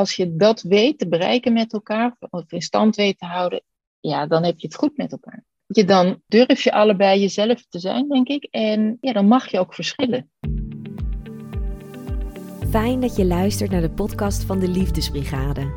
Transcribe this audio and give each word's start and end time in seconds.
als 0.00 0.16
je 0.16 0.36
dat 0.36 0.62
weet 0.62 0.98
te 0.98 1.08
bereiken 1.08 1.52
met 1.52 1.72
elkaar, 1.72 2.16
of 2.30 2.52
in 2.52 2.62
stand 2.62 2.96
weet 2.96 3.18
te 3.18 3.26
houden, 3.26 3.62
ja, 4.00 4.26
dan 4.26 4.44
heb 4.44 4.58
je 4.58 4.66
het 4.66 4.76
goed 4.76 4.96
met 4.96 5.12
elkaar. 5.12 5.44
Je, 5.66 5.84
dan 5.84 6.22
durf 6.26 6.62
je 6.62 6.72
allebei 6.72 7.20
jezelf 7.20 7.66
te 7.68 7.78
zijn, 7.78 8.08
denk 8.08 8.28
ik. 8.28 8.44
En 8.50 8.98
ja, 9.00 9.12
dan 9.12 9.26
mag 9.26 9.50
je 9.50 9.58
ook 9.58 9.74
verschillen. 9.74 10.30
Fijn 12.70 13.00
dat 13.00 13.16
je 13.16 13.24
luistert 13.24 13.70
naar 13.70 13.80
de 13.80 13.90
podcast 13.90 14.44
van 14.44 14.58
de 14.58 14.68
Liefdesbrigade. 14.68 15.72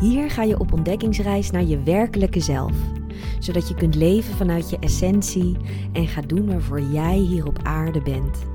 Hier 0.00 0.30
ga 0.30 0.42
je 0.42 0.58
op 0.58 0.72
ontdekkingsreis 0.72 1.50
naar 1.50 1.64
je 1.64 1.82
werkelijke 1.82 2.40
zelf, 2.40 2.76
zodat 3.38 3.68
je 3.68 3.74
kunt 3.74 3.94
leven 3.94 4.34
vanuit 4.34 4.70
je 4.70 4.78
essentie 4.78 5.56
en 5.92 6.06
gaat 6.06 6.28
doen 6.28 6.46
waarvoor 6.46 6.80
jij 6.80 7.16
hier 7.16 7.46
op 7.46 7.58
aarde 7.62 8.02
bent. 8.02 8.51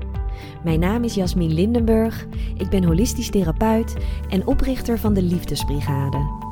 Mijn 0.64 0.80
naam 0.80 1.04
is 1.04 1.14
Jasmin 1.14 1.52
Lindenburg, 1.52 2.26
ik 2.56 2.68
ben 2.68 2.84
holistisch 2.84 3.30
therapeut 3.30 3.96
en 4.28 4.46
oprichter 4.46 4.98
van 4.98 5.14
de 5.14 5.22
Liefdesbrigade. 5.22 6.46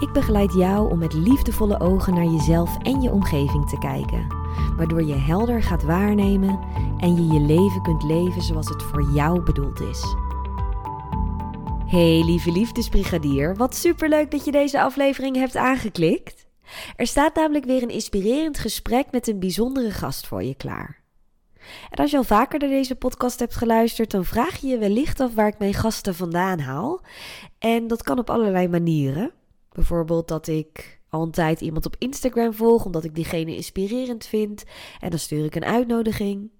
Ik 0.00 0.12
begeleid 0.12 0.52
jou 0.52 0.90
om 0.90 0.98
met 0.98 1.12
liefdevolle 1.12 1.80
ogen 1.80 2.14
naar 2.14 2.24
jezelf 2.24 2.78
en 2.82 3.00
je 3.00 3.10
omgeving 3.10 3.68
te 3.68 3.78
kijken, 3.78 4.26
waardoor 4.76 5.04
je 5.04 5.14
helder 5.14 5.62
gaat 5.62 5.82
waarnemen 5.82 6.58
en 6.98 7.14
je 7.14 7.32
je 7.32 7.40
leven 7.40 7.82
kunt 7.82 8.02
leven 8.02 8.42
zoals 8.42 8.68
het 8.68 8.82
voor 8.82 9.10
jou 9.14 9.42
bedoeld 9.42 9.80
is. 9.80 10.16
Hey 11.86 12.22
lieve 12.24 12.52
liefdesbrigadier, 12.52 13.56
wat 13.56 13.74
superleuk 13.74 14.30
dat 14.30 14.44
je 14.44 14.50
deze 14.50 14.80
aflevering 14.80 15.36
hebt 15.36 15.56
aangeklikt. 15.56 16.46
Er 16.96 17.06
staat 17.06 17.34
namelijk 17.34 17.64
weer 17.64 17.82
een 17.82 17.88
inspirerend 17.88 18.58
gesprek 18.58 19.06
met 19.10 19.28
een 19.28 19.38
bijzondere 19.38 19.90
gast 19.90 20.26
voor 20.26 20.42
je 20.42 20.54
klaar. 20.54 20.95
En 21.90 21.98
als 21.98 22.10
je 22.10 22.16
al 22.16 22.24
vaker 22.24 22.58
naar 22.58 22.68
deze 22.68 22.94
podcast 22.94 23.38
hebt 23.38 23.56
geluisterd, 23.56 24.10
dan 24.10 24.24
vraag 24.24 24.56
je 24.56 24.66
je 24.66 24.78
wellicht 24.78 25.20
af 25.20 25.34
waar 25.34 25.48
ik 25.48 25.58
mijn 25.58 25.74
gasten 25.74 26.14
vandaan 26.14 26.58
haal. 26.58 27.00
En 27.58 27.86
dat 27.86 28.02
kan 28.02 28.18
op 28.18 28.30
allerlei 28.30 28.68
manieren. 28.68 29.30
Bijvoorbeeld 29.72 30.28
dat 30.28 30.46
ik 30.46 31.00
al 31.08 31.22
een 31.22 31.30
tijd 31.30 31.60
iemand 31.60 31.86
op 31.86 31.96
Instagram 31.98 32.52
volg, 32.52 32.84
omdat 32.84 33.04
ik 33.04 33.14
diegene 33.14 33.56
inspirerend 33.56 34.26
vind. 34.26 34.64
En 35.00 35.10
dan 35.10 35.18
stuur 35.18 35.44
ik 35.44 35.54
een 35.54 35.64
uitnodiging. 35.64 36.50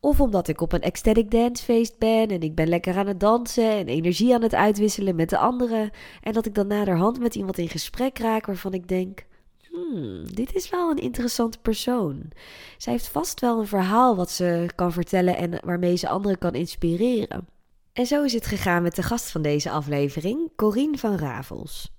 Of 0.00 0.20
omdat 0.20 0.48
ik 0.48 0.60
op 0.60 0.72
een 0.72 0.80
ecstatic 0.80 1.30
dancefeest 1.30 1.98
ben 1.98 2.28
en 2.28 2.40
ik 2.40 2.54
ben 2.54 2.68
lekker 2.68 2.96
aan 2.96 3.06
het 3.06 3.20
dansen 3.20 3.70
en 3.70 3.86
energie 3.86 4.34
aan 4.34 4.42
het 4.42 4.54
uitwisselen 4.54 5.16
met 5.16 5.30
de 5.30 5.38
anderen. 5.38 5.90
En 6.20 6.32
dat 6.32 6.46
ik 6.46 6.54
dan 6.54 6.66
naderhand 6.66 7.18
met 7.18 7.34
iemand 7.34 7.58
in 7.58 7.68
gesprek 7.68 8.18
raak 8.18 8.46
waarvan 8.46 8.72
ik 8.72 8.88
denk: 8.88 9.25
hmm, 9.76 10.34
dit 10.34 10.54
is 10.54 10.70
wel 10.70 10.90
een 10.90 10.98
interessante 10.98 11.58
persoon. 11.58 12.30
Zij 12.76 12.92
heeft 12.92 13.08
vast 13.08 13.40
wel 13.40 13.58
een 13.58 13.66
verhaal 13.66 14.16
wat 14.16 14.30
ze 14.30 14.68
kan 14.74 14.92
vertellen 14.92 15.36
en 15.36 15.58
waarmee 15.64 15.96
ze 15.96 16.08
anderen 16.08 16.38
kan 16.38 16.54
inspireren. 16.54 17.48
En 17.92 18.06
zo 18.06 18.24
is 18.24 18.32
het 18.32 18.46
gegaan 18.46 18.82
met 18.82 18.96
de 18.96 19.02
gast 19.02 19.30
van 19.30 19.42
deze 19.42 19.70
aflevering, 19.70 20.50
Corine 20.56 20.98
van 20.98 21.16
Ravels. 21.16 21.94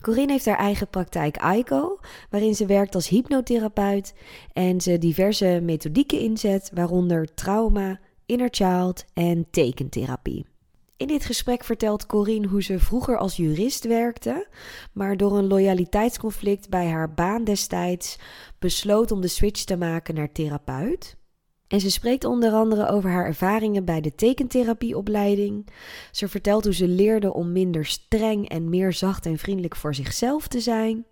Corine 0.00 0.32
heeft 0.32 0.46
haar 0.46 0.58
eigen 0.58 0.88
praktijk 0.88 1.36
AICO, 1.36 1.98
waarin 2.30 2.54
ze 2.54 2.66
werkt 2.66 2.94
als 2.94 3.08
hypnotherapeut 3.08 4.14
en 4.52 4.80
ze 4.80 4.98
diverse 4.98 5.60
methodieken 5.62 6.18
inzet, 6.18 6.70
waaronder 6.74 7.34
trauma, 7.34 8.00
inner 8.26 8.48
child 8.50 9.04
en 9.14 9.46
tekentherapie. 9.50 10.53
In 10.96 11.06
dit 11.06 11.24
gesprek 11.24 11.64
vertelt 11.64 12.06
Corine 12.06 12.46
hoe 12.46 12.62
ze 12.62 12.78
vroeger 12.78 13.18
als 13.18 13.36
jurist 13.36 13.84
werkte, 13.84 14.48
maar 14.92 15.16
door 15.16 15.38
een 15.38 15.46
loyaliteitsconflict 15.46 16.68
bij 16.68 16.86
haar 16.86 17.14
baan 17.14 17.44
destijds 17.44 18.18
besloot 18.58 19.10
om 19.10 19.20
de 19.20 19.28
switch 19.28 19.64
te 19.64 19.76
maken 19.76 20.14
naar 20.14 20.32
therapeut. 20.32 21.16
En 21.68 21.80
ze 21.80 21.90
spreekt 21.90 22.24
onder 22.24 22.52
andere 22.52 22.88
over 22.88 23.10
haar 23.10 23.26
ervaringen 23.26 23.84
bij 23.84 24.00
de 24.00 24.14
tekentherapieopleiding. 24.14 25.66
Ze 26.10 26.28
vertelt 26.28 26.64
hoe 26.64 26.74
ze 26.74 26.88
leerde 26.88 27.32
om 27.32 27.52
minder 27.52 27.84
streng 27.84 28.48
en 28.48 28.68
meer 28.68 28.92
zacht 28.92 29.26
en 29.26 29.38
vriendelijk 29.38 29.76
voor 29.76 29.94
zichzelf 29.94 30.48
te 30.48 30.60
zijn. 30.60 31.06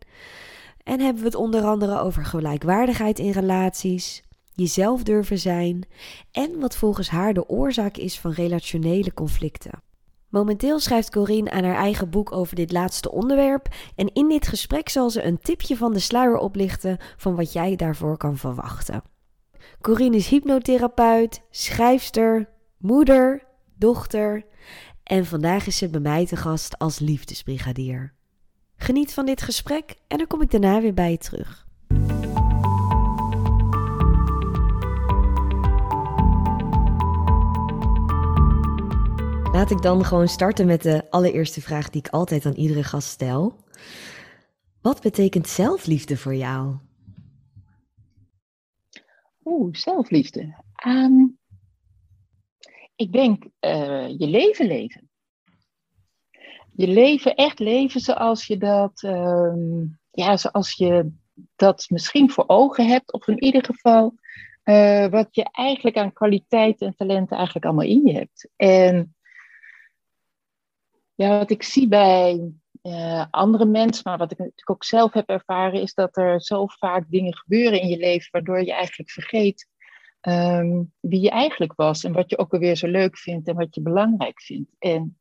En 0.82 1.00
hebben 1.00 1.22
we 1.22 1.28
het 1.28 1.38
onder 1.38 1.62
andere 1.62 1.98
over 2.00 2.24
gelijkwaardigheid 2.24 3.18
in 3.18 3.30
relaties, 3.30 4.22
jezelf 4.54 5.02
durven 5.02 5.38
zijn 5.38 5.86
en 6.30 6.60
wat 6.60 6.76
volgens 6.76 7.08
haar 7.08 7.34
de 7.34 7.48
oorzaak 7.48 7.96
is 7.96 8.20
van 8.20 8.32
relationele 8.32 9.14
conflicten. 9.14 9.82
Momenteel 10.28 10.78
schrijft 10.78 11.10
Corine 11.10 11.50
aan 11.50 11.64
haar 11.64 11.76
eigen 11.76 12.10
boek 12.10 12.32
over 12.32 12.56
dit 12.56 12.72
laatste 12.72 13.10
onderwerp 13.10 13.68
en 13.96 14.12
in 14.12 14.28
dit 14.28 14.46
gesprek 14.46 14.88
zal 14.88 15.10
ze 15.10 15.22
een 15.24 15.38
tipje 15.38 15.76
van 15.76 15.92
de 15.92 15.98
sluier 15.98 16.36
oplichten 16.36 16.98
van 17.16 17.34
wat 17.34 17.52
jij 17.52 17.76
daarvoor 17.76 18.16
kan 18.16 18.36
verwachten. 18.36 19.02
Corine 19.80 20.16
is 20.16 20.28
hypnotherapeut, 20.28 21.42
schrijfster, 21.50 22.48
moeder, 22.78 23.46
dochter 23.76 24.44
en 25.02 25.26
vandaag 25.26 25.66
is 25.66 25.76
ze 25.76 25.88
bij 25.88 26.00
mij 26.00 26.26
te 26.26 26.36
gast 26.36 26.78
als 26.78 26.98
liefdesbrigadier. 26.98 28.14
Geniet 28.76 29.14
van 29.14 29.26
dit 29.26 29.42
gesprek 29.42 29.94
en 30.08 30.18
dan 30.18 30.26
kom 30.26 30.42
ik 30.42 30.50
daarna 30.50 30.80
weer 30.80 30.94
bij 30.94 31.10
je 31.10 31.18
terug. 31.18 31.66
Laat 39.52 39.70
ik 39.70 39.82
dan 39.82 40.04
gewoon 40.04 40.28
starten 40.28 40.66
met 40.66 40.82
de 40.82 41.10
allereerste 41.10 41.60
vraag 41.60 41.90
die 41.90 42.00
ik 42.00 42.12
altijd 42.12 42.46
aan 42.46 42.54
iedere 42.54 42.82
gast 42.82 43.08
stel. 43.08 43.56
Wat 44.80 45.00
betekent 45.00 45.48
zelfliefde 45.48 46.16
voor 46.16 46.34
jou? 46.34 46.76
Oeh, 49.44 49.74
zelfliefde. 49.74 50.62
Ehm, 50.74 51.26
ik 52.96 53.12
denk 53.12 53.44
uh, 53.44 54.08
je 54.08 54.26
leven 54.26 54.66
leven. 54.66 55.10
Je 56.72 56.88
leven 56.88 57.34
echt 57.34 57.58
leven 57.58 58.00
zoals 58.00 58.46
je 58.46 58.56
dat, 58.56 59.02
uh, 59.02 59.84
ja, 60.10 60.36
zoals 60.36 60.72
je 60.72 61.12
dat 61.56 61.86
misschien 61.88 62.30
voor 62.30 62.44
ogen 62.46 62.88
hebt, 62.88 63.12
of 63.12 63.28
in 63.28 63.42
ieder 63.42 63.64
geval 63.64 64.14
uh, 64.64 65.06
wat 65.06 65.28
je 65.30 65.48
eigenlijk 65.52 65.96
aan 65.96 66.12
kwaliteiten 66.12 66.86
en 66.86 66.94
talenten 66.96 67.36
eigenlijk 67.36 67.66
allemaal 67.66 67.86
in 67.86 68.06
je 68.06 68.12
hebt. 68.12 68.48
En 68.56 69.14
ja, 71.22 71.38
wat 71.38 71.50
ik 71.50 71.62
zie 71.62 71.88
bij 71.88 72.52
uh, 72.82 73.24
andere 73.30 73.64
mensen, 73.64 74.02
maar 74.04 74.18
wat 74.18 74.32
ik 74.32 74.38
natuurlijk 74.38 74.70
ook 74.70 74.84
zelf 74.84 75.12
heb 75.12 75.28
ervaren, 75.28 75.80
is 75.80 75.94
dat 75.94 76.16
er 76.16 76.40
zo 76.40 76.66
vaak 76.66 77.04
dingen 77.08 77.36
gebeuren 77.36 77.80
in 77.80 77.88
je 77.88 77.96
leven 77.96 78.28
waardoor 78.30 78.64
je 78.64 78.72
eigenlijk 78.72 79.10
vergeet 79.10 79.68
um, 80.28 80.92
wie 81.00 81.20
je 81.20 81.30
eigenlijk 81.30 81.74
was 81.74 82.04
en 82.04 82.12
wat 82.12 82.30
je 82.30 82.38
ook 82.38 82.52
alweer 82.52 82.76
zo 82.76 82.86
leuk 82.86 83.18
vindt 83.18 83.48
en 83.48 83.54
wat 83.54 83.74
je 83.74 83.80
belangrijk 83.80 84.40
vindt. 84.42 84.70
En 84.78 85.18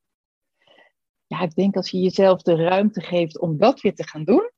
ja, 1.28 1.42
ik 1.42 1.56
denk 1.56 1.76
als 1.76 1.90
je 1.90 2.00
jezelf 2.00 2.42
de 2.42 2.56
ruimte 2.56 3.02
geeft 3.02 3.40
om 3.40 3.58
dat 3.58 3.82
weer 3.82 3.96
te 3.96 4.08
gaan 4.08 4.24
doen 4.24 4.52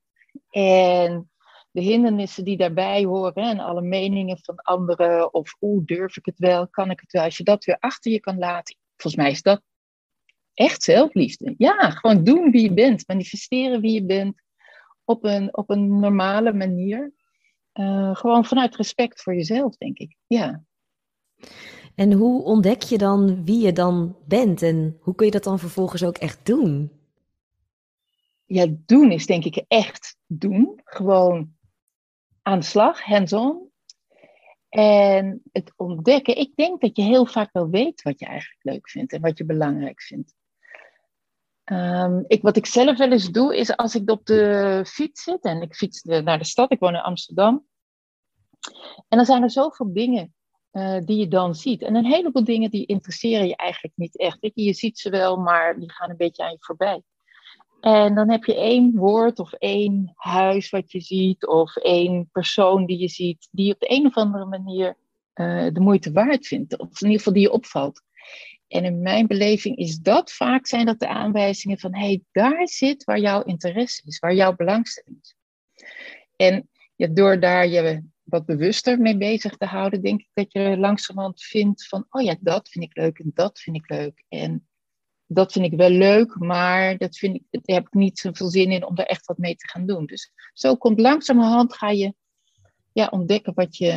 en 0.50 1.32
de 1.72 1.82
hindernissen 1.82 2.44
die 2.44 2.58
daarbij 2.58 3.04
horen 3.04 3.44
en 3.44 3.60
alle 3.60 3.82
meningen 3.82 4.40
van 4.42 4.56
anderen 4.56 5.34
of 5.34 5.56
hoe 5.60 5.86
durf 5.86 6.18
ik 6.18 6.26
het 6.26 6.40
wel, 6.40 6.68
kan 6.68 6.90
ik 6.90 7.00
het 7.00 7.12
wel, 7.12 7.24
als 7.24 7.38
je 7.38 7.44
dat 7.44 7.66
weer 7.66 7.78
achter 7.80 8.12
je 8.12 8.20
kan 8.20 8.38
laten, 8.38 8.78
volgens 8.96 9.24
mij 9.24 9.32
is 9.32 9.42
dat 9.42 9.62
echt 10.54 10.84
zelfliefde. 10.84 11.56
Ja, 11.58 11.90
gewoon 11.90 12.24
doen 12.24 12.52
wie 12.52 12.62
je 12.62 12.74
bent. 12.74 13.08
Manifesteren 13.08 13.82
wie 13.82 13.94
je 13.94 14.06
bent 14.06 14.42
op 15.04 15.24
een, 15.24 15.58
op 15.58 15.70
een 15.70 16.00
normale 16.00 16.54
manier. 16.54 17.14
Uh, 17.74 18.16
gewoon 18.16 18.46
vanuit 18.46 18.76
respect 18.76 19.22
voor 19.22 19.36
jezelf, 19.36 19.78
denk 19.78 19.98
ik. 19.98 20.16
Ja. 20.28 20.64
En 21.96 22.12
hoe 22.12 22.44
ontdek 22.44 22.82
je 22.82 22.98
dan 22.98 23.46
wie 23.46 23.62
je 23.62 23.74
dan 23.74 24.18
bent 24.26 24.62
en 24.62 24.98
hoe 25.00 25.16
kun 25.16 25.26
je 25.26 25.32
dat 25.32 25.44
dan 25.44 25.60
vervolgens 25.60 26.04
ook 26.04 26.18
echt 26.18 26.46
doen? 26.46 26.92
Ja, 28.46 28.66
doen 28.86 29.12
is 29.12 29.26
denk 29.26 29.44
ik 29.44 29.64
echt 29.68 30.18
doen. 30.28 30.82
Gewoon 30.84 31.56
aan 32.42 32.60
de 32.60 32.66
slag, 32.66 33.04
hands-on. 33.04 33.72
En 34.70 35.42
het 35.52 35.74
ontdekken, 35.76 36.38
ik 36.38 36.56
denk 36.56 36.82
dat 36.82 36.98
je 36.98 37.04
heel 37.04 37.26
vaak 37.26 37.50
wel 37.52 37.70
weet 37.70 38.02
wat 38.02 38.20
je 38.20 38.26
eigenlijk 38.26 38.64
leuk 38.64 38.90
vindt 38.90 39.14
en 39.14 39.22
wat 39.22 39.38
je 39.38 39.46
belangrijk 39.46 40.02
vindt. 40.02 40.36
Um, 41.72 42.24
ik, 42.28 42.42
wat 42.42 42.58
ik 42.58 42.66
zelf 42.66 42.98
wel 42.98 43.12
eens 43.12 43.32
doe, 43.32 43.58
is 43.58 43.78
als 43.78 43.96
ik 43.96 44.10
op 44.10 44.26
de 44.26 44.84
fiets 44.88 45.24
zit 45.24 45.42
en 45.42 45.62
ik 45.62 45.76
fiets 45.76 46.04
naar 46.04 46.38
de 46.38 46.46
stad, 46.46 46.72
ik 46.72 46.80
woon 46.80 46.94
in 46.94 47.02
Amsterdam. 47.02 47.66
En 49.08 49.18
dan 49.18 49.26
zijn 49.26 49.44
er 49.44 49.52
zoveel 49.52 49.94
dingen 49.94 50.34
uh, 50.72 50.98
die 51.06 51.18
je 51.18 51.28
dan 51.28 51.56
ziet. 51.56 51.82
En 51.82 51.96
een 51.96 52.06
heleboel 52.06 52.44
dingen 52.44 52.70
die 52.70 52.86
interesseren 52.86 53.48
je 53.48 53.56
eigenlijk 53.56 53.98
niet 53.98 54.18
echt. 54.18 54.38
Je, 54.40 54.52
je 54.54 54.74
ziet 54.74 55.00
ze 55.00 55.10
wel, 55.10 55.38
maar 55.38 55.80
die 55.80 55.92
gaan 55.92 56.10
een 56.10 56.18
beetje 56.18 56.44
aan 56.44 56.52
je 56.52 56.58
voorbij. 56.60 57.02
En 57.80 58.16
dan 58.16 58.30
heb 58.30 58.44
je 58.44 58.56
één 58.56 58.96
woord 58.96 59.40
of 59.40 59.54
één 59.54 60.12
huis 60.16 60.70
wat 60.70 60.92
je 60.92 61.00
ziet, 61.00 61.48
of 61.48 61.76
één 61.76 62.30
persoon 62.32 62.86
die 62.86 63.00
je 63.00 63.08
ziet, 63.08 63.48
die 63.52 63.74
op 63.74 63.80
de 63.80 63.92
een 63.92 64.06
of 64.06 64.16
andere 64.16 64.46
manier 64.46 64.98
uh, 65.36 65.68
de 65.74 65.80
moeite 65.80 66.12
waard 66.12 66.48
vindt. 66.48 66.78
Of 66.78 67.02
in 67.02 67.08
ieder 67.08 67.18
geval 67.18 67.34
die 67.34 67.42
je 67.42 67.52
opvalt. 67.52 68.02
En 68.74 68.86
in 68.86 69.02
mijn 69.02 69.28
beleving 69.28 69.78
is 69.78 70.00
dat 70.00 70.32
vaak 70.32 70.68
zijn 70.68 70.86
dat 70.86 71.00
de 71.00 71.08
aanwijzingen 71.08 71.80
van 71.80 71.96
hé, 71.96 72.06
hey, 72.06 72.22
daar 72.32 72.68
zit 72.68 73.04
waar 73.04 73.20
jouw 73.20 73.42
interesse 73.42 74.02
is, 74.06 74.20
waar 74.20 74.34
jouw 74.34 74.56
belangstelling 74.56 75.20
is. 75.22 75.36
En 76.36 76.70
door 77.14 77.40
daar 77.40 77.68
je 77.68 78.04
wat 78.24 78.46
bewuster 78.46 79.00
mee 79.00 79.18
bezig 79.18 79.58
te 79.58 79.66
houden, 79.66 80.02
denk 80.02 80.20
ik 80.20 80.30
dat 80.34 80.52
je 80.52 80.78
langzamerhand 80.78 81.44
vindt 81.44 81.88
van 81.88 82.06
oh 82.10 82.22
ja, 82.22 82.36
dat 82.40 82.70
vind 82.70 82.86
ik 82.86 82.98
leuk 82.98 83.20
en 83.20 83.32
dat 83.34 83.60
vind 83.60 83.76
ik 83.76 83.90
leuk. 83.90 84.24
En 84.30 84.68
dat 85.26 85.52
vind 85.52 85.66
ik 85.66 85.78
wel 85.78 85.90
leuk, 85.90 86.36
maar 86.40 86.98
dat 86.98 87.18
vind 87.18 87.36
ik, 87.36 87.44
daar 87.50 87.76
heb 87.76 87.86
ik 87.86 87.94
niet 87.94 88.20
zoveel 88.20 88.50
zin 88.50 88.72
in 88.72 88.86
om 88.86 88.96
daar 88.96 89.06
echt 89.06 89.26
wat 89.26 89.38
mee 89.38 89.56
te 89.56 89.68
gaan 89.68 89.86
doen. 89.86 90.06
Dus 90.06 90.32
zo 90.54 90.76
komt 90.76 91.00
langzamerhand 91.00 91.74
ga 91.74 91.90
je 91.90 92.14
ja, 92.94 93.08
ontdekken 93.08 93.54
wat 93.54 93.78
je, 93.78 93.92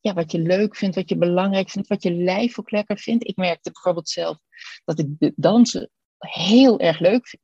ja, 0.00 0.12
wat 0.12 0.32
je 0.32 0.38
leuk 0.38 0.76
vindt, 0.76 0.96
wat 0.96 1.08
je 1.08 1.16
belangrijk 1.16 1.70
vindt, 1.70 1.88
wat 1.88 2.02
je 2.02 2.12
lijf 2.12 2.58
ook 2.58 2.70
lekker 2.70 2.98
vindt. 2.98 3.28
Ik 3.28 3.36
merkte 3.36 3.70
bijvoorbeeld 3.70 4.08
zelf 4.08 4.38
dat 4.84 4.98
ik 4.98 5.32
dansen 5.36 5.90
heel 6.18 6.80
erg 6.80 6.98
leuk 6.98 7.28
vind. 7.28 7.42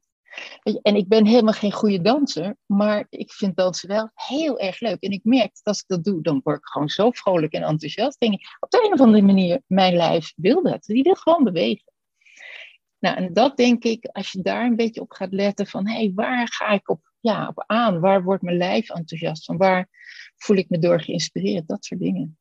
En 0.82 0.96
ik 0.96 1.08
ben 1.08 1.26
helemaal 1.26 1.52
geen 1.52 1.72
goede 1.72 2.00
danser, 2.00 2.56
maar 2.66 3.06
ik 3.08 3.32
vind 3.32 3.56
dansen 3.56 3.88
wel 3.88 4.10
heel 4.14 4.58
erg 4.58 4.80
leuk. 4.80 5.02
En 5.02 5.10
ik 5.10 5.24
merk 5.24 5.54
dat 5.54 5.64
als 5.64 5.80
ik 5.80 5.84
dat 5.86 6.04
doe, 6.04 6.22
dan 6.22 6.40
word 6.42 6.58
ik 6.58 6.66
gewoon 6.66 6.88
zo 6.88 7.10
vrolijk 7.10 7.52
en 7.52 7.62
enthousiast. 7.62 8.20
Denk 8.20 8.32
ik, 8.32 8.56
op 8.60 8.70
de 8.70 8.84
een 8.84 8.92
of 8.92 9.00
andere 9.00 9.22
manier, 9.22 9.62
mijn 9.66 9.96
lijf 9.96 10.32
wil 10.36 10.62
dat. 10.62 10.84
Die 10.84 11.02
wil 11.02 11.14
gewoon 11.14 11.44
bewegen. 11.44 11.92
Nou, 12.98 13.16
en 13.16 13.32
dat 13.32 13.56
denk 13.56 13.84
ik, 13.84 14.06
als 14.06 14.32
je 14.32 14.42
daar 14.42 14.64
een 14.64 14.76
beetje 14.76 15.00
op 15.00 15.12
gaat 15.12 15.32
letten 15.32 15.66
van, 15.66 15.88
hé, 15.88 15.94
hey, 15.94 16.12
waar 16.14 16.48
ga 16.48 16.68
ik 16.70 16.88
op, 16.88 17.12
ja, 17.20 17.48
op 17.48 17.64
aan? 17.66 18.00
Waar 18.00 18.22
wordt 18.22 18.42
mijn 18.42 18.56
lijf 18.56 18.90
enthousiast 18.90 19.44
van? 19.44 19.56
Waar 19.56 19.88
voel 20.36 20.56
ik 20.56 20.68
me 20.68 20.78
door 20.78 21.00
geïnspireerd? 21.00 21.68
Dat 21.68 21.84
soort 21.84 22.00
dingen. 22.00 22.38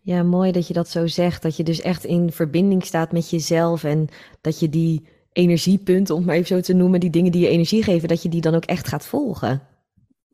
Ja, 0.00 0.22
mooi 0.22 0.52
dat 0.52 0.68
je 0.68 0.74
dat 0.74 0.88
zo 0.88 1.06
zegt. 1.06 1.42
Dat 1.42 1.56
je 1.56 1.62
dus 1.62 1.80
echt 1.80 2.04
in 2.04 2.32
verbinding 2.32 2.84
staat 2.84 3.12
met 3.12 3.30
jezelf 3.30 3.84
en 3.84 4.08
dat 4.40 4.60
je 4.60 4.68
die 4.68 5.06
energiepunten, 5.32 6.14
om 6.14 6.20
het 6.20 6.28
maar 6.28 6.36
even 6.36 6.56
zo 6.56 6.60
te 6.60 6.74
noemen, 6.74 7.00
die 7.00 7.10
dingen 7.10 7.32
die 7.32 7.40
je 7.40 7.48
energie 7.48 7.82
geven, 7.82 8.08
dat 8.08 8.22
je 8.22 8.28
die 8.28 8.40
dan 8.40 8.54
ook 8.54 8.64
echt 8.64 8.88
gaat 8.88 9.06
volgen. 9.06 9.62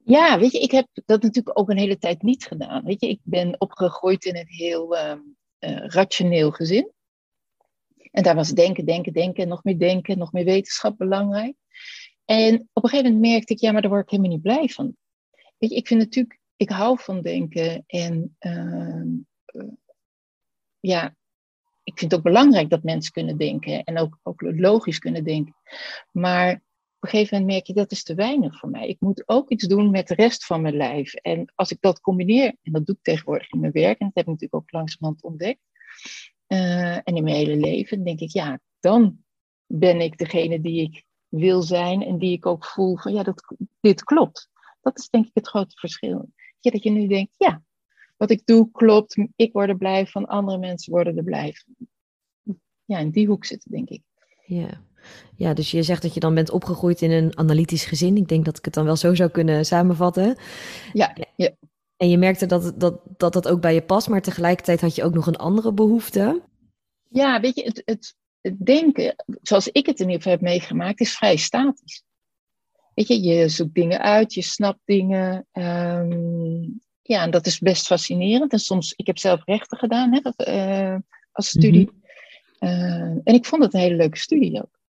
Ja, 0.04 0.38
weet 0.38 0.52
je, 0.52 0.58
ik 0.58 0.70
heb 0.70 0.86
dat 0.92 1.22
natuurlijk 1.22 1.58
ook 1.58 1.70
een 1.70 1.78
hele 1.78 1.98
tijd 1.98 2.22
niet 2.22 2.44
gedaan. 2.44 2.84
Weet 2.84 3.00
je, 3.00 3.08
ik 3.08 3.20
ben 3.22 3.60
opgegroeid 3.60 4.24
in 4.24 4.36
een 4.36 4.48
heel 4.48 4.96
uh, 4.96 5.16
rationeel 5.86 6.50
gezin. 6.50 6.90
En 8.10 8.22
daar 8.22 8.34
was 8.34 8.50
denken, 8.50 8.84
denken, 8.84 9.12
denken, 9.12 9.48
nog 9.48 9.64
meer 9.64 9.78
denken, 9.78 10.18
nog 10.18 10.32
meer 10.32 10.44
wetenschap 10.44 10.98
belangrijk. 10.98 11.54
En 12.24 12.68
op 12.72 12.84
een 12.84 12.90
gegeven 12.90 13.12
moment 13.12 13.30
merkte 13.32 13.52
ik, 13.52 13.60
ja, 13.60 13.72
maar 13.72 13.82
daar 13.82 13.90
word 13.90 14.02
ik 14.02 14.10
helemaal 14.10 14.32
niet 14.32 14.42
blij 14.42 14.68
van. 14.68 14.96
Weet 15.58 15.70
je, 15.70 15.76
ik 15.76 15.86
vind 15.86 16.00
natuurlijk, 16.00 16.40
ik 16.56 16.68
hou 16.68 16.98
van 17.00 17.22
denken 17.22 17.84
en 17.86 18.36
uh, 18.40 19.02
ja, 20.80 21.16
ik 21.82 21.98
vind 21.98 22.10
het 22.10 22.14
ook 22.14 22.26
belangrijk 22.26 22.70
dat 22.70 22.82
mensen 22.82 23.12
kunnen 23.12 23.36
denken 23.36 23.84
en 23.84 23.98
ook, 23.98 24.18
ook 24.22 24.40
logisch 24.40 24.98
kunnen 24.98 25.24
denken. 25.24 25.54
Maar 26.10 26.52
op 26.54 27.08
een 27.08 27.08
gegeven 27.08 27.38
moment 27.38 27.52
merk 27.52 27.66
je 27.66 27.74
dat 27.74 27.90
is 27.90 28.02
te 28.02 28.14
weinig 28.14 28.58
voor 28.58 28.68
mij. 28.68 28.88
Ik 28.88 29.00
moet 29.00 29.22
ook 29.26 29.50
iets 29.50 29.66
doen 29.66 29.90
met 29.90 30.08
de 30.08 30.14
rest 30.14 30.46
van 30.46 30.62
mijn 30.62 30.76
lijf. 30.76 31.14
En 31.14 31.52
als 31.54 31.70
ik 31.70 31.80
dat 31.80 32.00
combineer, 32.00 32.56
en 32.62 32.72
dat 32.72 32.86
doe 32.86 32.94
ik 32.94 33.02
tegenwoordig 33.02 33.50
in 33.50 33.60
mijn 33.60 33.72
werk, 33.72 33.98
en 33.98 34.06
dat 34.06 34.14
heb 34.14 34.24
ik 34.24 34.30
natuurlijk 34.30 34.62
ook 34.62 34.72
langzamerhand 34.72 35.22
ontdekt, 35.22 35.60
uh, 36.48 36.96
en 36.96 37.16
in 37.16 37.22
mijn 37.22 37.36
hele 37.36 37.56
leven, 37.56 38.04
denk 38.04 38.20
ik, 38.20 38.30
ja, 38.30 38.60
dan 38.80 39.24
ben 39.66 40.00
ik 40.00 40.18
degene 40.18 40.60
die 40.60 40.82
ik 40.82 41.04
wil 41.28 41.62
zijn 41.62 42.02
en 42.02 42.18
die 42.18 42.32
ik 42.32 42.46
ook 42.46 42.64
voel 42.64 42.96
van, 42.96 43.12
ja, 43.12 43.22
dat, 43.22 43.54
dit 43.80 44.04
klopt. 44.04 44.50
Dat 44.80 44.98
is 44.98 45.08
denk 45.08 45.26
ik 45.26 45.34
het 45.34 45.48
grote 45.48 45.76
verschil. 45.78 46.32
Ja, 46.58 46.70
dat 46.70 46.82
je 46.82 46.90
nu 46.90 47.06
denkt, 47.06 47.34
ja, 47.36 47.62
wat 48.22 48.30
ik 48.30 48.42
doe 48.44 48.70
klopt, 48.70 49.16
ik 49.36 49.52
word 49.52 49.68
er 49.68 49.76
blij 49.76 50.06
van, 50.06 50.26
andere 50.26 50.58
mensen 50.58 50.92
worden 50.92 51.16
er 51.16 51.24
blij 51.24 51.54
van. 51.54 51.88
Ja, 52.84 52.98
in 52.98 53.10
die 53.10 53.26
hoek 53.26 53.44
zitten, 53.44 53.70
denk 53.70 53.88
ik. 53.88 54.02
Ja. 54.46 54.82
ja, 55.36 55.54
dus 55.54 55.70
je 55.70 55.82
zegt 55.82 56.02
dat 56.02 56.14
je 56.14 56.20
dan 56.20 56.34
bent 56.34 56.50
opgegroeid 56.50 57.00
in 57.00 57.10
een 57.10 57.38
analytisch 57.38 57.84
gezin. 57.84 58.16
Ik 58.16 58.28
denk 58.28 58.44
dat 58.44 58.58
ik 58.58 58.64
het 58.64 58.74
dan 58.74 58.84
wel 58.84 58.96
zo 58.96 59.14
zou 59.14 59.30
kunnen 59.30 59.64
samenvatten. 59.64 60.36
Ja, 60.92 61.16
ja. 61.36 61.50
En 61.96 62.10
je 62.10 62.18
merkte 62.18 62.46
dat, 62.46 62.80
dat, 62.80 63.00
dat 63.16 63.32
dat 63.32 63.48
ook 63.48 63.60
bij 63.60 63.74
je 63.74 63.82
past, 63.82 64.08
maar 64.08 64.22
tegelijkertijd 64.22 64.80
had 64.80 64.94
je 64.94 65.04
ook 65.04 65.14
nog 65.14 65.26
een 65.26 65.36
andere 65.36 65.72
behoefte. 65.72 66.42
Ja, 67.08 67.40
weet 67.40 67.54
je, 67.54 67.62
het, 67.62 67.82
het, 67.84 68.14
het 68.40 68.66
denken, 68.66 69.14
zoals 69.40 69.68
ik 69.68 69.86
het 69.86 70.00
in 70.00 70.06
ieder 70.06 70.22
geval 70.22 70.32
heb 70.32 70.40
meegemaakt, 70.40 71.00
is 71.00 71.16
vrij 71.16 71.36
statisch. 71.36 72.02
Weet 72.94 73.08
je, 73.08 73.20
je 73.20 73.48
zoekt 73.48 73.74
dingen 73.74 74.00
uit, 74.00 74.34
je 74.34 74.42
snapt 74.42 74.80
dingen. 74.84 75.46
Um, 75.52 76.80
ja, 77.02 77.22
en 77.22 77.30
dat 77.30 77.46
is 77.46 77.58
best 77.58 77.86
fascinerend. 77.86 78.52
En 78.52 78.58
soms, 78.58 78.92
ik 78.96 79.06
heb 79.06 79.18
zelf 79.18 79.44
rechten 79.44 79.78
gedaan 79.78 80.12
hè, 80.12 80.20
uh, 80.94 80.98
als 81.32 81.48
studie. 81.48 81.90
Mm 81.92 82.00
uh, 82.62 83.02
en 83.02 83.34
ik 83.34 83.46
vond 83.46 83.62
het 83.62 83.74
een 83.74 83.80
hele 83.80 83.96
leuke 83.96 84.18
studie 84.18 84.62
ook. 84.62 84.80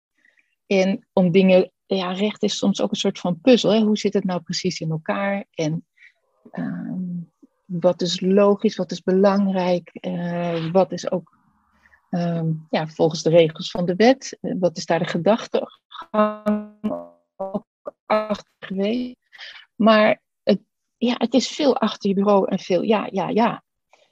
En 0.68 1.08
om 1.14 1.32
dingen, 1.32 1.72
ja, 1.86 2.12
recht 2.12 2.44
is 2.44 2.58
soms 2.58 2.82
ook 2.82 2.92
een 2.92 2.98
soort 2.98 3.20
van 3.20 3.42
puzzel. 3.42 3.72
Hè? 3.72 3.80
Hoe 3.80 3.98
zit 3.98 4.14
het 4.14 4.24
nou 4.24 4.42
precies 4.42 4.80
in 4.80 4.90
elkaar? 4.90 5.46
En 5.52 5.86
uh, 6.52 6.92
wat 7.66 8.02
is 8.02 8.22
logisch, 8.22 8.76
wat 8.76 8.92
is 8.92 9.02
belangrijk, 9.02 9.92
uh, 10.02 10.72
wat 10.72 10.92
is 10.92 11.12
ook 11.12 11.38
um, 12.10 12.68
ja, 12.70 12.88
volgens 12.88 13.24
de 13.24 13.30
regels 13.30 13.72
van 13.72 13.86
de 13.86 13.96
wet, 13.96 14.38
wat 14.42 14.78
is 14.78 14.86
daar 14.86 15.00
de 15.00 15.06
gedachtegang 15.06 16.72
achter 18.06 18.54
geweest. 18.60 19.16
Maar 19.76 20.22
ja, 21.06 21.16
het 21.18 21.34
is 21.34 21.48
veel 21.48 21.78
achter 21.78 22.10
je 22.10 22.16
bureau 22.16 22.48
en 22.50 22.60
veel 22.60 22.82
ja, 22.82 23.08
ja, 23.12 23.30
ja. 23.30 23.64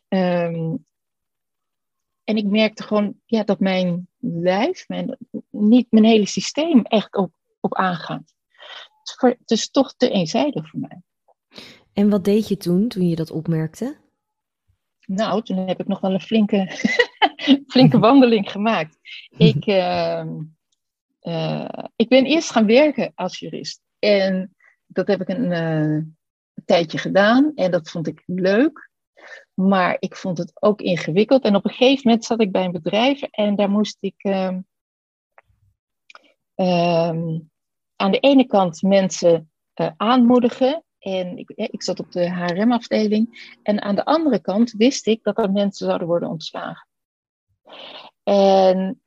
Um, 0.07 0.85
en 2.23 2.37
ik 2.37 2.45
merkte 2.45 2.83
gewoon 2.83 3.15
ja, 3.25 3.43
dat 3.43 3.59
mijn 3.59 4.07
lijf, 4.19 4.87
mijn, 4.87 5.17
niet 5.49 5.87
mijn 5.89 6.05
hele 6.05 6.25
systeem 6.25 6.81
echt 6.81 7.15
op, 7.15 7.31
op 7.59 7.75
aangaat. 7.75 8.33
Het 9.19 9.51
is 9.51 9.69
toch 9.69 9.93
te 9.95 10.09
eenzijdig 10.09 10.69
voor 10.69 10.79
mij. 10.79 11.01
En 11.93 12.09
wat 12.09 12.23
deed 12.23 12.47
je 12.47 12.57
toen, 12.57 12.87
toen 12.87 13.07
je 13.07 13.15
dat 13.15 13.31
opmerkte? 13.31 13.97
Nou, 15.05 15.43
toen 15.43 15.57
heb 15.57 15.79
ik 15.79 15.87
nog 15.87 15.99
wel 15.99 16.13
een 16.13 16.21
flinke, 16.21 16.67
flinke 17.73 17.99
wandeling 17.99 18.51
gemaakt. 18.51 18.97
Ik, 19.37 19.65
uh, 19.65 20.25
uh, 21.21 21.69
ik 21.95 22.09
ben 22.09 22.25
eerst 22.25 22.51
gaan 22.51 22.65
werken 22.65 23.11
als 23.15 23.39
jurist. 23.39 23.81
En 23.99 24.55
dat 24.85 25.07
heb 25.07 25.21
ik 25.21 25.29
een, 25.29 25.51
uh, 25.51 26.03
tijdje 26.71 26.97
gedaan 26.97 27.51
en 27.55 27.71
dat 27.71 27.89
vond 27.89 28.07
ik 28.07 28.23
leuk. 28.25 28.89
Maar 29.53 29.95
ik 29.99 30.15
vond 30.15 30.37
het 30.37 30.51
ook 30.53 30.81
ingewikkeld. 30.81 31.43
En 31.43 31.55
op 31.55 31.65
een 31.65 31.71
gegeven 31.71 32.01
moment 32.03 32.25
zat 32.25 32.41
ik 32.41 32.51
bij 32.51 32.65
een 32.65 32.71
bedrijf 32.71 33.21
en 33.21 33.55
daar 33.55 33.69
moest 33.69 33.97
ik 33.99 34.15
um, 34.17 34.65
um, 36.55 37.51
aan 37.95 38.11
de 38.11 38.19
ene 38.19 38.45
kant 38.45 38.81
mensen 38.81 39.51
uh, 39.75 39.91
aanmoedigen. 39.97 40.83
En 40.99 41.37
ik, 41.37 41.49
ik 41.49 41.83
zat 41.83 41.99
op 41.99 42.11
de 42.11 42.29
HRM-afdeling. 42.29 43.55
En 43.63 43.81
aan 43.81 43.95
de 43.95 44.05
andere 44.05 44.39
kant 44.39 44.71
wist 44.71 45.07
ik 45.07 45.23
dat 45.23 45.37
er 45.37 45.51
mensen 45.51 45.85
zouden 45.85 46.07
worden 46.07 46.29
ontslagen. 46.29 46.87
En 48.23 49.01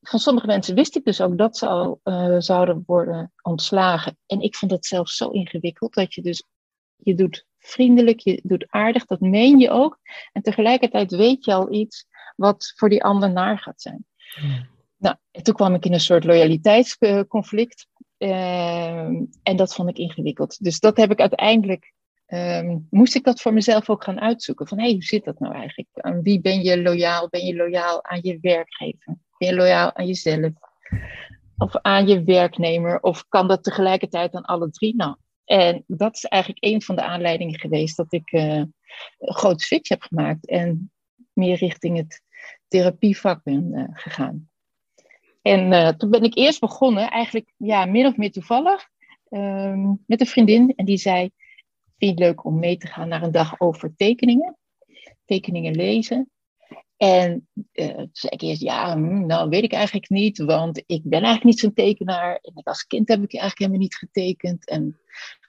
van 0.00 0.18
sommige 0.18 0.46
mensen 0.46 0.74
wist 0.74 0.96
ik 0.96 1.04
dus 1.04 1.20
ook 1.20 1.38
dat 1.38 1.56
ze 1.56 1.66
al 1.66 2.00
zouden 2.38 2.82
worden 2.86 3.32
ontslagen. 3.42 4.18
En 4.26 4.40
ik 4.40 4.56
vond 4.56 4.70
het 4.70 4.86
zelf 4.86 5.08
zo 5.08 5.28
ingewikkeld 5.28 5.94
dat 5.94 6.14
je 6.14 6.22
dus 6.22 6.44
je 7.02 7.14
doet 7.14 7.46
vriendelijk, 7.58 8.20
je 8.20 8.40
doet 8.42 8.66
aardig, 8.68 9.04
dat 9.04 9.20
meen 9.20 9.58
je 9.58 9.70
ook. 9.70 9.98
En 10.32 10.42
tegelijkertijd 10.42 11.10
weet 11.10 11.44
je 11.44 11.52
al 11.52 11.72
iets 11.72 12.06
wat 12.36 12.72
voor 12.76 12.88
die 12.88 13.04
ander 13.04 13.32
naar 13.32 13.58
gaat 13.58 13.80
zijn. 13.80 14.06
Nou, 14.96 15.16
en 15.30 15.42
toen 15.42 15.54
kwam 15.54 15.74
ik 15.74 15.84
in 15.84 15.92
een 15.92 16.00
soort 16.00 16.24
loyaliteitsconflict. 16.24 17.86
Uh, 18.18 19.06
en 19.42 19.56
dat 19.56 19.74
vond 19.74 19.88
ik 19.88 19.98
ingewikkeld. 19.98 20.64
Dus 20.64 20.80
dat 20.80 20.96
heb 20.96 21.10
ik 21.10 21.20
uiteindelijk, 21.20 21.92
um, 22.26 22.86
moest 22.90 23.14
ik 23.14 23.24
dat 23.24 23.40
voor 23.40 23.52
mezelf 23.52 23.90
ook 23.90 24.04
gaan 24.04 24.20
uitzoeken. 24.20 24.66
Van 24.66 24.78
hé, 24.78 24.84
hey, 24.84 24.92
hoe 24.92 25.02
zit 25.02 25.24
dat 25.24 25.38
nou 25.38 25.54
eigenlijk? 25.54 25.88
Aan 25.94 26.22
wie 26.22 26.40
ben 26.40 26.62
je 26.62 26.82
loyaal? 26.82 27.28
Ben 27.28 27.46
je 27.46 27.56
loyaal 27.56 28.04
aan 28.04 28.20
je 28.22 28.38
werkgever? 28.40 29.16
Ben 29.38 29.48
je 29.48 29.54
loyaal 29.54 29.94
aan 29.94 30.06
jezelf? 30.06 30.50
Of 31.56 31.76
aan 31.76 32.06
je 32.08 32.24
werknemer? 32.24 33.00
Of 33.00 33.24
kan 33.28 33.48
dat 33.48 33.64
tegelijkertijd 33.64 34.34
aan 34.34 34.44
alle 34.44 34.70
drie? 34.70 34.96
Nou, 34.96 35.16
en 35.48 35.84
dat 35.86 36.14
is 36.14 36.24
eigenlijk 36.24 36.64
een 36.64 36.82
van 36.82 36.96
de 36.96 37.02
aanleidingen 37.02 37.58
geweest 37.58 37.96
dat 37.96 38.12
ik 38.12 38.32
uh, 38.32 38.54
een 38.54 38.74
grote 39.18 39.64
switch 39.64 39.88
heb 39.88 40.02
gemaakt 40.02 40.46
en 40.46 40.90
meer 41.32 41.56
richting 41.56 41.96
het 41.96 42.22
therapievak 42.66 43.42
ben 43.42 43.70
uh, 43.72 43.84
gegaan. 43.90 44.50
En 45.42 45.72
uh, 45.72 45.88
toen 45.88 46.10
ben 46.10 46.22
ik 46.22 46.36
eerst 46.36 46.60
begonnen, 46.60 47.10
eigenlijk 47.10 47.52
ja, 47.56 47.84
min 47.84 48.06
of 48.06 48.16
meer 48.16 48.32
toevallig, 48.32 48.88
ehm, 49.28 49.94
met 50.06 50.20
een 50.20 50.26
vriendin. 50.26 50.72
En 50.76 50.84
die 50.84 50.96
zei, 50.96 51.20
vind 51.20 51.32
je 51.98 52.06
het 52.06 52.18
leuk 52.18 52.44
om 52.44 52.58
mee 52.58 52.76
te 52.76 52.86
gaan 52.86 53.08
naar 53.08 53.22
een 53.22 53.32
dag 53.32 53.60
over 53.60 53.94
tekeningen? 53.96 54.56
Tekeningen 55.24 55.74
lezen. 55.74 56.30
En 56.96 57.48
uh, 57.72 57.86
toen 57.86 58.08
zei 58.12 58.32
ik 58.32 58.40
eerst, 58.40 58.62
ja, 58.62 58.92
hm, 58.92 59.26
nou 59.26 59.48
weet 59.48 59.62
ik 59.62 59.72
eigenlijk 59.72 60.08
niet, 60.08 60.38
want 60.38 60.82
ik 60.86 61.00
ben 61.02 61.22
eigenlijk 61.22 61.44
niet 61.44 61.58
zo'n 61.58 61.72
tekenaar. 61.72 62.38
En 62.42 62.62
als 62.62 62.86
kind 62.86 63.08
heb 63.08 63.22
ik 63.22 63.32
eigenlijk 63.32 63.58
helemaal 63.58 63.80
niet 63.80 63.96
getekend. 63.96 64.68
En, 64.68 65.00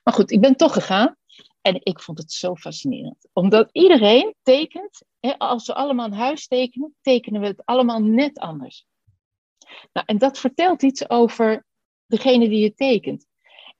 maar 0.10 0.18
goed, 0.18 0.32
ik 0.32 0.42
ben 0.42 0.56
toch 0.56 0.74
gegaan. 0.74 1.16
En 1.62 1.80
ik 1.84 2.00
vond 2.00 2.18
het 2.18 2.32
zo 2.32 2.56
fascinerend. 2.56 3.28
Omdat 3.34 3.70
iedereen 3.72 4.36
tekent, 4.42 5.04
hè, 5.20 5.38
als 5.38 5.68
we 5.68 5.74
allemaal 5.74 6.06
een 6.06 6.13
huis 6.13 6.48
tekenen, 6.48 6.96
tekenen 7.01 7.42
we 7.42 7.48
het 7.48 7.66
allemaal 7.66 8.00
net 8.00 8.39
anders. 8.39 8.86
Nou, 9.94 10.06
en 10.06 10.18
dat 10.18 10.39
vertelt 10.39 10.84
iets 10.84 11.10
over 11.10 11.66
degene 12.06 12.50
die 12.50 12.60
je 12.60 12.74
tekent. 12.74 13.25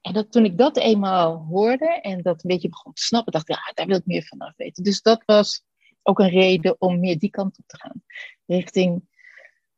En 0.02 0.14
dat, 0.14 0.32
toen 0.32 0.46
ik 0.46 0.58
dat 0.58 0.78
eenmaal 0.78 1.38
hoorde 1.38 2.02
en 2.02 2.22
dat 2.22 2.44
een 2.44 2.50
beetje 2.50 2.70
begon 2.70 2.94
te 2.94 3.04
snappen, 3.04 3.32
dacht 3.32 3.50
ik, 3.50 3.56
ja, 3.56 3.72
daar 3.74 3.88
wil 3.88 3.98
ik 3.98 4.06
meer 4.06 4.24
van 4.24 4.40
af 4.40 4.54
weten. 4.56 4.84
Dus 4.84 5.02
dat 5.02 5.24
was 5.26 5.64
ook 6.04 6.20
een 6.20 6.30
reden 6.30 6.76
om 6.80 7.00
meer 7.00 7.20
die 7.20 7.30
kant 7.30 7.58
op 7.58 7.68
te 7.68 7.78
gaan. 7.78 8.04
Richting 8.46 9.08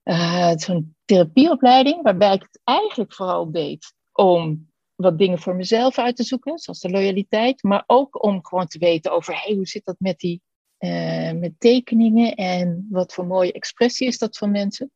uh, 0.03 0.51
zo'n 0.55 0.95
therapieopleiding, 1.05 2.01
waarbij 2.01 2.33
ik 2.33 2.41
het 2.41 2.59
eigenlijk 2.63 3.13
vooral 3.13 3.51
deed 3.51 3.93
om 4.11 4.70
wat 5.01 5.17
dingen 5.17 5.39
voor 5.39 5.55
mezelf 5.55 5.97
uit 5.97 6.15
te 6.15 6.23
zoeken, 6.23 6.57
zoals 6.59 6.79
de 6.79 6.89
loyaliteit, 6.89 7.63
maar 7.63 7.83
ook 7.87 8.23
om 8.23 8.45
gewoon 8.45 8.67
te 8.67 8.79
weten 8.79 9.11
over 9.11 9.41
hey, 9.43 9.55
hoe 9.55 9.67
zit 9.67 9.85
dat 9.85 9.95
met 9.99 10.19
die 10.19 10.41
uh, 10.79 11.31
met 11.31 11.53
tekeningen 11.57 12.35
en 12.35 12.87
wat 12.89 13.13
voor 13.13 13.25
mooie 13.25 13.51
expressie 13.51 14.07
is 14.07 14.17
dat 14.17 14.37
van 14.37 14.51
mensen. 14.51 14.91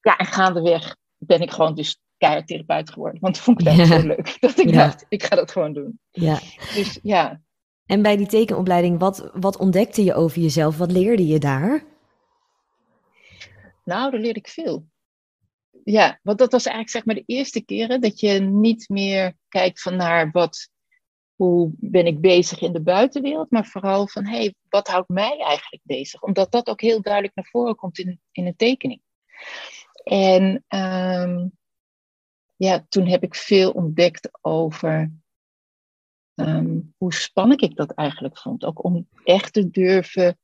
Ja, 0.00 0.16
en 0.16 0.26
gaandeweg 0.26 0.96
ben 1.16 1.40
ik 1.40 1.50
gewoon 1.50 1.74
dus 1.74 2.00
keihard 2.16 2.90
geworden, 2.90 3.20
want 3.20 3.34
dat 3.34 3.44
vond 3.44 3.60
ik 3.60 3.66
dat 3.66 3.76
ja. 3.76 3.84
zo 3.84 4.06
leuk 4.06 4.36
dat 4.40 4.58
ik 4.58 4.72
dacht, 4.72 5.06
ik 5.08 5.22
ga 5.22 5.36
dat 5.36 5.50
gewoon 5.50 5.72
doen. 5.72 6.00
Ja. 6.10 6.38
Dus 6.74 6.98
ja. 7.02 7.40
En 7.86 8.02
bij 8.02 8.16
die 8.16 8.26
tekenopleiding, 8.26 8.98
wat, 8.98 9.30
wat 9.34 9.56
ontdekte 9.56 10.04
je 10.04 10.14
over 10.14 10.40
jezelf? 10.40 10.78
Wat 10.78 10.92
leerde 10.92 11.26
je 11.26 11.38
daar? 11.38 11.84
Nou, 13.84 14.10
daar 14.10 14.20
leerde 14.20 14.38
ik 14.38 14.48
veel. 14.48 14.86
Ja, 15.88 16.18
want 16.22 16.38
dat 16.38 16.52
was 16.52 16.64
eigenlijk 16.64 16.94
zeg 16.96 17.04
maar 17.04 17.14
de 17.14 17.34
eerste 17.34 17.64
keren 17.64 18.00
dat 18.00 18.20
je 18.20 18.40
niet 18.40 18.88
meer 18.88 19.36
kijkt 19.48 19.80
van 19.80 19.96
naar 19.96 20.30
wat, 20.30 20.68
hoe 21.34 21.70
ben 21.76 22.06
ik 22.06 22.20
bezig 22.20 22.60
in 22.60 22.72
de 22.72 22.82
buitenwereld, 22.82 23.50
maar 23.50 23.66
vooral 23.66 24.08
van 24.08 24.24
hé, 24.26 24.36
hey, 24.36 24.54
wat 24.68 24.88
houdt 24.88 25.08
mij 25.08 25.38
eigenlijk 25.38 25.82
bezig? 25.84 26.22
Omdat 26.22 26.52
dat 26.52 26.68
ook 26.68 26.80
heel 26.80 27.02
duidelijk 27.02 27.34
naar 27.34 27.48
voren 27.50 27.76
komt 27.76 27.98
in, 27.98 28.20
in 28.32 28.46
een 28.46 28.56
tekening. 28.56 29.00
En 30.04 30.64
um, 30.68 31.52
ja, 32.56 32.86
toen 32.88 33.06
heb 33.06 33.22
ik 33.22 33.34
veel 33.34 33.70
ontdekt 33.70 34.28
over 34.40 35.12
um, 36.34 36.94
hoe 36.96 37.14
spannend 37.14 37.62
ik 37.62 37.76
dat 37.76 37.90
eigenlijk 37.90 38.38
vond. 38.38 38.64
Ook 38.64 38.84
om 38.84 39.08
echt 39.24 39.52
te 39.52 39.70
durven 39.70 40.38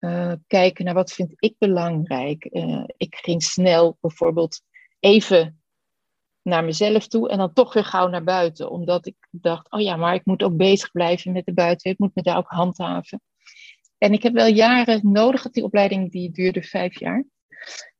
uh, 0.00 0.32
kijken 0.46 0.84
naar 0.84 0.94
wat 0.94 1.12
vind 1.12 1.32
ik 1.36 1.54
belangrijk. 1.58 2.48
Uh, 2.50 2.84
ik 2.96 3.14
ging 3.14 3.42
snel 3.42 3.96
bijvoorbeeld 4.00 4.62
even 5.00 5.60
naar 6.42 6.64
mezelf 6.64 7.06
toe 7.06 7.28
en 7.28 7.38
dan 7.38 7.52
toch 7.52 7.72
weer 7.72 7.84
gauw 7.84 8.08
naar 8.08 8.24
buiten. 8.24 8.70
Omdat 8.70 9.06
ik 9.06 9.16
dacht, 9.30 9.70
oh 9.70 9.80
ja, 9.80 9.96
maar 9.96 10.14
ik 10.14 10.24
moet 10.24 10.42
ook 10.42 10.56
bezig 10.56 10.90
blijven 10.90 11.32
met 11.32 11.46
de 11.46 11.52
buitenwereld. 11.52 12.00
Ik 12.00 12.06
moet 12.06 12.14
me 12.14 12.22
daar 12.22 12.36
ook 12.36 12.50
handhaven. 12.50 13.20
En 13.98 14.12
ik 14.12 14.22
heb 14.22 14.32
wel 14.32 14.46
jaren 14.46 15.00
nodig 15.02 15.42
die 15.42 15.64
opleiding, 15.64 16.10
die 16.10 16.30
duurde 16.30 16.62
vijf 16.62 16.98
jaar. 16.98 17.24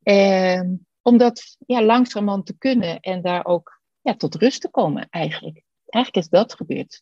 En 0.03 0.87
om 1.01 1.17
dat 1.17 1.57
ja, 1.65 1.83
langzamerhand 1.83 2.45
te 2.45 2.57
kunnen 2.57 2.99
en 2.99 3.21
daar 3.21 3.45
ook 3.45 3.81
ja, 4.01 4.15
tot 4.15 4.35
rust 4.35 4.61
te 4.61 4.69
komen 4.69 5.07
eigenlijk. 5.09 5.63
Eigenlijk 5.85 6.25
is 6.25 6.31
dat 6.31 6.53
gebeurd. 6.53 7.01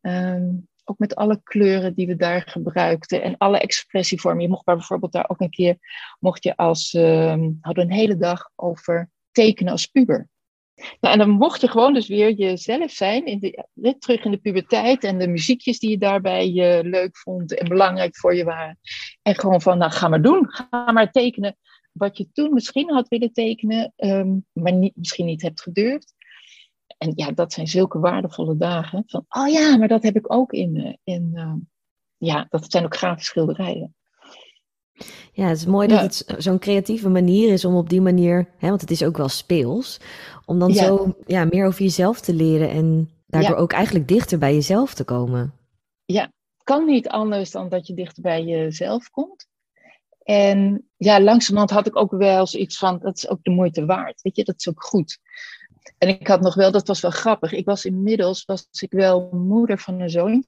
Um, 0.00 0.68
ook 0.84 0.98
met 0.98 1.14
alle 1.14 1.40
kleuren 1.42 1.94
die 1.94 2.06
we 2.06 2.16
daar 2.16 2.42
gebruikten 2.42 3.22
en 3.22 3.36
alle 3.38 3.58
expressievormen. 3.58 4.42
Je 4.42 4.48
mocht 4.48 4.64
bijvoorbeeld 4.64 5.12
daar 5.12 5.28
ook 5.28 5.40
een 5.40 5.50
keer, 5.50 5.76
mocht 6.20 6.44
je 6.44 6.56
als, 6.56 6.92
um, 6.92 7.58
hadden 7.60 7.84
een 7.84 7.92
hele 7.92 8.16
dag 8.16 8.50
over 8.54 9.10
tekenen 9.34 9.72
als 9.72 9.86
puber. 9.86 10.28
Nou, 10.74 11.12
en 11.12 11.18
dan 11.18 11.30
mocht 11.30 11.60
je 11.60 11.68
gewoon 11.68 11.94
dus 11.94 12.08
weer 12.08 12.32
jezelf 12.32 12.90
zijn, 12.90 13.26
in 13.26 13.98
terug 13.98 14.24
in 14.24 14.30
de 14.30 14.36
puberteit 14.36 15.04
en 15.04 15.18
de 15.18 15.28
muziekjes 15.28 15.78
die 15.78 15.90
je 15.90 15.98
daarbij 15.98 16.48
uh, 16.48 16.90
leuk 16.90 17.16
vond 17.16 17.58
en 17.58 17.68
belangrijk 17.68 18.16
voor 18.16 18.34
je 18.34 18.44
waren. 18.44 18.78
En 19.22 19.34
gewoon 19.34 19.60
van, 19.60 19.78
nou 19.78 19.90
ga 19.92 20.08
maar 20.08 20.22
doen, 20.22 20.46
ga 20.48 20.92
maar 20.92 21.10
tekenen 21.10 21.56
wat 21.92 22.18
je 22.18 22.28
toen 22.32 22.54
misschien 22.54 22.92
had 22.92 23.08
willen 23.08 23.32
tekenen, 23.32 23.92
um, 23.96 24.46
maar 24.52 24.90
misschien 24.94 25.26
niet 25.26 25.42
hebt 25.42 25.60
gedurfd. 25.62 26.14
En 26.98 27.12
ja, 27.14 27.30
dat 27.30 27.52
zijn 27.52 27.66
zulke 27.66 27.98
waardevolle 27.98 28.56
dagen. 28.56 29.02
Van, 29.06 29.24
oh 29.28 29.48
ja, 29.48 29.76
maar 29.76 29.88
dat 29.88 30.02
heb 30.02 30.16
ik 30.16 30.32
ook 30.32 30.52
in. 30.52 30.98
in 31.04 31.30
uh, 31.34 31.54
ja, 32.16 32.46
dat 32.48 32.70
zijn 32.70 32.84
ook 32.84 32.96
grafische 32.96 33.30
schilderijen. 33.30 33.94
Ja, 35.32 35.48
het 35.48 35.56
is 35.56 35.66
mooi 35.66 35.88
dat 35.88 36.00
het 36.00 36.34
zo'n 36.38 36.58
creatieve 36.58 37.08
manier 37.08 37.52
is 37.52 37.64
om 37.64 37.76
op 37.76 37.88
die 37.88 38.00
manier, 38.00 38.48
hè, 38.58 38.68
want 38.68 38.80
het 38.80 38.90
is 38.90 39.04
ook 39.04 39.16
wel 39.16 39.28
speels, 39.28 40.00
om 40.44 40.58
dan 40.58 40.72
zo 40.72 41.16
ja, 41.26 41.44
meer 41.44 41.66
over 41.66 41.82
jezelf 41.82 42.20
te 42.20 42.34
leren 42.34 42.70
en 42.70 43.10
daardoor 43.26 43.56
ook 43.56 43.72
eigenlijk 43.72 44.08
dichter 44.08 44.38
bij 44.38 44.54
jezelf 44.54 44.94
te 44.94 45.04
komen. 45.04 45.52
Ja, 46.04 46.22
het 46.22 46.64
kan 46.64 46.84
niet 46.84 47.08
anders 47.08 47.50
dan 47.50 47.68
dat 47.68 47.86
je 47.86 47.94
dichter 47.94 48.22
bij 48.22 48.44
jezelf 48.44 49.10
komt. 49.10 49.46
En 50.22 50.88
ja, 50.96 51.20
langzamerhand 51.20 51.70
had 51.70 51.86
ik 51.86 51.96
ook 51.96 52.10
wel 52.10 52.46
zoiets 52.46 52.78
van, 52.78 52.98
dat 52.98 53.16
is 53.16 53.28
ook 53.28 53.42
de 53.42 53.50
moeite 53.50 53.84
waard. 53.84 54.22
Weet 54.22 54.36
je, 54.36 54.44
dat 54.44 54.54
is 54.58 54.68
ook 54.68 54.82
goed. 54.82 55.18
En 55.98 56.08
ik 56.08 56.26
had 56.26 56.40
nog 56.40 56.54
wel, 56.54 56.70
dat 56.70 56.86
was 56.86 57.00
wel 57.00 57.10
grappig. 57.10 57.52
Ik 57.52 57.64
was 57.64 57.84
inmiddels, 57.84 58.44
was 58.44 58.68
ik 58.70 58.92
wel 58.92 59.28
moeder 59.32 59.78
van 59.78 60.00
een 60.00 60.10
zoon. 60.10 60.44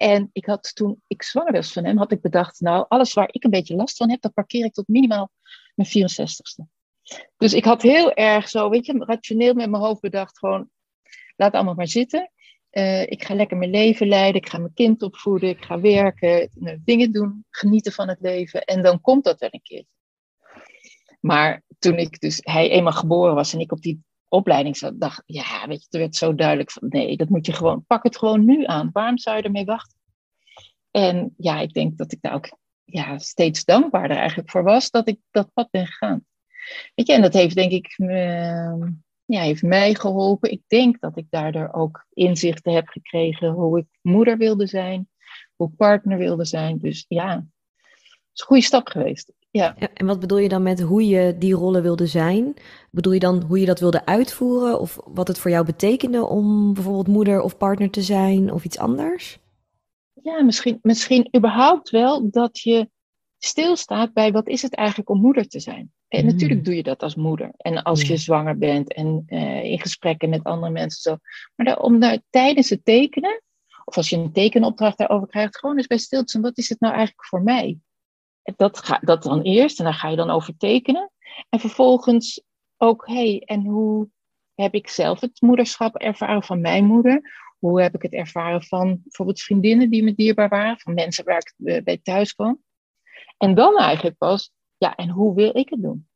En 0.00 0.30
ik 0.32 0.46
had 0.46 0.74
toen 0.74 1.02
ik 1.06 1.22
zwanger 1.22 1.52
was 1.52 1.72
van 1.72 1.84
hem, 1.84 1.98
had 1.98 2.12
ik 2.12 2.20
bedacht, 2.20 2.60
nou, 2.60 2.84
alles 2.88 3.14
waar 3.14 3.28
ik 3.32 3.44
een 3.44 3.50
beetje 3.50 3.74
last 3.74 3.96
van 3.96 4.10
heb, 4.10 4.20
dat 4.20 4.34
parkeer 4.34 4.64
ik 4.64 4.72
tot 4.72 4.88
minimaal 4.88 5.30
mijn 5.74 5.88
64ste. 5.88 6.64
Dus 7.36 7.54
ik 7.54 7.64
had 7.64 7.82
heel 7.82 8.14
erg 8.14 8.48
zo, 8.48 8.68
weet 8.68 8.86
je, 8.86 9.04
rationeel 9.04 9.54
met 9.54 9.70
mijn 9.70 9.82
hoofd 9.82 10.00
bedacht, 10.00 10.38
gewoon, 10.38 10.70
laat 11.36 11.52
allemaal 11.52 11.74
maar 11.74 11.88
zitten. 11.88 12.30
Uh, 12.70 13.02
ik 13.02 13.24
ga 13.24 13.34
lekker 13.34 13.56
mijn 13.56 13.70
leven 13.70 14.08
leiden, 14.08 14.40
ik 14.40 14.48
ga 14.48 14.58
mijn 14.58 14.74
kind 14.74 15.02
opvoeden, 15.02 15.48
ik 15.48 15.64
ga 15.64 15.80
werken, 15.80 16.50
dingen 16.84 17.12
doen, 17.12 17.44
genieten 17.50 17.92
van 17.92 18.08
het 18.08 18.20
leven. 18.20 18.64
En 18.64 18.82
dan 18.82 19.00
komt 19.00 19.24
dat 19.24 19.40
wel 19.40 19.48
een 19.52 19.62
keer. 19.62 19.84
Maar 21.20 21.62
toen 21.78 21.98
ik 21.98 22.20
dus, 22.20 22.38
hij 22.42 22.70
eenmaal 22.70 22.92
geboren 22.92 23.34
was 23.34 23.52
en 23.52 23.60
ik 23.60 23.72
op 23.72 23.80
die 23.80 24.04
opleiding 24.30 24.76
zat, 24.76 25.00
dacht 25.00 25.22
ja, 25.26 25.66
weet 25.66 25.78
je, 25.78 25.86
het 25.90 25.96
werd 25.96 26.16
zo 26.16 26.34
duidelijk 26.34 26.70
van, 26.70 26.88
nee, 26.88 27.16
dat 27.16 27.28
moet 27.28 27.46
je 27.46 27.52
gewoon, 27.52 27.84
pak 27.86 28.02
het 28.02 28.18
gewoon 28.18 28.44
nu 28.44 28.64
aan. 28.64 28.90
Waarom 28.92 29.18
zou 29.18 29.36
je 29.36 29.42
ermee 29.42 29.64
wachten? 29.64 29.98
En 30.90 31.34
ja, 31.36 31.60
ik 31.60 31.72
denk 31.72 31.96
dat 31.96 32.12
ik 32.12 32.18
daar 32.20 32.34
ook 32.34 32.58
ja, 32.84 33.18
steeds 33.18 33.64
dankbaarder 33.64 34.16
eigenlijk 34.16 34.50
voor 34.50 34.62
was 34.62 34.90
dat 34.90 35.08
ik 35.08 35.18
dat 35.30 35.52
pad 35.52 35.70
ben 35.70 35.86
gegaan. 35.86 36.24
Weet 36.94 37.06
je, 37.06 37.12
en 37.12 37.22
dat 37.22 37.32
heeft 37.32 37.54
denk 37.54 37.72
ik 37.72 37.96
ja, 39.30 39.40
heeft 39.40 39.62
mij 39.62 39.94
geholpen. 39.94 40.50
Ik 40.50 40.62
denk 40.66 41.00
dat 41.00 41.16
ik 41.16 41.26
daardoor 41.30 41.72
ook 41.72 42.06
inzichten 42.12 42.72
heb 42.72 42.88
gekregen 42.88 43.48
hoe 43.48 43.78
ik 43.78 43.86
moeder 44.02 44.36
wilde 44.36 44.66
zijn, 44.66 45.08
hoe 45.56 45.70
partner 45.70 46.18
wilde 46.18 46.44
zijn. 46.44 46.78
Dus 46.78 47.04
ja, 47.08 47.46
is 48.40 48.46
een 48.46 48.46
goede 48.46 48.62
stap 48.62 48.88
geweest. 48.88 49.32
Ja. 49.50 49.76
En 49.94 50.06
wat 50.06 50.20
bedoel 50.20 50.38
je 50.38 50.48
dan 50.48 50.62
met 50.62 50.80
hoe 50.80 51.06
je 51.06 51.38
die 51.38 51.54
rollen 51.54 51.82
wilde 51.82 52.06
zijn? 52.06 52.54
Bedoel 52.90 53.12
je 53.12 53.18
dan 53.18 53.42
hoe 53.42 53.60
je 53.60 53.66
dat 53.66 53.80
wilde 53.80 54.06
uitvoeren? 54.06 54.80
Of 54.80 54.98
wat 55.04 55.28
het 55.28 55.38
voor 55.38 55.50
jou 55.50 55.64
betekende 55.64 56.26
om 56.26 56.74
bijvoorbeeld 56.74 57.06
moeder 57.08 57.40
of 57.40 57.56
partner 57.56 57.90
te 57.90 58.02
zijn 58.02 58.52
of 58.52 58.64
iets 58.64 58.78
anders? 58.78 59.38
Ja, 60.22 60.42
misschien, 60.42 60.78
misschien 60.82 61.28
überhaupt 61.36 61.90
wel 61.90 62.30
dat 62.30 62.60
je 62.60 62.88
stilstaat 63.38 64.12
bij 64.12 64.32
wat 64.32 64.48
is 64.48 64.62
het 64.62 64.74
eigenlijk 64.74 65.10
om 65.10 65.20
moeder 65.20 65.48
te 65.48 65.60
zijn. 65.60 65.92
En 66.08 66.24
mm. 66.24 66.30
natuurlijk 66.30 66.64
doe 66.64 66.76
je 66.76 66.82
dat 66.82 67.02
als 67.02 67.14
moeder. 67.14 67.50
En 67.56 67.82
als 67.82 68.02
je 68.02 68.16
zwanger 68.16 68.58
bent 68.58 68.92
en 68.92 69.24
uh, 69.26 69.64
in 69.64 69.80
gesprekken 69.80 70.28
met 70.28 70.44
andere 70.44 70.72
mensen 70.72 71.00
zo. 71.00 71.16
Maar 71.56 71.78
om 71.78 72.00
daar 72.00 72.18
tijdens 72.30 72.70
het 72.70 72.84
tekenen, 72.84 73.42
of 73.84 73.96
als 73.96 74.08
je 74.08 74.16
een 74.16 74.32
tekenopdracht 74.32 74.98
daarover 74.98 75.28
krijgt, 75.28 75.58
gewoon 75.58 75.76
eens 75.76 75.86
bij 75.86 75.98
stil 75.98 76.20
te 76.20 76.28
staan. 76.28 76.42
Wat 76.42 76.58
is 76.58 76.68
het 76.68 76.80
nou 76.80 76.94
eigenlijk 76.94 77.26
voor 77.26 77.42
mij? 77.42 77.78
Dat, 78.42 78.78
ga, 78.78 78.98
dat 79.02 79.22
dan 79.22 79.42
eerst 79.42 79.78
en 79.78 79.84
daar 79.84 79.94
ga 79.94 80.08
je 80.08 80.16
dan 80.16 80.30
over 80.30 80.56
tekenen. 80.56 81.10
En 81.48 81.60
vervolgens 81.60 82.42
ook, 82.76 83.06
hé, 83.06 83.14
hey, 83.14 83.42
en 83.44 83.64
hoe 83.64 84.08
heb 84.54 84.74
ik 84.74 84.88
zelf 84.88 85.20
het 85.20 85.40
moederschap 85.40 85.96
ervaren 85.96 86.42
van 86.42 86.60
mijn 86.60 86.84
moeder? 86.84 87.38
Hoe 87.58 87.82
heb 87.82 87.94
ik 87.94 88.02
het 88.02 88.12
ervaren 88.12 88.62
van 88.62 89.00
bijvoorbeeld 89.02 89.40
vriendinnen 89.40 89.90
die 89.90 90.02
me 90.02 90.14
dierbaar 90.14 90.48
waren, 90.48 90.78
van 90.78 90.94
mensen 90.94 91.24
waar 91.24 91.38
ik 91.38 91.54
eh, 91.66 91.82
bij 91.82 91.98
thuis 92.02 92.34
kwam? 92.34 92.62
En 93.36 93.54
dan 93.54 93.78
eigenlijk 93.78 94.18
pas, 94.18 94.52
ja, 94.76 94.94
en 94.94 95.08
hoe 95.08 95.34
wil 95.34 95.56
ik 95.56 95.68
het 95.68 95.82
doen? 95.82 96.08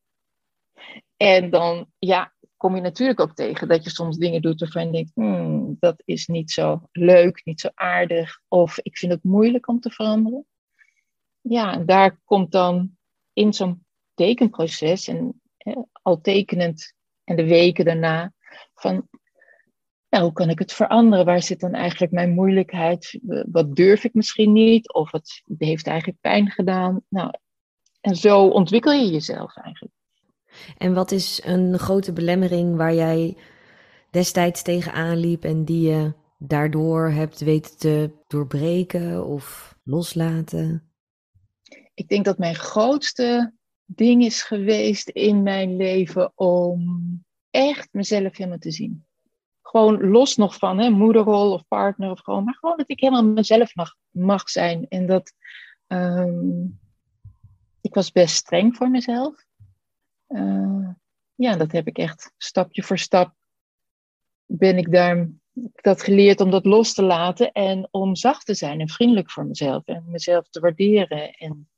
En 1.17 1.51
dan, 1.51 1.87
ja, 1.99 2.35
kom 2.57 2.75
je 2.75 2.81
natuurlijk 2.81 3.21
ook 3.21 3.35
tegen 3.35 3.69
dat 3.69 3.85
je 3.85 3.91
soms 3.91 4.17
dingen 4.17 4.43
doet 4.43 4.61
waarvan 4.61 4.87
je 4.87 4.93
denkt, 4.93 5.11
hmm, 5.15 5.77
dat 5.81 6.03
is 6.05 6.27
niet 6.27 6.51
zo 6.51 6.89
leuk, 6.93 7.45
niet 7.45 7.61
zo 7.61 7.69
aardig, 7.75 8.41
of 8.49 8.79
ik 8.79 8.99
vind 8.99 9.13
het 9.13 9.25
moeilijk 9.25 9.69
om 9.69 9.81
te 9.81 9.91
veranderen. 9.91 10.47
Ja, 11.49 11.77
daar 11.77 12.21
komt 12.25 12.53
dan 12.53 12.97
in 13.33 13.53
zo'n 13.53 13.85
tekenproces, 14.15 15.09
en 15.09 15.41
al 16.03 16.21
tekenend 16.21 16.95
en 17.25 17.37
de 17.37 17.45
weken 17.45 17.85
daarna, 17.85 18.33
van 18.75 19.09
ja, 20.09 20.23
hoe 20.23 20.33
kan 20.33 20.51
ik 20.51 20.59
het 20.59 20.73
veranderen? 20.73 21.25
Waar 21.25 21.43
zit 21.43 21.61
dan 21.61 21.73
eigenlijk 21.73 22.13
mijn 22.13 22.35
moeilijkheid? 22.35 23.19
Wat 23.47 23.77
durf 23.77 24.05
ik 24.05 24.15
misschien 24.15 24.53
niet? 24.53 24.93
Of 24.93 25.13
het 25.13 25.43
heeft 25.59 25.87
eigenlijk 25.87 26.21
pijn 26.21 26.51
gedaan? 26.51 27.03
Nou, 27.09 27.31
en 28.01 28.17
zo 28.17 28.47
ontwikkel 28.47 28.93
je 28.93 29.11
jezelf 29.11 29.57
eigenlijk. 29.57 29.95
En 30.79 30.95
wat 30.95 31.11
is 31.11 31.41
een 31.45 31.79
grote 31.79 32.13
belemmering 32.13 32.77
waar 32.77 32.95
jij 32.95 33.37
destijds 34.11 34.63
tegenaan 34.63 35.17
liep 35.17 35.45
en 35.45 35.65
die 35.65 35.91
je 35.91 36.13
daardoor 36.39 37.11
hebt 37.11 37.41
weten 37.41 37.79
te 37.79 38.11
doorbreken 38.27 39.27
of 39.27 39.77
loslaten? 39.85 40.94
Ik 41.95 42.09
denk 42.09 42.25
dat 42.25 42.39
mijn 42.39 42.55
grootste 42.55 43.53
ding 43.85 44.25
is 44.25 44.43
geweest 44.43 45.09
in 45.09 45.43
mijn 45.43 45.77
leven 45.77 46.33
om 46.35 47.23
echt 47.51 47.89
mezelf 47.93 48.37
helemaal 48.37 48.59
te 48.59 48.71
zien. 48.71 49.07
Gewoon 49.63 50.09
los 50.11 50.37
nog 50.37 50.55
van 50.57 50.79
hè, 50.79 50.91
moederrol 50.91 51.53
of 51.53 51.67
partner 51.69 52.11
of 52.11 52.21
gewoon, 52.21 52.45
maar 52.45 52.55
gewoon 52.55 52.77
dat 52.77 52.91
ik 52.91 53.01
helemaal 53.01 53.25
mezelf 53.25 53.75
mag, 53.75 53.97
mag 54.11 54.49
zijn. 54.49 54.89
En 54.89 55.07
dat 55.07 55.33
um, 55.87 56.81
ik 57.81 57.95
was 57.95 58.13
best 58.13 58.37
streng 58.37 58.77
voor 58.77 58.91
mezelf. 58.91 59.45
eh, 60.27 60.89
ja, 61.35 61.57
dat 61.57 61.73
heb 61.73 61.87
ik 61.87 61.99
echt 61.99 62.33
stapje 62.37 62.83
voor 62.83 62.99
stap. 62.99 63.35
Ben 64.47 64.79
ik 64.79 64.93
daar 64.93 65.29
dat 65.75 66.03
geleerd 66.03 66.41
om 66.41 66.51
dat 66.51 66.65
los 66.65 66.95
te 66.95 67.03
laten 67.03 67.53
en 67.53 67.89
om 67.91 68.17
zacht 68.17 68.47
te 68.47 68.55
zijn 68.55 68.81
en 68.81 68.89
vriendelijk 68.89 69.31
voor 69.31 69.47
mezelf 69.47 69.87
en 69.87 70.05
mezelf 70.07 70.49
te 70.49 70.61
waarderen 70.61 71.33
en 71.33 71.69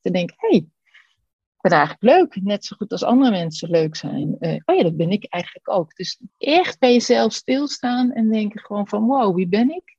te 0.00 0.10
denken, 0.10 0.36
hé, 0.38 0.48
hey, 0.48 0.58
ik 0.58 1.60
ben 1.70 1.78
eigenlijk 1.78 2.02
leuk, 2.02 2.42
net 2.42 2.64
zo 2.64 2.76
goed 2.76 2.92
als 2.92 3.02
andere 3.02 3.30
mensen 3.30 3.70
leuk 3.70 3.96
zijn. 3.96 4.36
Uh, 4.40 4.56
oh 4.64 4.76
ja, 4.76 4.82
dat 4.82 4.96
ben 4.96 5.10
ik 5.10 5.24
eigenlijk 5.28 5.70
ook. 5.70 5.96
Dus 5.96 6.20
echt 6.38 6.78
bij 6.78 6.92
jezelf 6.92 7.32
stilstaan 7.32 8.12
en 8.12 8.30
denken 8.30 8.60
gewoon 8.60 8.88
van, 8.88 9.06
wow, 9.06 9.34
wie 9.34 9.48
ben 9.48 9.70
ik? 9.70 9.96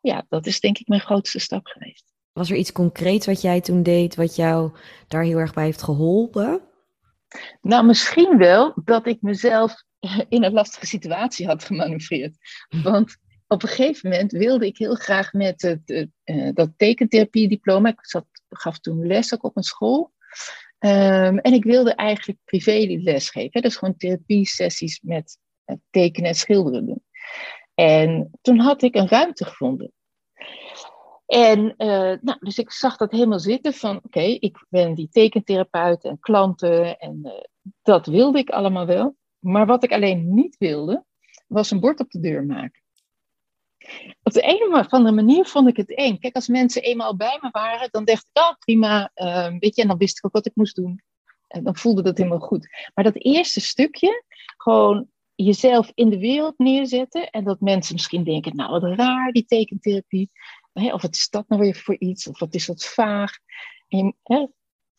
Ja, 0.00 0.26
dat 0.28 0.46
is 0.46 0.60
denk 0.60 0.78
ik 0.78 0.88
mijn 0.88 1.00
grootste 1.00 1.38
stap 1.38 1.66
geweest. 1.66 2.12
Was 2.32 2.50
er 2.50 2.56
iets 2.56 2.72
concreets 2.72 3.26
wat 3.26 3.40
jij 3.40 3.60
toen 3.60 3.82
deed, 3.82 4.14
wat 4.14 4.36
jou 4.36 4.72
daar 5.08 5.22
heel 5.22 5.38
erg 5.38 5.54
bij 5.54 5.64
heeft 5.64 5.82
geholpen? 5.82 6.60
Nou, 7.60 7.86
misschien 7.86 8.38
wel 8.38 8.72
dat 8.84 9.06
ik 9.06 9.22
mezelf 9.22 9.82
in 10.28 10.44
een 10.44 10.52
lastige 10.52 10.86
situatie 10.86 11.46
had 11.46 11.64
gemanoeuvreerd. 11.64 12.36
Want 12.82 13.16
op 13.46 13.62
een 13.62 13.68
gegeven 13.68 14.10
moment 14.10 14.32
wilde 14.32 14.66
ik 14.66 14.78
heel 14.78 14.94
graag 14.94 15.32
met 15.32 15.62
het, 15.62 16.08
uh, 16.24 16.48
dat 16.54 16.70
tekentherapie-diploma. 16.76 17.88
Ik 17.88 18.06
zat, 18.06 18.26
gaf 18.56 18.78
toen 18.78 19.06
les 19.06 19.34
ook 19.34 19.44
op 19.44 19.56
een 19.56 19.62
school. 19.62 20.12
Um, 20.78 21.38
en 21.38 21.52
ik 21.52 21.64
wilde 21.64 21.94
eigenlijk 21.94 22.38
privé 22.44 22.96
les 22.98 23.30
geven. 23.30 23.62
Dus 23.62 23.76
gewoon 23.76 23.96
therapie-sessies 23.96 25.00
met 25.00 25.38
tekenen 25.90 26.28
en 26.28 26.36
schilderen 26.36 26.86
doen. 26.86 27.04
En 27.74 28.30
toen 28.42 28.58
had 28.58 28.82
ik 28.82 28.94
een 28.94 29.08
ruimte 29.08 29.44
gevonden. 29.44 29.92
En 31.26 31.74
uh, 31.78 32.18
nou, 32.20 32.36
dus 32.40 32.58
ik 32.58 32.70
zag 32.70 32.96
dat 32.96 33.10
helemaal 33.10 33.38
zitten 33.38 33.72
van, 33.72 34.00
oké, 34.02 34.20
ik 34.20 34.66
ben 34.68 34.94
die 34.94 35.08
tekentherapeut 35.08 36.04
en 36.04 36.18
klanten 36.20 36.98
en 36.98 37.20
uh, 37.22 37.32
dat 37.82 38.06
wilde 38.06 38.38
ik 38.38 38.50
allemaal 38.50 38.86
wel. 38.86 39.16
Maar 39.38 39.66
wat 39.66 39.84
ik 39.84 39.92
alleen 39.92 40.34
niet 40.34 40.56
wilde, 40.56 41.04
was 41.46 41.70
een 41.70 41.80
bord 41.80 42.00
op 42.00 42.10
de 42.10 42.20
deur 42.20 42.44
maken. 42.44 42.82
Op 44.22 44.32
de 44.32 44.44
een 44.44 44.74
of 44.74 44.88
andere 44.88 45.14
manier 45.14 45.44
vond 45.44 45.68
ik 45.68 45.76
het 45.76 45.94
eng. 45.94 46.18
Kijk, 46.18 46.34
als 46.34 46.48
mensen 46.48 46.82
eenmaal 46.82 47.16
bij 47.16 47.38
me 47.40 47.48
waren, 47.50 47.88
dan 47.90 48.04
dacht 48.04 48.28
ik, 48.32 48.42
oh 48.42 48.52
prima, 48.58 49.10
uh, 49.14 49.52
weet 49.58 49.76
je, 49.76 49.82
en 49.82 49.88
dan 49.88 49.98
wist 49.98 50.18
ik 50.18 50.26
ook 50.26 50.32
wat 50.32 50.46
ik 50.46 50.54
moest 50.54 50.76
doen. 50.76 51.02
En 51.48 51.64
dan 51.64 51.76
voelde 51.76 52.02
dat 52.02 52.16
helemaal 52.16 52.38
goed. 52.38 52.68
Maar 52.94 53.04
dat 53.04 53.16
eerste 53.16 53.60
stukje, 53.60 54.24
gewoon 54.56 55.08
jezelf 55.34 55.90
in 55.94 56.10
de 56.10 56.18
wereld 56.18 56.58
neerzetten 56.58 57.30
en 57.30 57.44
dat 57.44 57.60
mensen 57.60 57.94
misschien 57.94 58.24
denken, 58.24 58.56
nou 58.56 58.80
wat 58.80 58.98
raar, 58.98 59.32
die 59.32 59.44
tekentherapie. 59.44 60.30
Of 60.72 61.02
wat 61.02 61.14
is 61.14 61.28
dat 61.28 61.48
nou 61.48 61.60
weer 61.60 61.74
voor 61.74 61.98
iets? 61.98 62.28
Of 62.28 62.38
wat 62.38 62.54
is 62.54 62.66
dat 62.66 62.84
vaag? 62.84 63.32
En, 63.88 64.16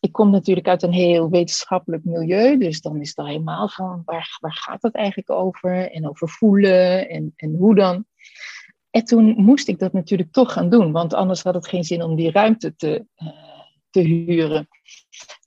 ik 0.00 0.12
kom 0.12 0.30
natuurlijk 0.30 0.68
uit 0.68 0.82
een 0.82 0.92
heel 0.92 1.30
wetenschappelijk 1.30 2.04
milieu, 2.04 2.58
dus 2.58 2.80
dan 2.80 3.00
is 3.00 3.12
het 3.14 3.26
helemaal 3.26 3.68
van 3.68 4.02
waar, 4.04 4.36
waar 4.40 4.54
gaat 4.54 4.82
het 4.82 4.94
eigenlijk 4.94 5.30
over? 5.30 5.90
En 5.90 6.08
over 6.08 6.28
voelen 6.28 7.08
en, 7.08 7.32
en 7.36 7.54
hoe 7.54 7.74
dan? 7.74 8.06
En 8.96 9.04
toen 9.04 9.34
moest 9.36 9.68
ik 9.68 9.78
dat 9.78 9.92
natuurlijk 9.92 10.32
toch 10.32 10.52
gaan 10.52 10.68
doen, 10.68 10.92
want 10.92 11.14
anders 11.14 11.42
had 11.42 11.54
het 11.54 11.68
geen 11.68 11.84
zin 11.84 12.02
om 12.02 12.16
die 12.16 12.30
ruimte 12.30 12.76
te, 12.76 13.06
uh, 13.16 13.28
te 13.90 14.00
huren. 14.00 14.68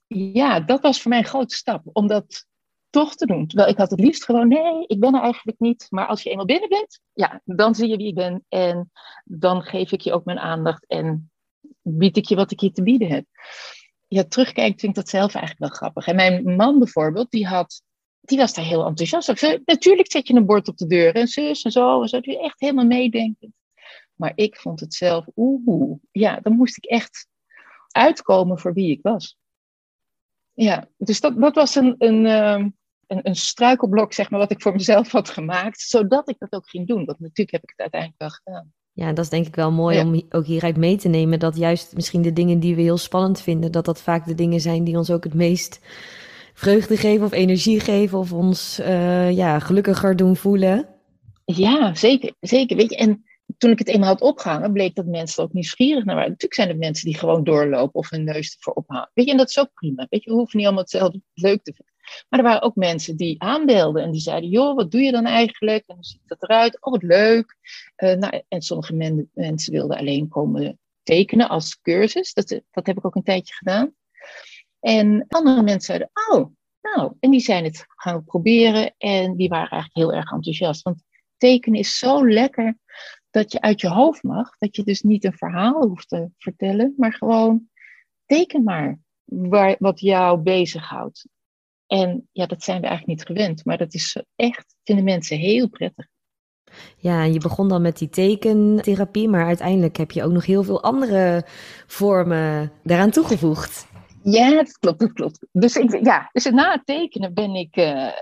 Ja, 0.06 0.60
dat 0.60 0.80
was 0.80 1.02
voor 1.02 1.10
mij 1.10 1.18
een 1.18 1.24
grote 1.24 1.54
stap, 1.54 1.82
om 1.92 2.06
dat 2.06 2.46
toch 2.90 3.14
te 3.14 3.26
doen. 3.26 3.46
Terwijl 3.46 3.70
ik 3.70 3.76
had 3.76 3.90
het 3.90 4.00
liefst 4.00 4.24
gewoon, 4.24 4.48
nee, 4.48 4.86
ik 4.86 5.00
ben 5.00 5.14
er 5.14 5.22
eigenlijk 5.22 5.60
niet. 5.60 5.86
Maar 5.88 6.06
als 6.06 6.22
je 6.22 6.30
eenmaal 6.30 6.44
binnen 6.44 6.68
bent, 6.68 7.00
ja, 7.12 7.40
dan 7.44 7.74
zie 7.74 7.88
je 7.88 7.96
wie 7.96 8.06
ik 8.06 8.14
ben. 8.14 8.44
En 8.48 8.90
dan 9.24 9.62
geef 9.62 9.92
ik 9.92 10.00
je 10.00 10.12
ook 10.12 10.24
mijn 10.24 10.38
aandacht 10.38 10.86
en 10.86 11.30
bied 11.82 12.16
ik 12.16 12.24
je 12.24 12.36
wat 12.36 12.50
ik 12.50 12.60
je 12.60 12.72
te 12.72 12.82
bieden 12.82 13.08
heb. 13.08 13.24
Ja, 14.08 14.24
terugkijkt 14.24 14.80
vind 14.80 14.96
ik 14.96 15.02
dat 15.02 15.08
zelf 15.08 15.34
eigenlijk 15.34 15.58
wel 15.58 15.78
grappig. 15.78 16.06
En 16.06 16.16
mijn 16.16 16.56
man 16.56 16.78
bijvoorbeeld, 16.78 17.30
die 17.30 17.46
had 17.46 17.82
die 18.20 18.38
was 18.38 18.54
daar 18.54 18.64
heel 18.64 18.86
enthousiast 18.86 19.30
over. 19.30 19.60
Natuurlijk 19.64 20.10
zet 20.10 20.28
je 20.28 20.34
een 20.34 20.46
bord 20.46 20.68
op 20.68 20.76
de 20.76 20.86
deur 20.86 21.14
en 21.14 21.28
zus 21.28 21.62
en 21.62 21.70
zo. 21.70 22.02
En 22.02 22.08
zo. 22.08 22.20
Die 22.20 22.40
echt 22.40 22.60
helemaal 22.60 22.86
meedenken. 22.86 23.54
Maar 24.14 24.32
ik 24.34 24.56
vond 24.56 24.80
het 24.80 24.94
zelf, 24.94 25.26
oeh, 25.36 25.98
ja, 26.10 26.40
dan 26.40 26.56
moest 26.56 26.76
ik 26.76 26.84
echt 26.84 27.26
uitkomen 27.90 28.58
voor 28.58 28.72
wie 28.72 28.90
ik 28.90 28.98
was. 29.02 29.36
Ja, 30.52 30.88
dus 30.96 31.20
dat, 31.20 31.40
dat 31.40 31.54
was 31.54 31.74
een, 31.74 31.94
een, 31.98 32.26
ehm, 32.26 32.68
een, 33.06 33.20
een 33.22 33.36
struikelblok, 33.36 34.12
zeg 34.12 34.30
maar, 34.30 34.40
wat 34.40 34.50
ik 34.50 34.62
voor 34.62 34.72
mezelf 34.72 35.10
had 35.10 35.30
gemaakt, 35.30 35.80
zodat 35.80 36.28
ik 36.28 36.36
dat 36.38 36.52
ook 36.52 36.68
ging 36.68 36.86
doen. 36.86 37.04
Want 37.04 37.20
natuurlijk 37.20 37.50
heb 37.50 37.62
ik 37.62 37.70
het 37.70 37.80
uiteindelijk 37.80 38.20
wel 38.20 38.30
gedaan. 38.30 38.72
Ja, 38.92 39.12
dat 39.12 39.24
is 39.24 39.30
denk 39.30 39.46
ik 39.46 39.54
wel 39.54 39.72
mooi 39.72 40.00
om 40.00 40.22
ook 40.30 40.46
hieruit 40.46 40.76
mee 40.76 40.96
te 40.96 41.08
nemen. 41.08 41.38
Dat 41.38 41.56
juist 41.56 41.94
misschien 41.94 42.22
de 42.22 42.32
dingen 42.32 42.60
die 42.60 42.74
we 42.74 42.82
heel 42.82 42.98
spannend 42.98 43.40
vinden, 43.40 43.72
dat 43.72 43.84
dat 43.84 44.02
vaak 44.02 44.26
de 44.26 44.34
dingen 44.34 44.60
zijn 44.60 44.84
die 44.84 44.96
ons 44.96 45.10
ook 45.10 45.24
het 45.24 45.34
meest 45.34 45.80
vreugde 46.60 46.96
geven 46.96 47.26
of 47.26 47.32
energie 47.32 47.80
geven 47.80 48.18
of 48.18 48.32
ons 48.32 48.80
uh, 48.80 49.36
ja, 49.36 49.58
gelukkiger 49.58 50.16
doen 50.16 50.36
voelen. 50.36 50.88
Ja, 51.44 51.94
zeker. 51.94 52.34
zeker. 52.40 52.76
Weet 52.76 52.90
je, 52.90 52.96
en 52.96 53.24
toen 53.58 53.70
ik 53.70 53.78
het 53.78 53.88
eenmaal 53.88 54.08
had 54.08 54.20
opgehangen, 54.20 54.72
bleek 54.72 54.94
dat 54.94 55.06
mensen 55.06 55.42
ook 55.42 55.52
nieuwsgierig 55.52 56.04
naar 56.04 56.14
waren. 56.14 56.30
Natuurlijk 56.30 56.60
zijn 56.60 56.68
er 56.68 56.76
mensen 56.76 57.04
die 57.04 57.18
gewoon 57.18 57.44
doorlopen 57.44 57.94
of 58.00 58.10
hun 58.10 58.24
neus 58.24 58.54
ervoor 58.54 58.72
ophangen. 58.72 59.10
Weet 59.14 59.24
je, 59.24 59.30
en 59.30 59.36
dat 59.36 59.48
is 59.48 59.58
ook 59.58 59.72
prima. 59.74 60.06
Weet 60.08 60.24
je, 60.24 60.30
we 60.30 60.36
hoeven 60.36 60.56
niet 60.56 60.66
allemaal 60.66 60.84
hetzelfde 60.84 61.20
leuk 61.34 61.62
te 61.62 61.72
vinden. 61.74 61.94
Maar 62.28 62.38
er 62.38 62.46
waren 62.46 62.62
ook 62.62 62.74
mensen 62.74 63.16
die 63.16 63.42
aanbelden 63.42 64.02
en 64.02 64.10
die 64.10 64.20
zeiden: 64.20 64.50
Joh, 64.50 64.76
wat 64.76 64.90
doe 64.90 65.00
je 65.00 65.12
dan 65.12 65.26
eigenlijk? 65.26 65.84
En 65.86 65.94
hoe 65.94 66.04
ziet 66.04 66.20
dat 66.26 66.42
eruit? 66.42 66.82
Oh, 66.82 66.92
wat 66.92 67.02
leuk. 67.02 67.56
Uh, 67.96 68.12
nou, 68.12 68.42
en 68.48 68.62
sommige 68.62 68.94
men, 68.94 69.30
mensen 69.34 69.72
wilden 69.72 69.98
alleen 69.98 70.28
komen 70.28 70.78
tekenen 71.02 71.48
als 71.48 71.80
cursus. 71.80 72.32
Dat, 72.32 72.48
dat 72.70 72.86
heb 72.86 72.96
ik 72.96 73.06
ook 73.06 73.14
een 73.14 73.22
tijdje 73.22 73.54
gedaan. 73.54 73.94
En 74.80 75.24
andere 75.28 75.62
mensen 75.62 75.80
zeiden: 75.80 76.10
Oh, 76.30 76.50
nou, 76.80 77.12
en 77.20 77.30
die 77.30 77.40
zijn 77.40 77.64
het 77.64 77.84
gaan 77.88 78.24
proberen 78.24 78.94
en 78.98 79.36
die 79.36 79.48
waren 79.48 79.70
eigenlijk 79.70 79.94
heel 79.94 80.18
erg 80.18 80.32
enthousiast. 80.32 80.82
Want 80.82 81.02
tekenen 81.36 81.78
is 81.78 81.98
zo 81.98 82.28
lekker 82.28 82.78
dat 83.30 83.52
je 83.52 83.60
uit 83.60 83.80
je 83.80 83.88
hoofd 83.88 84.22
mag. 84.22 84.56
Dat 84.58 84.76
je 84.76 84.82
dus 84.82 85.00
niet 85.00 85.24
een 85.24 85.36
verhaal 85.36 85.86
hoeft 85.88 86.08
te 86.08 86.30
vertellen, 86.36 86.94
maar 86.96 87.12
gewoon 87.12 87.68
teken 88.26 88.62
maar 88.62 88.98
waar, 89.24 89.76
wat 89.78 90.00
jou 90.00 90.38
bezighoudt. 90.38 91.28
En 91.86 92.28
ja, 92.32 92.46
dat 92.46 92.62
zijn 92.62 92.80
we 92.80 92.86
eigenlijk 92.86 93.18
niet 93.18 93.26
gewend, 93.26 93.64
maar 93.64 93.78
dat 93.78 93.94
is 93.94 94.22
echt, 94.36 94.74
vinden 94.82 95.04
mensen 95.04 95.38
heel 95.38 95.68
prettig. 95.68 96.06
Ja, 96.96 97.24
je 97.24 97.38
begon 97.38 97.68
dan 97.68 97.82
met 97.82 97.98
die 97.98 98.08
tekentherapie, 98.08 99.28
maar 99.28 99.46
uiteindelijk 99.46 99.96
heb 99.96 100.10
je 100.10 100.24
ook 100.24 100.32
nog 100.32 100.46
heel 100.46 100.62
veel 100.62 100.82
andere 100.82 101.44
vormen 101.86 102.72
daaraan 102.82 103.10
toegevoegd. 103.10 103.86
Ja, 104.22 104.50
dat 104.50 104.78
klopt, 104.78 105.00
dat 105.00 105.12
klopt. 105.12 105.46
Dus, 105.52 105.76
ik, 105.76 106.04
ja, 106.04 106.28
dus 106.32 106.44
na 106.44 106.72
het 106.72 106.86
tekenen 106.86 107.34
ben 107.34 107.54
ik, 107.54 107.76
uh, 107.76 108.12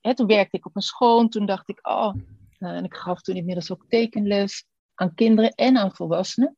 hè, 0.00 0.14
toen 0.14 0.26
werkte 0.26 0.56
ik 0.56 0.66
op 0.66 0.76
een 0.76 0.82
school, 0.82 1.28
toen 1.28 1.46
dacht 1.46 1.68
ik, 1.68 1.88
oh, 1.88 2.14
uh, 2.58 2.70
en 2.70 2.84
ik 2.84 2.94
gaf 2.94 3.20
toen 3.20 3.36
inmiddels 3.36 3.72
ook 3.72 3.84
tekenles 3.88 4.64
aan 4.94 5.14
kinderen 5.14 5.50
en 5.50 5.76
aan 5.76 5.94
volwassenen. 5.94 6.56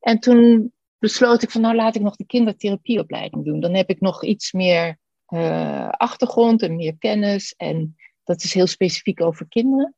En 0.00 0.18
toen 0.18 0.72
besloot 0.98 1.42
ik 1.42 1.50
van, 1.50 1.60
nou 1.60 1.74
laat 1.74 1.94
ik 1.94 2.02
nog 2.02 2.16
de 2.16 2.26
kindertherapieopleiding 2.26 3.44
doen. 3.44 3.60
Dan 3.60 3.74
heb 3.74 3.90
ik 3.90 4.00
nog 4.00 4.24
iets 4.24 4.52
meer 4.52 4.98
uh, 5.28 5.88
achtergrond 5.88 6.62
en 6.62 6.76
meer 6.76 6.96
kennis. 6.98 7.54
En 7.56 7.96
dat 8.24 8.42
is 8.42 8.54
heel 8.54 8.66
specifiek 8.66 9.22
over 9.22 9.48
kinderen. 9.48 9.94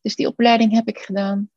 Dus 0.00 0.14
die 0.14 0.26
opleiding 0.26 0.72
heb 0.72 0.88
ik 0.88 0.98
gedaan. 0.98 1.50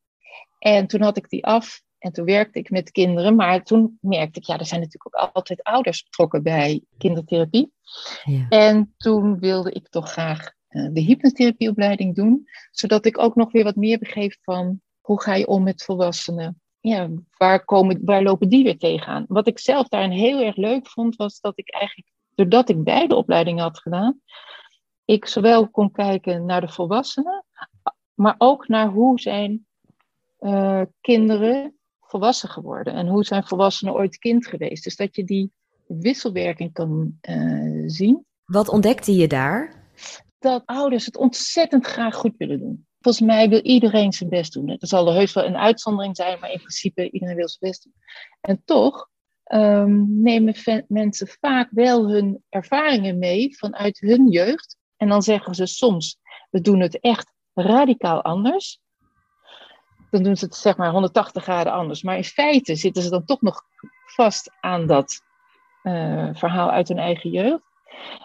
En 0.59 0.87
toen 0.87 1.01
had 1.01 1.17
ik 1.17 1.29
die 1.29 1.45
af 1.45 1.81
en 2.03 2.11
toen 2.11 2.25
werkte 2.25 2.59
ik 2.59 2.69
met 2.69 2.91
kinderen. 2.91 3.35
Maar 3.35 3.63
toen 3.63 3.97
merkte 4.01 4.39
ik, 4.39 4.45
ja, 4.45 4.59
er 4.59 4.65
zijn 4.65 4.79
natuurlijk 4.79 5.15
ook 5.15 5.31
altijd 5.33 5.63
ouders 5.63 6.03
betrokken 6.03 6.43
bij 6.43 6.83
kindertherapie. 6.97 7.73
Ja. 8.23 8.45
En 8.49 8.93
toen 8.97 9.39
wilde 9.39 9.71
ik 9.71 9.89
toch 9.89 10.11
graag 10.11 10.51
uh, 10.69 10.89
de 10.93 11.01
hypnotherapieopleiding 11.01 12.15
doen. 12.15 12.47
Zodat 12.71 13.05
ik 13.05 13.17
ook 13.17 13.35
nog 13.35 13.51
weer 13.51 13.63
wat 13.63 13.75
meer 13.75 13.99
begreep 13.99 14.35
van 14.41 14.81
hoe 15.01 15.21
ga 15.21 15.35
je 15.35 15.47
om 15.47 15.63
met 15.63 15.83
volwassenen. 15.83 16.61
Ja, 16.79 17.09
waar, 17.37 17.65
komen, 17.65 17.99
waar 18.05 18.23
lopen 18.23 18.49
die 18.49 18.63
weer 18.63 18.77
tegenaan? 18.77 19.25
Wat 19.27 19.47
ik 19.47 19.59
zelf 19.59 19.87
daarin 19.87 20.11
heel 20.11 20.41
erg 20.41 20.55
leuk 20.55 20.87
vond, 20.87 21.15
was 21.15 21.39
dat 21.39 21.57
ik 21.57 21.71
eigenlijk 21.71 22.11
doordat 22.35 22.69
ik 22.69 22.83
beide 22.83 23.15
opleidingen 23.15 23.63
had 23.63 23.79
gedaan, 23.79 24.21
ik 25.05 25.25
zowel 25.25 25.69
kon 25.69 25.91
kijken 25.91 26.45
naar 26.45 26.61
de 26.61 26.67
volwassenen, 26.67 27.45
maar 28.13 28.35
ook 28.37 28.67
naar 28.67 28.87
hoe 28.87 29.19
zijn 29.19 29.65
uh, 30.39 30.81
kinderen 31.01 31.77
volwassen 32.13 32.49
geworden 32.49 32.93
en 32.93 33.07
hoe 33.07 33.23
zijn 33.23 33.43
volwassenen 33.43 33.93
ooit 33.93 34.17
kind 34.17 34.47
geweest. 34.47 34.83
Dus 34.83 34.95
dat 34.95 35.15
je 35.15 35.23
die 35.23 35.51
wisselwerking 35.87 36.73
kan 36.73 37.19
uh, 37.21 37.83
zien. 37.85 38.25
Wat 38.45 38.69
ontdekte 38.69 39.15
je 39.15 39.27
daar? 39.27 39.83
Dat 40.39 40.61
ouders 40.65 41.05
het 41.05 41.17
ontzettend 41.17 41.85
graag 41.85 42.15
goed 42.15 42.37
willen 42.37 42.59
doen. 42.59 42.85
Volgens 42.99 43.25
mij 43.25 43.49
wil 43.49 43.61
iedereen 43.61 44.13
zijn 44.13 44.29
best 44.29 44.53
doen. 44.53 44.69
Er 44.69 44.87
zal 44.87 45.07
er 45.07 45.13
heus 45.13 45.33
wel 45.33 45.45
een 45.45 45.57
uitzondering 45.57 46.15
zijn, 46.15 46.39
maar 46.39 46.51
in 46.51 46.57
principe 46.57 47.09
iedereen 47.11 47.35
wil 47.35 47.49
zijn 47.49 47.71
best 47.71 47.83
doen. 47.83 47.93
En 48.41 48.61
toch 48.65 49.09
um, 49.53 50.21
nemen 50.21 50.55
mensen 50.87 51.27
vaak 51.27 51.69
wel 51.71 52.09
hun 52.09 52.43
ervaringen 52.49 53.17
mee 53.17 53.57
vanuit 53.57 53.99
hun 53.99 54.29
jeugd. 54.29 54.77
En 54.97 55.07
dan 55.09 55.21
zeggen 55.21 55.55
ze 55.55 55.65
soms, 55.65 56.17
we 56.49 56.61
doen 56.61 56.79
het 56.79 56.99
echt 56.99 57.33
radicaal 57.53 58.21
anders. 58.21 58.81
Dan 60.13 60.23
doen 60.23 60.37
ze 60.37 60.45
het 60.45 60.55
zeg 60.55 60.77
maar 60.77 60.91
180 60.91 61.43
graden 61.43 61.73
anders. 61.73 62.03
Maar 62.03 62.17
in 62.17 62.23
feite 62.23 62.75
zitten 62.75 63.03
ze 63.03 63.09
dan 63.09 63.25
toch 63.25 63.41
nog 63.41 63.63
vast 64.05 64.51
aan 64.59 64.87
dat 64.87 65.21
uh, 65.83 66.29
verhaal 66.33 66.71
uit 66.71 66.87
hun 66.87 66.97
eigen 66.97 67.29
jeugd. 67.29 67.63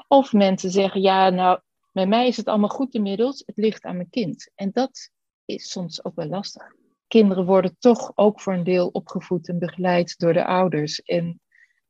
Of 0.08 0.32
mensen 0.32 0.70
zeggen, 0.70 1.00
ja, 1.00 1.30
nou, 1.30 1.60
met 1.92 2.08
mij 2.08 2.26
is 2.26 2.36
het 2.36 2.46
allemaal 2.46 2.68
goed 2.68 2.94
inmiddels, 2.94 3.42
het 3.46 3.56
ligt 3.56 3.84
aan 3.84 3.96
mijn 3.96 4.10
kind. 4.10 4.50
En 4.54 4.70
dat 4.72 5.10
is 5.44 5.70
soms 5.70 6.04
ook 6.04 6.14
wel 6.14 6.26
lastig. 6.26 6.62
Kinderen 7.06 7.44
worden 7.44 7.76
toch 7.78 8.12
ook 8.14 8.40
voor 8.40 8.52
een 8.52 8.64
deel 8.64 8.88
opgevoed 8.88 9.48
en 9.48 9.58
begeleid 9.58 10.18
door 10.18 10.32
de 10.32 10.44
ouders. 10.44 11.02
En 11.02 11.40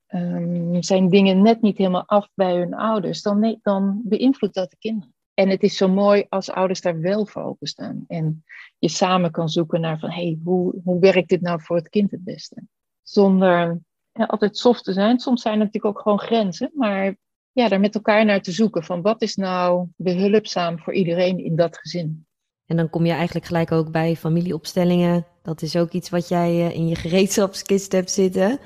um, 0.08 0.82
zijn 0.82 1.08
dingen 1.08 1.42
net 1.42 1.60
niet 1.60 1.78
helemaal 1.78 2.06
af 2.06 2.28
bij 2.34 2.56
hun 2.56 2.74
ouders, 2.74 3.22
dan, 3.22 3.58
dan 3.62 4.00
beïnvloedt 4.04 4.54
dat 4.54 4.70
de 4.70 4.76
kinderen. 4.78 5.14
En 5.38 5.48
het 5.48 5.62
is 5.62 5.76
zo 5.76 5.88
mooi 5.88 6.24
als 6.28 6.50
ouders 6.50 6.80
daar 6.80 7.00
wel 7.00 7.26
voor 7.26 7.42
openstaan. 7.42 8.04
En 8.08 8.44
je 8.78 8.88
samen 8.88 9.30
kan 9.30 9.48
zoeken 9.48 9.80
naar 9.80 9.98
van, 9.98 10.10
hey, 10.10 10.38
hoe, 10.44 10.74
hoe 10.84 11.00
werkt 11.00 11.28
dit 11.28 11.40
nou 11.40 11.62
voor 11.62 11.76
het 11.76 11.88
kind 11.88 12.10
het 12.10 12.24
beste? 12.24 12.62
Zonder 13.02 13.80
ja, 14.12 14.24
altijd 14.24 14.56
soft 14.56 14.84
te 14.84 14.92
zijn. 14.92 15.18
Soms 15.18 15.42
zijn 15.42 15.54
er 15.54 15.64
natuurlijk 15.64 15.96
ook 15.96 16.02
gewoon 16.02 16.18
grenzen. 16.18 16.70
Maar 16.74 17.16
ja, 17.52 17.68
daar 17.68 17.80
met 17.80 17.94
elkaar 17.94 18.24
naar 18.24 18.42
te 18.42 18.52
zoeken 18.52 18.84
van 18.84 19.02
wat 19.02 19.22
is 19.22 19.34
nou 19.36 19.86
behulpzaam 19.96 20.78
voor 20.78 20.94
iedereen 20.94 21.44
in 21.44 21.56
dat 21.56 21.78
gezin. 21.78 22.26
En 22.66 22.76
dan 22.76 22.90
kom 22.90 23.06
je 23.06 23.12
eigenlijk 23.12 23.46
gelijk 23.46 23.72
ook 23.72 23.90
bij 23.90 24.16
familieopstellingen. 24.16 25.26
Dat 25.42 25.62
is 25.62 25.76
ook 25.76 25.92
iets 25.92 26.10
wat 26.10 26.28
jij 26.28 26.48
eh, 26.48 26.74
in 26.74 26.88
je 26.88 26.94
gereedschapskist 26.94 27.92
hebt 27.92 28.10
zitten. 28.10 28.58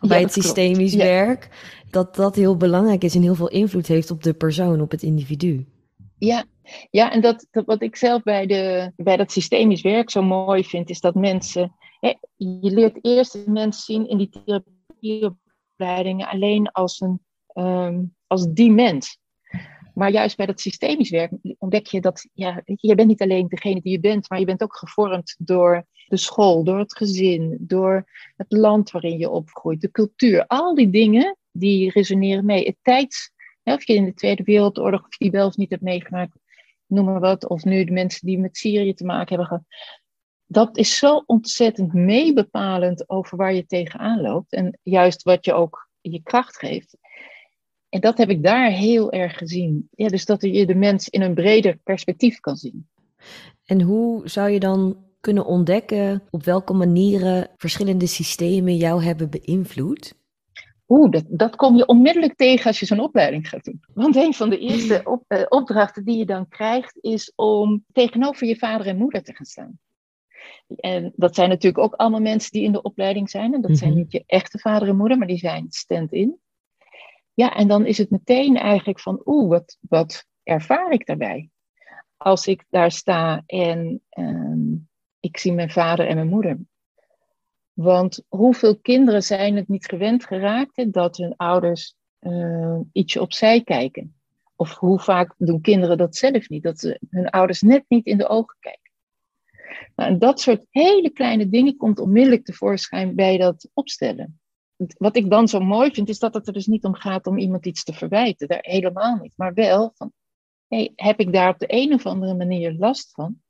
Bij 0.00 0.20
het 0.20 0.32
systemisch 0.32 0.94
werk. 0.94 1.48
Dat 1.90 2.14
dat 2.14 2.34
heel 2.34 2.56
belangrijk 2.56 3.04
is 3.04 3.14
en 3.14 3.22
heel 3.22 3.34
veel 3.34 3.50
invloed 3.50 3.86
heeft 3.86 4.10
op 4.10 4.22
de 4.22 4.34
persoon, 4.34 4.80
op 4.80 4.90
het 4.90 5.02
individu. 5.02 5.66
Ja, 6.24 6.44
ja 6.90 7.12
en 7.12 7.20
dat, 7.20 7.46
dat 7.50 7.66
wat 7.66 7.82
ik 7.82 7.96
zelf 7.96 8.22
bij, 8.22 8.46
de, 8.46 8.92
bij 8.96 9.16
dat 9.16 9.32
systemisch 9.32 9.82
werk 9.82 10.10
zo 10.10 10.22
mooi 10.22 10.64
vind, 10.64 10.90
is 10.90 11.00
dat 11.00 11.14
mensen. 11.14 11.74
Hè, 12.00 12.14
je 12.36 12.70
leert 12.70 12.98
eerst 13.00 13.32
de 13.32 13.50
mensen 13.50 13.82
zien 13.82 14.08
in 14.08 14.18
die 14.18 14.28
therapieopleidingen 14.28 16.28
alleen 16.28 16.70
als, 16.70 17.00
een, 17.00 17.20
um, 17.54 18.14
als 18.26 18.52
die 18.52 18.70
mens. 18.70 19.18
Maar 19.94 20.10
juist 20.10 20.36
bij 20.36 20.46
dat 20.46 20.60
systemisch 20.60 21.10
werk 21.10 21.32
ontdek 21.58 21.86
je 21.86 22.00
dat 22.00 22.28
ja, 22.32 22.62
je 22.64 22.94
bent 22.94 23.08
niet 23.08 23.22
alleen 23.22 23.48
degene 23.48 23.80
die 23.80 23.92
je 23.92 24.00
bent, 24.00 24.30
maar 24.30 24.38
je 24.38 24.44
bent 24.44 24.62
ook 24.62 24.76
gevormd 24.76 25.36
door 25.38 25.86
de 26.06 26.16
school, 26.16 26.64
door 26.64 26.78
het 26.78 26.96
gezin, 26.96 27.56
door 27.60 28.10
het 28.36 28.52
land 28.52 28.90
waarin 28.90 29.18
je 29.18 29.30
opgroeit, 29.30 29.80
de 29.80 29.90
cultuur. 29.90 30.46
Al 30.46 30.74
die 30.74 30.90
dingen 30.90 31.36
die 31.52 31.90
resoneren 31.90 32.44
mee. 32.44 32.64
Het 32.64 32.76
tijds, 32.82 33.32
of 33.64 33.86
je 33.86 33.94
in 33.94 34.04
de 34.04 34.14
Tweede 34.14 34.42
Wereldoorlog, 34.42 35.02
of 35.02 35.16
die 35.16 35.30
wel 35.30 35.46
of 35.46 35.56
niet 35.56 35.70
hebt 35.70 35.82
meegemaakt, 35.82 36.38
noem 36.86 37.04
maar 37.04 37.20
wat, 37.20 37.48
of 37.48 37.64
nu 37.64 37.84
de 37.84 37.92
mensen 37.92 38.26
die 38.26 38.38
met 38.38 38.56
Syrië 38.56 38.94
te 38.94 39.04
maken 39.04 39.28
hebben 39.28 39.46
gehad. 39.46 39.64
Dat 40.46 40.76
is 40.76 40.96
zo 40.96 41.22
ontzettend 41.26 41.92
meebepalend 41.92 43.08
over 43.08 43.36
waar 43.36 43.54
je 43.54 43.66
tegenaan 43.66 44.20
loopt 44.20 44.52
en 44.52 44.78
juist 44.82 45.22
wat 45.22 45.44
je 45.44 45.52
ook 45.52 45.90
je 46.00 46.22
kracht 46.22 46.58
geeft. 46.58 46.96
En 47.88 48.00
dat 48.00 48.18
heb 48.18 48.30
ik 48.30 48.42
daar 48.42 48.70
heel 48.70 49.12
erg 49.12 49.38
gezien. 49.38 49.88
Ja, 49.90 50.08
dus 50.08 50.24
dat 50.24 50.42
je 50.42 50.66
de 50.66 50.74
mens 50.74 51.08
in 51.08 51.22
een 51.22 51.34
breder 51.34 51.78
perspectief 51.84 52.40
kan 52.40 52.56
zien. 52.56 52.88
En 53.64 53.80
hoe 53.80 54.28
zou 54.28 54.50
je 54.50 54.60
dan 54.60 55.04
kunnen 55.20 55.46
ontdekken 55.46 56.22
op 56.30 56.44
welke 56.44 56.72
manieren 56.72 57.50
verschillende 57.56 58.06
systemen 58.06 58.76
jou 58.76 59.02
hebben 59.02 59.30
beïnvloed? 59.30 60.14
Oeh, 60.92 61.10
dat, 61.10 61.24
dat 61.28 61.56
kom 61.56 61.76
je 61.76 61.86
onmiddellijk 61.86 62.34
tegen 62.34 62.66
als 62.66 62.80
je 62.80 62.86
zo'n 62.86 63.00
opleiding 63.00 63.48
gaat 63.48 63.64
doen. 63.64 63.80
Want 63.94 64.16
een 64.16 64.34
van 64.34 64.50
de 64.50 64.58
eerste 64.58 65.00
op, 65.04 65.24
uh, 65.28 65.42
opdrachten 65.48 66.04
die 66.04 66.18
je 66.18 66.26
dan 66.26 66.48
krijgt, 66.48 66.98
is 67.00 67.32
om 67.34 67.84
tegenover 67.92 68.46
je 68.46 68.56
vader 68.56 68.86
en 68.86 68.96
moeder 68.96 69.22
te 69.22 69.34
gaan 69.34 69.46
staan. 69.46 69.78
En 70.76 71.12
dat 71.16 71.34
zijn 71.34 71.48
natuurlijk 71.48 71.84
ook 71.84 71.94
allemaal 71.94 72.20
mensen 72.20 72.50
die 72.50 72.62
in 72.62 72.72
de 72.72 72.82
opleiding 72.82 73.30
zijn. 73.30 73.54
En 73.54 73.60
dat 73.60 73.78
zijn 73.78 73.90
mhm. 73.90 73.98
niet 73.98 74.12
je 74.12 74.22
echte 74.26 74.58
vader 74.58 74.88
en 74.88 74.96
moeder, 74.96 75.18
maar 75.18 75.26
die 75.26 75.38
zijn 75.38 75.66
stand-in. 75.68 76.38
Ja, 77.34 77.54
en 77.54 77.68
dan 77.68 77.86
is 77.86 77.98
het 77.98 78.10
meteen 78.10 78.56
eigenlijk 78.56 79.00
van, 79.00 79.22
oeh, 79.24 79.48
wat, 79.48 79.78
wat 79.80 80.26
ervaar 80.42 80.92
ik 80.92 81.06
daarbij? 81.06 81.50
Als 82.16 82.46
ik 82.46 82.64
daar 82.70 82.90
sta 82.90 83.42
en 83.46 84.00
ehm, 84.08 84.74
ik 85.20 85.38
zie 85.38 85.52
mijn 85.52 85.70
vader 85.70 86.06
en 86.06 86.14
mijn 86.14 86.28
moeder. 86.28 86.58
Want 87.72 88.22
hoeveel 88.28 88.78
kinderen 88.78 89.22
zijn 89.22 89.56
het 89.56 89.68
niet 89.68 89.86
gewend 89.86 90.24
geraakt 90.24 90.92
dat 90.92 91.16
hun 91.16 91.36
ouders 91.36 91.94
uh, 92.20 92.80
ietsje 92.92 93.20
opzij 93.20 93.62
kijken? 93.62 94.14
Of 94.56 94.74
hoe 94.74 95.00
vaak 95.00 95.34
doen 95.38 95.60
kinderen 95.60 95.98
dat 95.98 96.16
zelf 96.16 96.48
niet, 96.48 96.62
dat 96.62 96.78
ze 96.78 97.00
hun 97.10 97.30
ouders 97.30 97.60
net 97.60 97.84
niet 97.88 98.06
in 98.06 98.18
de 98.18 98.28
ogen 98.28 98.56
kijken? 98.60 98.90
Nou, 99.96 100.18
dat 100.18 100.40
soort 100.40 100.66
hele 100.70 101.10
kleine 101.10 101.48
dingen 101.48 101.76
komt 101.76 101.98
onmiddellijk 101.98 102.44
tevoorschijn 102.44 103.14
bij 103.14 103.38
dat 103.38 103.68
opstellen 103.72 104.40
wat 104.98 105.16
ik 105.16 105.30
dan 105.30 105.48
zo 105.48 105.60
mooi 105.60 105.90
vind, 105.90 106.08
is 106.08 106.18
dat 106.18 106.34
het 106.34 106.46
er 106.46 106.52
dus 106.52 106.66
niet 106.66 106.84
om 106.84 106.94
gaat 106.94 107.26
om 107.26 107.38
iemand 107.38 107.66
iets 107.66 107.84
te 107.84 107.92
verwijten. 107.92 108.48
Daar 108.48 108.58
helemaal 108.62 109.16
niet. 109.16 109.32
Maar 109.36 109.54
wel 109.54 109.92
van, 109.94 110.12
heb 110.94 111.20
ik 111.20 111.32
daar 111.32 111.48
op 111.48 111.58
de 111.58 111.66
een 111.68 111.92
of 111.92 112.06
andere 112.06 112.34
manier 112.34 112.72
last 112.72 113.10
van? 113.10 113.40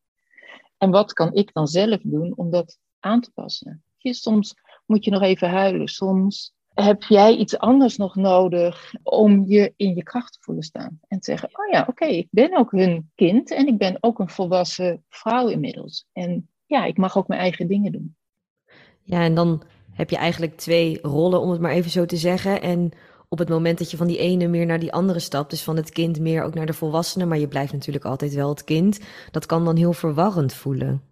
En 0.78 0.90
wat 0.90 1.12
kan 1.12 1.34
ik 1.34 1.52
dan 1.52 1.66
zelf 1.66 2.00
doen 2.02 2.36
om 2.36 2.50
dat 2.50 2.78
aan 3.00 3.20
te 3.20 3.30
passen? 3.32 3.84
Soms 4.10 4.54
moet 4.86 5.04
je 5.04 5.10
nog 5.10 5.22
even 5.22 5.50
huilen. 5.50 5.88
Soms 5.88 6.54
heb 6.74 7.02
jij 7.02 7.36
iets 7.36 7.58
anders 7.58 7.96
nog 7.96 8.14
nodig 8.14 8.94
om 9.02 9.44
je 9.46 9.72
in 9.76 9.94
je 9.94 10.02
kracht 10.02 10.32
te 10.32 10.38
voelen 10.40 10.64
staan. 10.64 11.00
En 11.08 11.20
te 11.20 11.30
zeggen, 11.30 11.48
oh 11.48 11.72
ja, 11.72 11.86
oké, 11.88 12.04
ik 12.04 12.28
ben 12.30 12.56
ook 12.56 12.70
hun 12.70 13.10
kind 13.14 13.50
en 13.50 13.66
ik 13.66 13.78
ben 13.78 13.96
ook 14.00 14.18
een 14.18 14.28
volwassen 14.28 15.04
vrouw 15.08 15.48
inmiddels. 15.48 16.06
En 16.12 16.48
ja, 16.66 16.84
ik 16.84 16.96
mag 16.96 17.16
ook 17.16 17.28
mijn 17.28 17.40
eigen 17.40 17.68
dingen 17.68 17.92
doen. 17.92 18.16
Ja, 19.02 19.22
en 19.22 19.34
dan 19.34 19.62
heb 19.92 20.10
je 20.10 20.16
eigenlijk 20.16 20.56
twee 20.56 20.98
rollen, 21.02 21.40
om 21.40 21.50
het 21.50 21.60
maar 21.60 21.72
even 21.72 21.90
zo 21.90 22.06
te 22.06 22.16
zeggen. 22.16 22.62
En 22.62 22.92
op 23.28 23.38
het 23.38 23.48
moment 23.48 23.78
dat 23.78 23.90
je 23.90 23.96
van 23.96 24.06
die 24.06 24.18
ene 24.18 24.46
meer 24.46 24.66
naar 24.66 24.78
die 24.78 24.92
andere 24.92 25.18
stapt, 25.18 25.50
dus 25.50 25.62
van 25.62 25.76
het 25.76 25.90
kind 25.90 26.20
meer 26.20 26.42
ook 26.42 26.54
naar 26.54 26.66
de 26.66 26.72
volwassene, 26.72 27.24
maar 27.24 27.38
je 27.38 27.48
blijft 27.48 27.72
natuurlijk 27.72 28.04
altijd 28.04 28.34
wel 28.34 28.48
het 28.48 28.64
kind, 28.64 29.00
dat 29.30 29.46
kan 29.46 29.64
dan 29.64 29.76
heel 29.76 29.92
verwarrend 29.92 30.54
voelen. 30.54 31.02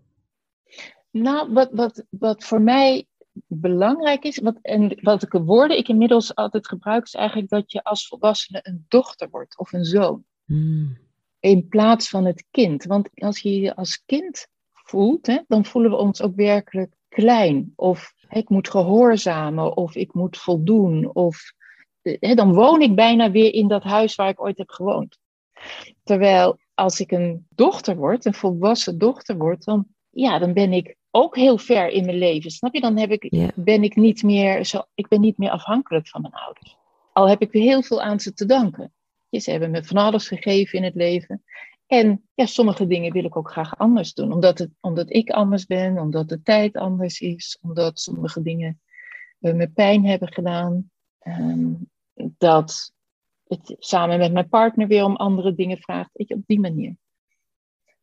Nou, 1.11 1.53
wat, 1.53 1.69
wat, 1.73 2.05
wat 2.11 2.45
voor 2.45 2.61
mij 2.61 3.07
belangrijk 3.47 4.25
is, 4.25 4.39
wat, 4.39 4.59
en 4.63 4.99
wat 5.01 5.23
ik 5.23 5.33
woorden 5.33 5.79
ik 5.79 5.89
inmiddels 5.89 6.35
altijd 6.35 6.69
gebruik, 6.69 7.05
is 7.05 7.15
eigenlijk 7.15 7.49
dat 7.49 7.73
je 7.73 7.83
als 7.83 8.07
volwassene 8.07 8.61
een 8.63 8.85
dochter 8.89 9.31
wordt 9.31 9.59
of 9.59 9.73
een 9.73 9.85
zoon. 9.85 10.25
Hmm. 10.45 10.99
In 11.41 11.69
plaats 11.69 12.09
van 12.09 12.25
het 12.25 12.45
kind. 12.51 12.85
Want 12.85 13.09
als 13.15 13.39
je 13.39 13.61
je 13.61 13.77
als 13.77 14.05
kind 14.05 14.47
voelt, 14.73 15.27
hè, 15.27 15.39
dan 15.49 15.65
voelen 15.65 15.91
we 15.91 15.97
ons 15.97 16.23
ook 16.23 16.35
werkelijk 16.35 16.95
klein. 17.09 17.73
Of 17.77 18.13
ik 18.29 18.49
moet 18.49 18.71
gehoorzamen 18.71 19.77
of 19.77 19.95
ik 19.95 20.15
moet 20.15 20.39
voldoen. 20.39 21.15
Of 21.15 21.53
hè, 22.03 22.35
dan 22.35 22.55
woon 22.55 22.81
ik 22.81 22.95
bijna 22.95 23.31
weer 23.31 23.55
in 23.55 23.69
dat 23.69 23.83
huis 23.83 24.15
waar 24.15 24.29
ik 24.29 24.41
ooit 24.41 24.59
heb 24.59 24.71
gewoond. 24.71 25.19
Terwijl 26.03 26.59
als 26.75 27.01
ik 27.01 27.11
een 27.11 27.47
dochter 27.55 27.97
word, 27.97 28.25
een 28.25 28.35
volwassen 28.35 28.99
dochter 28.99 29.37
word, 29.37 29.65
dan, 29.65 29.87
ja, 30.11 30.39
dan 30.39 30.53
ben 30.53 30.73
ik 30.73 30.97
ook 31.11 31.37
heel 31.37 31.59
ver 31.59 31.89
in 31.89 32.05
mijn 32.05 32.19
leven. 32.19 32.51
Snap 32.51 32.75
je? 32.75 32.81
Dan 32.81 32.99
heb 32.99 33.11
ik, 33.11 33.53
ben 33.55 33.83
ik 33.83 33.97
niet 33.97 34.23
meer 34.23 34.65
zo, 34.65 34.83
ik 34.95 35.09
ben 35.09 35.21
niet 35.21 35.39
meer 35.39 35.51
afhankelijk 35.51 36.09
van 36.09 36.21
mijn 36.21 36.35
ouders. 36.35 36.77
Al 37.13 37.29
heb 37.29 37.41
ik 37.41 37.53
heel 37.53 37.83
veel 37.83 38.03
aan 38.03 38.21
ze 38.21 38.33
te 38.33 38.47
danken. 38.47 38.93
Ze 39.31 39.51
hebben 39.51 39.71
me 39.71 39.85
van 39.85 39.97
alles 39.97 40.29
gegeven 40.29 40.79
in 40.79 40.85
het 40.85 40.95
leven. 40.95 41.43
En 41.87 42.29
ja, 42.35 42.47
sommige 42.47 42.87
dingen 42.87 43.13
wil 43.13 43.25
ik 43.25 43.37
ook 43.37 43.51
graag 43.51 43.79
anders 43.79 44.15
doen. 44.15 44.33
Omdat, 44.33 44.59
het, 44.59 44.71
omdat 44.81 45.13
ik 45.13 45.31
anders 45.31 45.67
ben, 45.67 45.99
omdat 45.99 46.29
de 46.29 46.43
tijd 46.43 46.77
anders 46.77 47.21
is, 47.21 47.59
omdat 47.63 48.01
sommige 48.01 48.43
dingen 48.43 48.81
uh, 49.41 49.55
me 49.55 49.69
pijn 49.69 50.07
hebben 50.07 50.33
gedaan. 50.33 50.91
Ehm, 51.19 51.73
dat 52.39 52.93
het 53.47 53.77
samen 53.79 54.19
met 54.19 54.33
mijn 54.33 54.49
partner 54.49 54.87
weer 54.87 55.05
om 55.05 55.17
andere 55.17 55.55
dingen 55.55 55.79
vraagt. 55.79 56.11
Weet 56.13 56.29
je, 56.29 56.35
op 56.35 56.47
die 56.47 56.61
manier. 56.61 56.97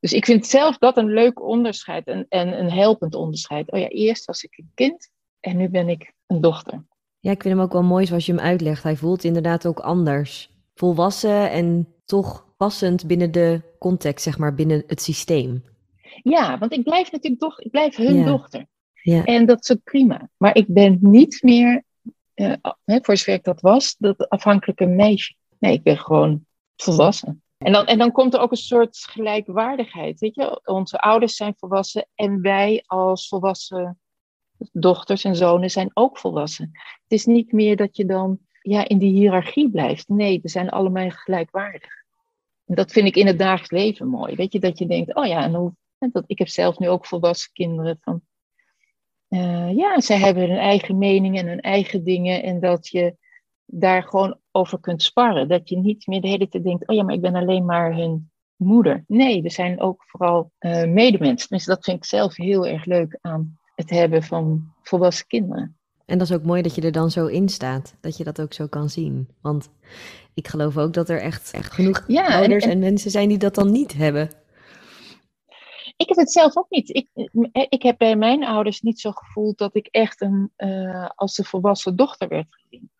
Dus 0.00 0.12
ik 0.12 0.24
vind 0.24 0.46
zelf 0.46 0.78
dat 0.78 0.96
een 0.96 1.12
leuk 1.12 1.42
onderscheid 1.42 2.06
en, 2.06 2.26
en 2.28 2.58
een 2.58 2.70
helpend 2.70 3.14
onderscheid. 3.14 3.70
Oh 3.70 3.78
ja, 3.78 3.88
eerst 3.88 4.24
was 4.24 4.42
ik 4.42 4.58
een 4.58 4.70
kind 4.74 5.10
en 5.40 5.56
nu 5.56 5.68
ben 5.68 5.88
ik 5.88 6.12
een 6.26 6.40
dochter. 6.40 6.84
Ja, 7.20 7.30
ik 7.30 7.42
vind 7.42 7.54
hem 7.54 7.62
ook 7.62 7.72
wel 7.72 7.82
mooi 7.82 8.06
zoals 8.06 8.26
je 8.26 8.32
hem 8.32 8.40
uitlegt. 8.40 8.82
Hij 8.82 8.96
voelt 8.96 9.24
inderdaad 9.24 9.66
ook 9.66 9.80
anders. 9.80 10.50
Volwassen 10.74 11.50
en 11.50 11.94
toch 12.04 12.46
passend 12.56 13.06
binnen 13.06 13.32
de 13.32 13.62
context, 13.78 14.24
zeg 14.24 14.38
maar, 14.38 14.54
binnen 14.54 14.84
het 14.86 15.02
systeem. 15.02 15.64
Ja, 16.22 16.58
want 16.58 16.72
ik 16.72 16.82
blijf 16.82 17.12
natuurlijk 17.12 17.42
toch, 17.42 17.60
ik 17.60 17.70
blijf 17.70 17.96
hun 17.96 18.24
dochter. 18.24 18.66
Ja. 19.02 19.24
En 19.24 19.46
dat 19.46 19.58
is 19.60 19.72
ook 19.72 19.82
prima. 19.84 20.30
Maar 20.36 20.56
ik 20.56 20.66
ben 20.68 20.98
niet 21.00 21.42
meer, 21.42 21.84
uh, 22.34 22.54
voor 22.84 23.16
zover 23.16 23.34
ik 23.34 23.44
dat 23.44 23.60
was, 23.60 23.96
dat 23.98 24.28
afhankelijke 24.28 24.86
meisje. 24.86 25.34
Nee, 25.58 25.72
ik 25.72 25.82
ben 25.82 25.98
gewoon 25.98 26.46
volwassen. 26.76 27.42
En 27.58 27.72
dan, 27.72 27.86
en 27.86 27.98
dan 27.98 28.12
komt 28.12 28.34
er 28.34 28.40
ook 28.40 28.50
een 28.50 28.56
soort 28.56 28.96
gelijkwaardigheid. 28.96 30.20
Weet 30.20 30.34
je? 30.34 30.60
Onze 30.64 30.98
ouders 30.98 31.36
zijn 31.36 31.54
volwassen 31.56 32.08
en 32.14 32.40
wij 32.40 32.82
als 32.86 33.28
volwassen 33.28 33.98
dochters 34.72 35.24
en 35.24 35.36
zonen 35.36 35.70
zijn 35.70 35.90
ook 35.94 36.18
volwassen. 36.18 36.70
Het 37.02 37.12
is 37.12 37.24
niet 37.24 37.52
meer 37.52 37.76
dat 37.76 37.96
je 37.96 38.04
dan 38.04 38.38
ja, 38.62 38.88
in 38.88 38.98
die 38.98 39.12
hiërarchie 39.12 39.70
blijft. 39.70 40.08
Nee, 40.08 40.40
we 40.42 40.48
zijn 40.48 40.70
allemaal 40.70 41.10
gelijkwaardig. 41.10 41.92
En 42.66 42.74
dat 42.74 42.92
vind 42.92 43.06
ik 43.06 43.16
in 43.16 43.26
het 43.26 43.38
dagelijks 43.38 43.70
leven 43.70 44.08
mooi. 44.08 44.34
Weet 44.34 44.52
je, 44.52 44.60
dat 44.60 44.78
je 44.78 44.86
denkt, 44.86 45.14
oh 45.14 45.26
ja, 45.26 45.42
en 45.42 45.54
hoe, 45.54 45.72
ik 46.26 46.38
heb 46.38 46.48
zelf 46.48 46.78
nu 46.78 46.88
ook 46.88 47.06
volwassen 47.06 47.52
kinderen 47.52 47.98
van, 48.00 48.20
uh, 49.28 49.76
ja, 49.76 50.00
zij 50.00 50.18
hebben 50.18 50.48
hun 50.48 50.58
eigen 50.58 50.98
mening 50.98 51.38
en 51.38 51.46
hun 51.46 51.60
eigen 51.60 52.04
dingen. 52.04 52.42
En 52.42 52.60
dat 52.60 52.88
je 52.88 53.16
daar 53.70 54.02
gewoon 54.02 54.38
over 54.50 54.80
kunt 54.80 55.02
sparren. 55.02 55.48
Dat 55.48 55.68
je 55.68 55.76
niet 55.76 56.06
meer 56.06 56.20
de 56.20 56.28
hele 56.28 56.48
tijd 56.48 56.64
denkt, 56.64 56.88
oh 56.88 56.96
ja, 56.96 57.02
maar 57.02 57.14
ik 57.14 57.20
ben 57.20 57.34
alleen 57.34 57.64
maar 57.64 57.94
hun 57.94 58.30
moeder. 58.56 59.04
Nee, 59.06 59.42
we 59.42 59.50
zijn 59.50 59.80
ook 59.80 60.04
vooral 60.06 60.52
uh, 60.60 60.84
medemensen. 60.84 61.48
Dus 61.48 61.64
dat 61.64 61.84
vind 61.84 61.96
ik 61.96 62.04
zelf 62.04 62.36
heel 62.36 62.66
erg 62.66 62.84
leuk 62.84 63.18
aan 63.20 63.58
het 63.74 63.90
hebben 63.90 64.22
van 64.22 64.72
volwassen 64.82 65.26
kinderen. 65.26 65.78
En 66.04 66.18
dat 66.18 66.28
is 66.28 66.36
ook 66.36 66.42
mooi 66.42 66.62
dat 66.62 66.74
je 66.74 66.80
er 66.82 66.92
dan 66.92 67.10
zo 67.10 67.26
in 67.26 67.48
staat, 67.48 67.96
dat 68.00 68.16
je 68.16 68.24
dat 68.24 68.40
ook 68.40 68.52
zo 68.52 68.66
kan 68.66 68.88
zien. 68.88 69.28
Want 69.40 69.70
ik 70.34 70.48
geloof 70.48 70.76
ook 70.76 70.92
dat 70.92 71.08
er 71.08 71.20
echt, 71.20 71.52
echt 71.52 71.72
genoeg 71.72 72.06
ouders 72.08 72.64
en, 72.64 72.78
mensen 72.78 73.10
zijn 73.10 73.28
die 73.28 73.38
dat 73.38 73.54
dan 73.54 73.72
niet 73.72 73.92
hebben. 73.92 74.30
Ik 75.96 76.08
heb 76.08 76.16
het 76.16 76.32
zelf 76.32 76.56
ook 76.56 76.70
niet. 76.70 76.94
Ik, 76.94 77.08
ik 77.68 77.82
heb 77.82 77.98
bij 77.98 78.16
mijn 78.16 78.44
ouders 78.44 78.80
niet 78.80 79.00
zo 79.00 79.10
gevoeld 79.10 79.58
dat 79.58 79.74
ik 79.74 79.86
echt 79.86 80.20
een, 80.20 80.52
uh, 80.56 81.08
als 81.14 81.38
een 81.38 81.44
volwassen 81.44 81.96
dochter 81.96 82.28
werd 82.28 82.46
gezien. 82.50 82.90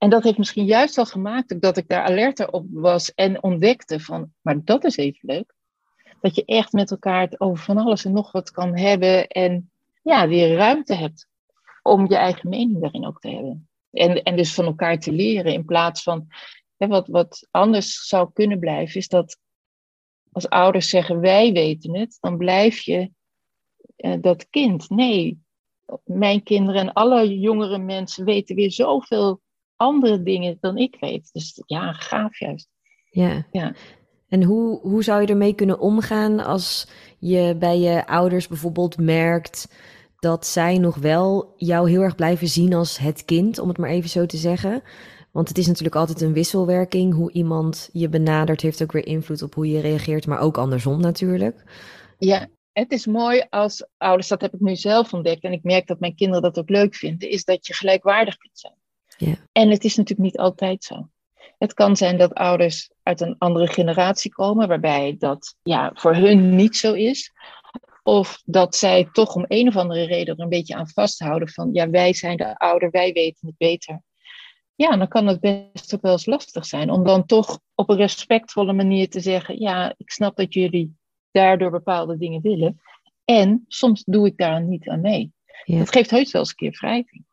En 0.00 0.10
dat 0.10 0.22
heeft 0.22 0.38
misschien 0.38 0.64
juist 0.64 0.98
al 0.98 1.04
gemaakt 1.04 1.60
dat 1.60 1.76
ik 1.76 1.88
daar 1.88 2.04
alerter 2.04 2.52
op 2.52 2.66
was 2.70 3.14
en 3.14 3.42
ontdekte 3.42 4.00
van, 4.00 4.32
maar 4.40 4.64
dat 4.64 4.84
is 4.84 4.96
even 4.96 5.18
leuk. 5.22 5.54
Dat 6.20 6.34
je 6.34 6.44
echt 6.44 6.72
met 6.72 6.90
elkaar 6.90 7.20
het 7.20 7.40
over 7.40 7.64
van 7.64 7.78
alles 7.78 8.04
en 8.04 8.12
nog 8.12 8.32
wat 8.32 8.50
kan 8.50 8.76
hebben 8.76 9.28
en 9.28 9.70
ja, 10.02 10.28
weer 10.28 10.56
ruimte 10.56 10.94
hebt 10.94 11.28
om 11.82 12.08
je 12.08 12.16
eigen 12.16 12.48
mening 12.48 12.80
daarin 12.80 13.06
ook 13.06 13.20
te 13.20 13.30
hebben. 13.30 13.68
En, 13.90 14.22
en 14.22 14.36
dus 14.36 14.54
van 14.54 14.64
elkaar 14.64 14.98
te 14.98 15.12
leren 15.12 15.52
in 15.52 15.64
plaats 15.64 16.02
van, 16.02 16.26
hè, 16.76 16.86
wat, 16.86 17.08
wat 17.08 17.46
anders 17.50 18.06
zou 18.06 18.30
kunnen 18.32 18.58
blijven, 18.58 19.00
is 19.00 19.08
dat 19.08 19.38
als 20.32 20.48
ouders 20.48 20.88
zeggen 20.88 21.20
wij 21.20 21.52
weten 21.52 21.96
het, 21.96 22.18
dan 22.20 22.36
blijf 22.36 22.80
je 22.80 23.10
uh, 23.96 24.16
dat 24.20 24.48
kind. 24.48 24.90
Nee, 24.90 25.38
mijn 26.04 26.42
kinderen 26.42 26.80
en 26.80 26.92
alle 26.92 27.38
jongere 27.38 27.78
mensen 27.78 28.24
weten 28.24 28.56
weer 28.56 28.72
zoveel 28.72 29.40
andere 29.80 30.22
dingen 30.22 30.56
dan 30.60 30.76
ik 30.76 30.96
weet. 31.00 31.32
Dus 31.32 31.62
ja, 31.66 31.92
gaaf 31.92 32.38
juist. 32.38 32.68
Ja. 33.10 33.46
ja. 33.50 33.74
En 34.28 34.42
hoe, 34.42 34.80
hoe 34.80 35.02
zou 35.02 35.20
je 35.20 35.26
ermee 35.26 35.54
kunnen 35.54 35.78
omgaan 35.78 36.40
als 36.40 36.88
je 37.18 37.56
bij 37.58 37.78
je 37.78 38.06
ouders 38.06 38.48
bijvoorbeeld 38.48 38.98
merkt 38.98 39.68
dat 40.18 40.46
zij 40.46 40.78
nog 40.78 40.96
wel 40.96 41.54
jou 41.56 41.90
heel 41.90 42.02
erg 42.02 42.14
blijven 42.14 42.48
zien 42.48 42.74
als 42.74 42.98
het 42.98 43.24
kind, 43.24 43.58
om 43.58 43.68
het 43.68 43.78
maar 43.78 43.90
even 43.90 44.10
zo 44.10 44.26
te 44.26 44.36
zeggen? 44.36 44.82
Want 45.30 45.48
het 45.48 45.58
is 45.58 45.66
natuurlijk 45.66 45.96
altijd 45.96 46.20
een 46.20 46.32
wisselwerking. 46.32 47.14
Hoe 47.14 47.32
iemand 47.32 47.88
je 47.92 48.08
benadert 48.08 48.60
heeft 48.60 48.82
ook 48.82 48.92
weer 48.92 49.06
invloed 49.06 49.42
op 49.42 49.54
hoe 49.54 49.70
je 49.70 49.80
reageert, 49.80 50.26
maar 50.26 50.40
ook 50.40 50.58
andersom 50.58 51.00
natuurlijk. 51.00 51.62
Ja, 52.18 52.48
het 52.72 52.92
is 52.92 53.06
mooi 53.06 53.46
als 53.50 53.86
ouders, 53.96 54.28
dat 54.28 54.40
heb 54.40 54.54
ik 54.54 54.60
nu 54.60 54.76
zelf 54.76 55.12
ontdekt 55.12 55.42
en 55.42 55.52
ik 55.52 55.62
merk 55.62 55.86
dat 55.86 56.00
mijn 56.00 56.14
kinderen 56.14 56.42
dat 56.42 56.58
ook 56.58 56.68
leuk 56.68 56.94
vinden, 56.94 57.30
is 57.30 57.44
dat 57.44 57.66
je 57.66 57.74
gelijkwaardig 57.74 58.36
kunt 58.36 58.58
zijn. 58.58 58.79
En 59.52 59.70
het 59.70 59.84
is 59.84 59.96
natuurlijk 59.96 60.28
niet 60.28 60.38
altijd 60.38 60.84
zo. 60.84 61.08
Het 61.58 61.74
kan 61.74 61.96
zijn 61.96 62.18
dat 62.18 62.34
ouders 62.34 62.90
uit 63.02 63.20
een 63.20 63.36
andere 63.38 63.66
generatie 63.66 64.30
komen, 64.30 64.68
waarbij 64.68 65.16
dat 65.18 65.56
ja, 65.62 65.90
voor 65.94 66.14
hun 66.14 66.54
niet 66.54 66.76
zo 66.76 66.92
is. 66.92 67.32
Of 68.02 68.42
dat 68.44 68.76
zij 68.76 69.08
toch 69.12 69.34
om 69.34 69.44
een 69.48 69.68
of 69.68 69.76
andere 69.76 70.04
reden 70.04 70.36
er 70.36 70.42
een 70.42 70.48
beetje 70.48 70.74
aan 70.74 70.88
vasthouden 70.88 71.48
van, 71.48 71.68
ja, 71.72 71.90
wij 71.90 72.12
zijn 72.12 72.36
de 72.36 72.56
ouder, 72.56 72.90
wij 72.90 73.12
weten 73.12 73.46
het 73.46 73.56
beter. 73.56 74.02
Ja, 74.74 74.96
dan 74.96 75.08
kan 75.08 75.26
het 75.26 75.40
best 75.40 75.94
ook 75.94 76.02
wel 76.02 76.12
eens 76.12 76.26
lastig 76.26 76.66
zijn 76.66 76.90
om 76.90 77.04
dan 77.04 77.26
toch 77.26 77.60
op 77.74 77.90
een 77.90 77.96
respectvolle 77.96 78.72
manier 78.72 79.08
te 79.08 79.20
zeggen, 79.20 79.60
ja, 79.60 79.94
ik 79.96 80.10
snap 80.10 80.36
dat 80.36 80.54
jullie 80.54 80.96
daardoor 81.30 81.70
bepaalde 81.70 82.16
dingen 82.16 82.40
willen. 82.40 82.80
En 83.24 83.64
soms 83.68 84.02
doe 84.04 84.26
ik 84.26 84.36
daar 84.36 84.62
niet 84.62 84.88
aan 84.88 85.00
mee. 85.00 85.32
Dat 85.64 85.92
geeft 85.92 86.10
heus 86.10 86.32
wel 86.32 86.40
eens 86.40 86.50
een 86.50 86.56
keer 86.56 86.78
wrijving. 86.80 87.24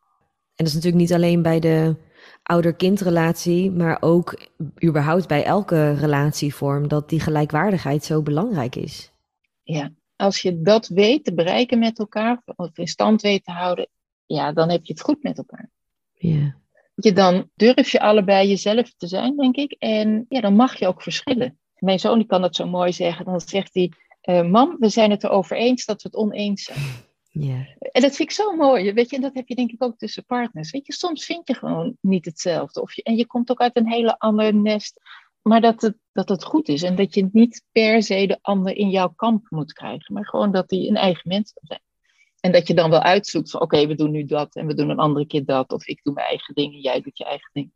En 0.57 0.65
dat 0.65 0.67
is 0.67 0.73
natuurlijk 0.73 1.01
niet 1.01 1.13
alleen 1.13 1.41
bij 1.41 1.59
de 1.59 1.95
ouder-kindrelatie, 2.43 3.71
maar 3.71 3.97
ook 3.99 4.47
überhaupt 4.83 5.27
bij 5.27 5.43
elke 5.43 5.93
relatievorm, 5.93 6.87
dat 6.87 7.09
die 7.09 7.19
gelijkwaardigheid 7.19 8.03
zo 8.03 8.21
belangrijk 8.21 8.75
is. 8.75 9.11
Ja, 9.63 9.91
als 10.15 10.41
je 10.41 10.61
dat 10.61 10.87
weet 10.87 11.23
te 11.23 11.33
bereiken 11.33 11.79
met 11.79 11.99
elkaar, 11.99 12.41
of 12.55 12.77
in 12.77 12.87
stand 12.87 13.21
weet 13.21 13.43
te 13.43 13.51
houden, 13.51 13.87
ja, 14.25 14.53
dan 14.53 14.69
heb 14.69 14.85
je 14.85 14.93
het 14.93 15.01
goed 15.01 15.23
met 15.23 15.37
elkaar. 15.37 15.69
Ja. 16.13 16.55
Je 16.95 17.13
dan 17.13 17.49
durf 17.55 17.89
je 17.89 17.99
allebei 17.99 18.47
jezelf 18.47 18.93
te 18.97 19.07
zijn, 19.07 19.35
denk 19.35 19.55
ik. 19.55 19.71
En 19.71 20.25
ja, 20.29 20.41
dan 20.41 20.55
mag 20.55 20.79
je 20.79 20.87
ook 20.87 21.01
verschillen. 21.01 21.59
Mijn 21.75 21.99
zoon 21.99 22.17
die 22.17 22.27
kan 22.27 22.41
dat 22.41 22.55
zo 22.55 22.67
mooi 22.67 22.93
zeggen. 22.93 23.25
Dan 23.25 23.41
zegt 23.41 23.73
hij, 23.73 23.91
uh, 24.23 24.49
mam, 24.49 24.75
we 24.79 24.89
zijn 24.89 25.11
het 25.11 25.23
erover 25.23 25.57
eens 25.57 25.85
dat 25.85 26.01
we 26.01 26.09
het 26.11 26.17
oneens 26.17 26.63
zijn. 26.63 26.79
Ja. 27.39 27.67
En 27.91 28.01
dat 28.01 28.15
vind 28.15 28.29
ik 28.29 28.31
zo 28.31 28.55
mooi. 28.55 28.93
Weet 28.93 29.09
je, 29.09 29.15
en 29.15 29.21
dat 29.21 29.33
heb 29.33 29.47
je 29.47 29.55
denk 29.55 29.71
ik 29.71 29.83
ook 29.83 29.97
tussen 29.97 30.25
partners. 30.25 30.71
Weet 30.71 30.85
je, 30.85 30.93
soms 30.93 31.25
vind 31.25 31.47
je 31.47 31.53
gewoon 31.53 31.97
niet 32.01 32.25
hetzelfde. 32.25 32.81
Of 32.81 32.93
je, 32.93 33.03
en 33.03 33.15
je 33.15 33.25
komt 33.25 33.51
ook 33.51 33.61
uit 33.61 33.77
een 33.77 33.87
hele 33.87 34.19
ander 34.19 34.53
nest. 34.53 34.99
Maar 35.41 35.61
dat 35.61 35.81
het, 35.81 35.97
dat 36.11 36.29
het 36.29 36.43
goed 36.43 36.67
is. 36.67 36.83
En 36.83 36.95
dat 36.95 37.13
je 37.13 37.29
niet 37.31 37.63
per 37.71 38.03
se 38.03 38.27
de 38.27 38.37
ander 38.41 38.75
in 38.75 38.89
jouw 38.89 39.13
kamp 39.15 39.45
moet 39.49 39.73
krijgen. 39.73 40.13
Maar 40.13 40.25
gewoon 40.25 40.51
dat 40.51 40.69
hij 40.69 40.87
een 40.87 40.95
eigen 40.95 41.29
mens 41.29 41.53
kan 41.53 41.63
zijn. 41.65 41.81
En 42.39 42.51
dat 42.51 42.67
je 42.67 42.73
dan 42.73 42.89
wel 42.89 43.01
uitzoekt 43.01 43.49
van 43.49 43.61
oké, 43.61 43.87
we 43.87 43.95
doen 43.95 44.11
nu 44.11 44.25
dat 44.25 44.55
en 44.55 44.67
we 44.67 44.73
doen 44.73 44.89
een 44.89 44.99
andere 44.99 45.27
keer 45.27 45.45
dat. 45.45 45.71
Of 45.71 45.87
ik 45.87 46.03
doe 46.03 46.13
mijn 46.13 46.27
eigen 46.27 46.55
dingen, 46.55 46.79
jij 46.79 47.01
doet 47.01 47.17
je 47.17 47.25
eigen 47.25 47.49
ding. 47.53 47.71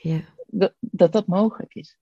Ja. 0.00 0.20
Dat, 0.46 0.74
dat 0.80 1.12
dat 1.12 1.26
mogelijk 1.26 1.74
is. 1.74 1.96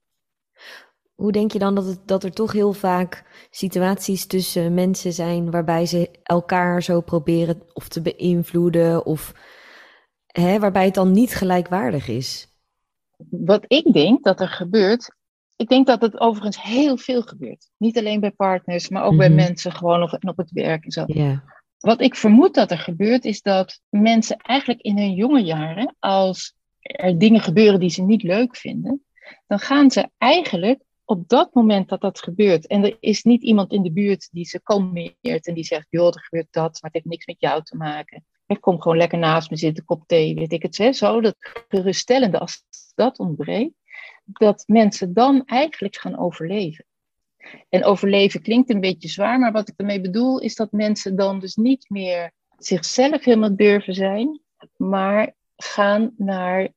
Hoe 1.14 1.32
denk 1.32 1.52
je 1.52 1.58
dan 1.58 1.74
dat, 1.74 1.86
het, 1.86 2.08
dat 2.08 2.24
er 2.24 2.32
toch 2.32 2.52
heel 2.52 2.72
vaak 2.72 3.24
situaties 3.50 4.26
tussen 4.26 4.74
mensen 4.74 5.12
zijn 5.12 5.50
waarbij 5.50 5.86
ze 5.86 6.10
elkaar 6.22 6.82
zo 6.82 7.00
proberen 7.00 7.62
of 7.72 7.88
te 7.88 8.02
beïnvloeden 8.02 9.06
of 9.06 9.34
hè, 10.26 10.58
waarbij 10.58 10.84
het 10.84 10.94
dan 10.94 11.10
niet 11.10 11.34
gelijkwaardig 11.34 12.08
is? 12.08 12.52
Wat 13.30 13.64
ik 13.66 13.92
denk 13.92 14.24
dat 14.24 14.40
er 14.40 14.48
gebeurt, 14.48 15.14
ik 15.56 15.68
denk 15.68 15.86
dat 15.86 16.00
het 16.00 16.20
overigens 16.20 16.62
heel 16.62 16.96
veel 16.96 17.22
gebeurt. 17.22 17.70
Niet 17.76 17.98
alleen 17.98 18.20
bij 18.20 18.30
partners, 18.30 18.88
maar 18.88 19.04
ook 19.04 19.16
bij 19.16 19.28
mhm. 19.28 19.36
mensen 19.36 19.72
gewoon 19.72 20.02
of, 20.02 20.12
op 20.12 20.36
het 20.36 20.50
werk 20.50 20.84
en 20.84 20.90
zo. 20.90 21.06
Wat 21.78 22.00
ik 22.00 22.14
vermoed 22.14 22.54
dat 22.54 22.70
er 22.70 22.78
gebeurt, 22.78 23.24
is 23.24 23.42
dat 23.42 23.80
mensen 23.88 24.36
eigenlijk 24.36 24.80
in 24.80 24.98
hun 24.98 25.14
jonge 25.14 25.42
jaren, 25.42 25.96
als 25.98 26.54
er 26.80 27.18
dingen 27.18 27.40
gebeuren 27.40 27.80
die 27.80 27.90
ze 27.90 28.02
niet 28.02 28.22
leuk 28.22 28.56
vinden, 28.56 29.04
dan 29.46 29.58
gaan 29.58 29.90
ze 29.90 30.10
eigenlijk 30.18 30.82
op 31.12 31.28
dat 31.28 31.54
moment 31.54 31.88
dat 31.88 32.00
dat 32.00 32.22
gebeurt, 32.22 32.66
en 32.66 32.84
er 32.84 32.96
is 33.00 33.22
niet 33.22 33.42
iemand 33.42 33.72
in 33.72 33.82
de 33.82 33.92
buurt 33.92 34.28
die 34.30 34.44
ze 34.44 34.62
kalmeert 34.62 35.46
en 35.46 35.54
die 35.54 35.64
zegt, 35.64 35.86
joh, 35.90 36.06
er 36.06 36.22
gebeurt 36.22 36.52
dat, 36.52 36.72
maar 36.72 36.90
het 36.90 36.92
heeft 36.92 37.04
niks 37.04 37.26
met 37.26 37.40
jou 37.40 37.62
te 37.62 37.76
maken. 37.76 38.24
Ik 38.46 38.60
kom 38.60 38.80
gewoon 38.80 38.96
lekker 38.96 39.18
naast 39.18 39.50
me 39.50 39.56
zitten, 39.56 39.84
kop 39.84 40.02
thee, 40.06 40.34
weet 40.34 40.52
ik 40.52 40.62
het, 40.62 40.78
hè, 40.78 40.92
zo, 40.92 41.20
dat 41.20 41.36
geruststellende, 41.68 42.38
als 42.38 42.64
dat 42.94 43.18
ontbreekt, 43.18 43.74
dat 44.24 44.64
mensen 44.66 45.14
dan 45.14 45.44
eigenlijk 45.44 45.96
gaan 45.96 46.18
overleven. 46.18 46.84
En 47.68 47.84
overleven 47.84 48.42
klinkt 48.42 48.70
een 48.70 48.80
beetje 48.80 49.08
zwaar, 49.08 49.38
maar 49.38 49.52
wat 49.52 49.68
ik 49.68 49.74
ermee 49.76 50.00
bedoel 50.00 50.40
is 50.40 50.54
dat 50.54 50.72
mensen 50.72 51.16
dan 51.16 51.38
dus 51.38 51.54
niet 51.54 51.90
meer 51.90 52.32
zichzelf 52.58 53.24
helemaal 53.24 53.56
durven 53.56 53.94
zijn, 53.94 54.40
maar 54.76 55.34
gaan 55.56 56.14
naar, 56.16 56.72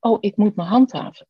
oh, 0.00 0.18
ik 0.20 0.36
moet 0.36 0.56
me 0.56 0.62
handhaven. 0.62 1.26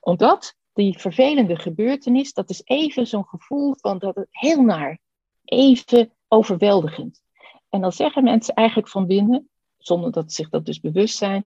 Omdat 0.00 0.58
die 0.80 0.98
vervelende 0.98 1.56
gebeurtenis, 1.56 2.32
dat 2.32 2.50
is 2.50 2.62
even 2.64 3.06
zo'n 3.06 3.26
gevoel 3.26 3.74
van 3.80 3.98
dat 3.98 4.14
het 4.14 4.26
heel 4.30 4.62
naar, 4.62 4.98
even 5.44 6.12
overweldigend. 6.28 7.22
En 7.68 7.80
dan 7.80 7.92
zeggen 7.92 8.24
mensen 8.24 8.54
eigenlijk 8.54 8.88
van 8.88 9.06
binnen, 9.06 9.48
zonder 9.78 10.12
dat 10.12 10.32
ze 10.32 10.34
zich 10.42 10.50
dat 10.50 10.66
dus 10.66 10.80
bewust 10.80 11.16
zijn, 11.16 11.44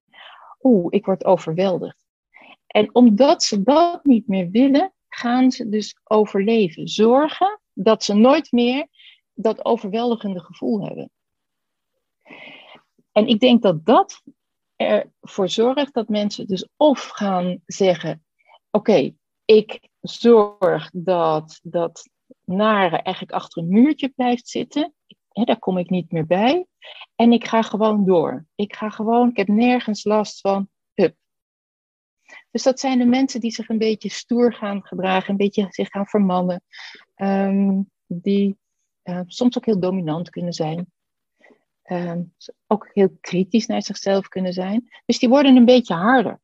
oeh, 0.63 0.87
ik 0.91 1.05
word 1.05 1.25
overweldigd. 1.25 2.05
En 2.67 2.95
omdat 2.95 3.43
ze 3.43 3.63
dat 3.63 4.05
niet 4.05 4.29
meer 4.29 4.51
willen, 4.51 4.93
gaan 5.09 5.51
ze 5.51 5.69
dus 5.69 5.99
overleven. 6.05 6.89
Zorgen 6.89 7.61
dat 7.73 8.05
ze 8.05 8.15
nooit 8.15 8.53
meer 8.53 8.89
dat 9.33 9.65
overweldigende 9.65 10.41
gevoel 10.41 10.85
hebben. 10.85 11.11
En 13.13 13.27
ik 13.27 13.41
denk 13.41 13.63
dat 13.63 13.85
dat 13.85 14.23
ervoor 14.77 15.49
zorgt 15.49 15.95
dat 15.95 16.09
mensen 16.09 16.47
dus 16.47 16.69
of 16.77 17.09
gaan 17.09 17.63
zeggen: 17.67 18.25
Oké, 18.71 19.15
ik 19.45 19.89
zorg 20.01 20.91
dat 20.93 21.61
dat 21.63 22.09
nare 22.45 22.97
eigenlijk 22.97 23.33
achter 23.35 23.63
een 23.63 23.69
muurtje 23.69 24.09
blijft 24.09 24.49
zitten. 24.49 24.95
daar 25.29 25.59
kom 25.59 25.79
ik 25.79 25.91
niet 25.91 26.13
meer 26.13 26.27
bij. 26.27 26.67
En 27.15 27.33
ik 27.33 27.47
ga 27.47 27.63
gewoon 27.63 28.05
door. 28.05 28.47
Ik 28.55 28.77
ga 28.77 28.91
gewoon, 28.91 29.29
ik 29.29 29.37
heb 29.37 29.49
nergens 29.49 30.05
last 30.05 30.41
van. 30.41 30.69
Hup. 30.95 31.17
Dus 32.51 32.63
dat 32.63 32.81
zijn 32.81 32.99
de 32.99 33.05
mensen 33.05 33.41
die 33.41 33.51
zich 33.51 33.69
een 33.69 33.79
beetje 33.79 34.11
stoer 34.11 34.55
gaan 34.55 34.87
gedragen, 34.87 35.31
een 35.31 35.37
beetje 35.37 35.67
zich 35.71 35.89
gaan 35.89 36.07
vermannen. 36.07 36.63
Ehm, 37.15 37.81
die 38.07 38.59
uh, 39.05 39.21
soms 39.27 39.57
ook 39.57 39.65
heel 39.65 39.81
dominant 39.81 40.31
kunnen 40.31 40.53
zijn. 40.53 40.93
Ehm, 41.83 42.23
ook 42.67 42.91
heel 42.93 43.17
kritisch 43.21 43.67
naar 43.67 43.83
zichzelf 43.83 44.29
kunnen 44.29 44.53
zijn. 44.53 44.89
Dus 45.07 45.19
die 45.19 45.29
worden 45.29 45.57
een 45.57 45.65
beetje 45.65 45.95
harder. 45.95 46.41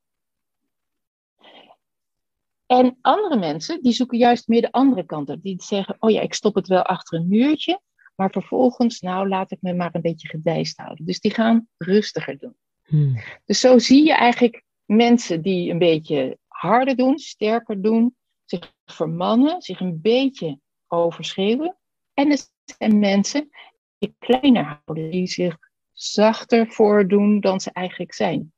En 2.71 2.99
andere 3.01 3.37
mensen, 3.37 3.83
die 3.83 3.93
zoeken 3.93 4.19
juist 4.19 4.49
meer 4.49 4.61
de 4.61 4.73
andere 4.73 5.05
kant 5.05 5.29
op. 5.29 5.43
Die 5.43 5.63
zeggen, 5.63 5.97
oh 5.99 6.11
ja, 6.11 6.21
ik 6.21 6.35
stop 6.35 6.55
het 6.55 6.67
wel 6.67 6.83
achter 6.83 7.19
een 7.19 7.29
muurtje. 7.29 7.81
Maar 8.15 8.31
vervolgens, 8.31 9.01
nou, 9.01 9.29
laat 9.29 9.51
ik 9.51 9.59
me 9.61 9.75
maar 9.75 9.95
een 9.95 10.01
beetje 10.01 10.29
gedijst 10.29 10.77
houden. 10.77 11.07
Dus 11.07 11.21
die 11.21 11.35
gaan 11.35 11.69
rustiger 11.77 12.39
doen. 12.39 12.57
Hmm. 12.85 13.17
Dus 13.45 13.61
zo 13.61 13.79
zie 13.79 14.05
je 14.05 14.15
eigenlijk 14.15 14.65
mensen 14.85 15.43
die 15.43 15.71
een 15.71 15.79
beetje 15.79 16.39
harder 16.47 16.97
doen, 16.97 17.19
sterker 17.19 17.83
doen, 17.83 18.17
zich 18.45 18.73
vermannen, 18.85 19.63
zich 19.63 19.81
een 19.81 20.01
beetje 20.01 20.59
overschreeuwen. 20.87 21.77
En 22.15 22.31
er 22.31 22.39
zijn 22.65 22.99
mensen 22.99 23.49
die 23.99 24.15
kleiner 24.19 24.65
houden, 24.65 25.11
die 25.11 25.27
zich 25.27 25.57
zachter 25.93 26.69
voordoen 26.69 27.41
dan 27.41 27.61
ze 27.61 27.71
eigenlijk 27.73 28.15
zijn. 28.15 28.53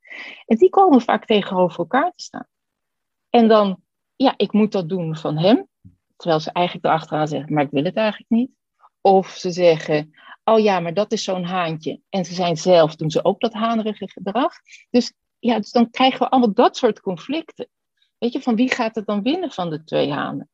En 0.46 0.57
die 0.57 0.70
komen 0.70 1.01
vaak 1.01 1.25
tegenover 1.27 1.79
elkaar 1.79 2.11
te 2.11 2.22
staan. 2.22 2.46
En 3.31 3.48
dan, 3.48 3.83
ja, 4.16 4.35
ik 4.37 4.53
moet 4.53 4.72
dat 4.72 4.88
doen 4.88 5.16
van 5.16 5.38
hem. 5.38 5.68
Terwijl 6.16 6.40
ze 6.40 6.53
eigenlijk 6.53 6.87
erachteraan 6.87 7.29
zeggen, 7.29 7.55
maar 7.55 7.64
ik 7.64 7.70
wil 7.70 7.85
het 7.85 7.96
eigenlijk 7.96 8.31
niet. 8.31 8.51
Of 9.01 9.29
ze 9.29 9.51
zeggen, 9.51 10.11
oh 10.44 10.59
ja, 10.59 10.81
maar 10.81 10.94
dat 10.94 11.12
is 11.12 11.25
zo'n 11.25 11.44
haantje. 11.44 12.01
En 12.09 12.25
ze 12.25 12.35
zijn 12.35 12.57
zelf, 12.57 12.96
doen 12.96 13.11
ze 13.11 13.25
ook 13.25 13.40
dat 13.40 13.53
hanerige 13.53 14.09
gedrag. 14.09 14.53
Dus 14.90 15.12
ja, 15.38 15.57
dus 15.57 15.70
dan 15.70 15.90
krijgen 15.90 16.18
we 16.18 16.29
allemaal 16.29 16.55
dat 16.55 16.77
soort 16.77 17.01
conflicten. 17.01 17.68
Weet 18.18 18.33
je, 18.33 18.42
van 18.42 18.57
wie 18.57 18.70
gaat 18.70 18.94
het 18.94 19.07
dan 19.07 19.22
winnen 19.22 19.51
van 19.51 19.70
de 19.70 19.85
twee 19.85 20.12
hanen? 20.12 20.51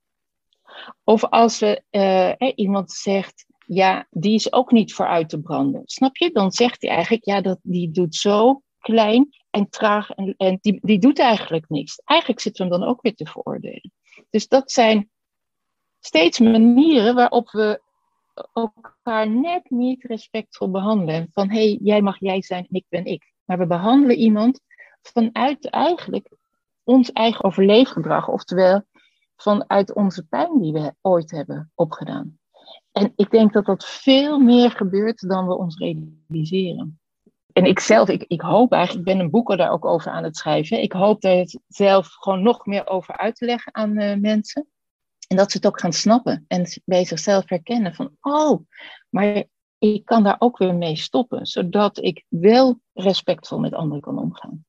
Of 1.05 1.25
als 1.25 1.59
we, 1.59 1.83
uh, 1.91 2.53
iemand 2.55 2.93
zegt, 2.93 3.47
ja, 3.67 4.07
die 4.11 4.35
is 4.35 4.53
ook 4.53 4.71
niet 4.71 4.95
voor 4.95 5.07
uit 5.07 5.29
te 5.29 5.41
branden. 5.41 5.83
Snap 5.85 6.17
je? 6.17 6.31
Dan 6.33 6.53
zegt 6.53 6.83
hij 6.83 6.91
eigenlijk, 6.91 7.25
ja, 7.25 7.41
dat, 7.41 7.59
die 7.63 7.91
doet 7.91 8.15
zo 8.15 8.63
klein 8.89 9.29
en 9.51 9.69
traag 9.69 10.11
en, 10.11 10.35
en 10.37 10.59
die, 10.61 10.79
die 10.83 10.99
doet 10.99 11.19
eigenlijk 11.19 11.69
niks. 11.69 12.03
Eigenlijk 12.05 12.41
zitten 12.41 12.65
we 12.65 12.71
hem 12.71 12.81
dan 12.81 12.91
ook 12.91 13.03
weer 13.03 13.15
te 13.15 13.27
veroordelen. 13.27 13.93
Dus 14.31 14.49
dat 14.49 14.71
zijn 14.73 15.11
steeds 16.01 16.39
manieren 16.39 17.15
waarop 17.15 17.51
we 17.51 17.83
elkaar 18.53 19.31
net 19.31 19.71
niet 19.71 20.05
respectvol 20.05 20.71
behandelen. 20.71 21.29
Van 21.33 21.51
hé, 21.51 21.69
hey, 21.69 21.79
jij 21.83 22.03
mag 22.03 22.21
jij 22.21 22.43
zijn 22.43 22.67
en 22.69 22.77
ik 22.77 22.85
ben 22.89 23.05
ik. 23.05 23.33
Maar 23.45 23.59
we 23.59 23.67
behandelen 23.67 24.17
iemand 24.17 24.61
vanuit 25.03 25.71
eigenlijk 25.71 26.29
ons 26.85 27.13
eigen 27.13 27.45
overleefgedrag. 27.45 28.29
Oftewel 28.29 28.83
vanuit 29.37 29.95
onze 29.95 30.27
pijn 30.27 30.61
die 30.61 30.73
we 30.73 30.95
ooit 31.01 31.31
hebben 31.31 31.73
opgedaan. 31.75 32.39
En 32.93 33.13
ik 33.17 33.31
denk 33.31 33.53
dat 33.53 33.65
dat 33.65 33.85
veel 33.85 34.39
meer 34.39 34.71
gebeurt 34.71 35.29
dan 35.29 35.47
we 35.47 35.57
ons 35.57 35.77
realiseren. 35.77 37.01
En 37.59 37.65
ik 37.65 37.81
zelf, 37.81 38.09
ik, 38.09 38.25
ik 38.27 38.41
hoop 38.41 38.73
eigenlijk, 38.73 39.09
ik 39.09 39.15
ben 39.15 39.25
een 39.25 39.31
boek 39.31 39.57
daar 39.57 39.71
ook 39.71 39.85
over 39.85 40.11
aan 40.11 40.25
het 40.25 40.37
schrijven. 40.37 40.83
Ik 40.83 40.93
hoop 40.93 41.21
daar 41.21 41.47
zelf 41.69 42.07
gewoon 42.09 42.43
nog 42.43 42.67
meer 42.67 42.87
over 42.87 43.17
uit 43.17 43.37
te 43.37 43.45
leggen 43.45 43.75
aan 43.75 44.01
uh, 44.01 44.17
mensen. 44.17 44.69
En 45.27 45.37
dat 45.37 45.51
ze 45.51 45.57
het 45.57 45.67
ook 45.67 45.81
gaan 45.81 45.93
snappen 45.93 46.45
en 46.49 46.83
bij 46.85 47.05
zichzelf 47.05 47.49
herkennen 47.49 47.95
van, 47.95 48.11
oh, 48.21 48.61
maar 49.11 49.45
ik 49.79 50.05
kan 50.05 50.23
daar 50.23 50.37
ook 50.39 50.59
weer 50.59 50.75
mee 50.75 50.97
stoppen, 50.97 51.47
zodat 51.47 51.99
ik 51.99 52.25
wel 52.29 52.81
respectvol 52.93 53.59
met 53.59 53.75
anderen 53.75 54.03
kan 54.03 54.19
omgaan. 54.19 54.65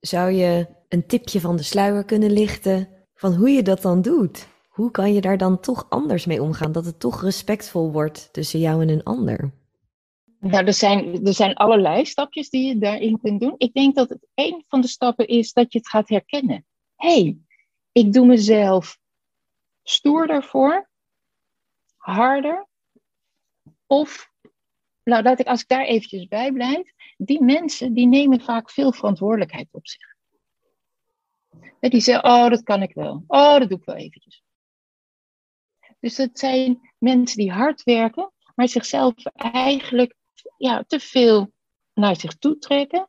Zou 0.00 0.30
je 0.30 0.66
een 0.88 1.06
tipje 1.06 1.40
van 1.40 1.56
de 1.56 1.62
sluier 1.62 2.04
kunnen 2.04 2.32
lichten 2.32 2.88
van 3.14 3.34
hoe 3.34 3.50
je 3.50 3.62
dat 3.62 3.82
dan 3.82 4.02
doet? 4.02 4.48
Hoe 4.68 4.90
kan 4.90 5.12
je 5.12 5.20
daar 5.20 5.38
dan 5.38 5.60
toch 5.60 5.86
anders 5.88 6.26
mee 6.26 6.42
omgaan, 6.42 6.72
dat 6.72 6.84
het 6.84 7.00
toch 7.00 7.22
respectvol 7.22 7.92
wordt 7.92 8.32
tussen 8.32 8.60
jou 8.60 8.82
en 8.82 8.88
een 8.88 9.02
ander? 9.02 9.52
Nou, 10.44 10.64
er 10.64 10.74
zijn, 10.74 11.26
er 11.26 11.34
zijn 11.34 11.54
allerlei 11.54 12.04
stapjes 12.04 12.50
die 12.50 12.66
je 12.66 12.78
daarin 12.78 13.20
kunt 13.20 13.40
doen. 13.40 13.54
Ik 13.56 13.72
denk 13.72 13.94
dat 13.94 14.08
het 14.08 14.26
een 14.34 14.64
van 14.68 14.80
de 14.80 14.86
stappen 14.86 15.26
is 15.26 15.52
dat 15.52 15.72
je 15.72 15.78
het 15.78 15.88
gaat 15.88 16.08
herkennen. 16.08 16.66
Hé, 16.96 17.20
hey, 17.20 17.38
ik 17.92 18.12
doe 18.12 18.26
mezelf 18.26 18.98
stoerder 19.82 20.42
voor, 20.42 20.90
harder. 21.96 22.66
Of, 23.86 24.30
nou 25.02 25.22
laat 25.22 25.40
ik, 25.40 25.46
als 25.46 25.60
ik 25.60 25.68
daar 25.68 25.84
eventjes 25.84 26.28
bij 26.28 26.52
blijf, 26.52 26.92
die 27.16 27.42
mensen 27.42 27.92
die 27.94 28.06
nemen 28.06 28.40
vaak 28.40 28.70
veel 28.70 28.92
verantwoordelijkheid 28.92 29.68
op 29.70 29.86
zich. 29.86 30.14
Die 31.80 32.00
zeggen, 32.00 32.24
oh 32.24 32.48
dat 32.48 32.62
kan 32.62 32.82
ik 32.82 32.94
wel, 32.94 33.24
oh 33.26 33.58
dat 33.58 33.68
doe 33.68 33.78
ik 33.78 33.84
wel 33.84 33.96
eventjes. 33.96 34.42
Dus 36.00 36.16
dat 36.16 36.38
zijn 36.38 36.90
mensen 36.98 37.38
die 37.38 37.52
hard 37.52 37.82
werken, 37.82 38.32
maar 38.54 38.68
zichzelf 38.68 39.14
eigenlijk 39.34 40.14
ja, 40.56 40.84
te 40.86 41.00
veel 41.00 41.52
naar 41.94 42.16
zich 42.16 42.34
toe 42.34 42.58
trekken. 42.58 43.08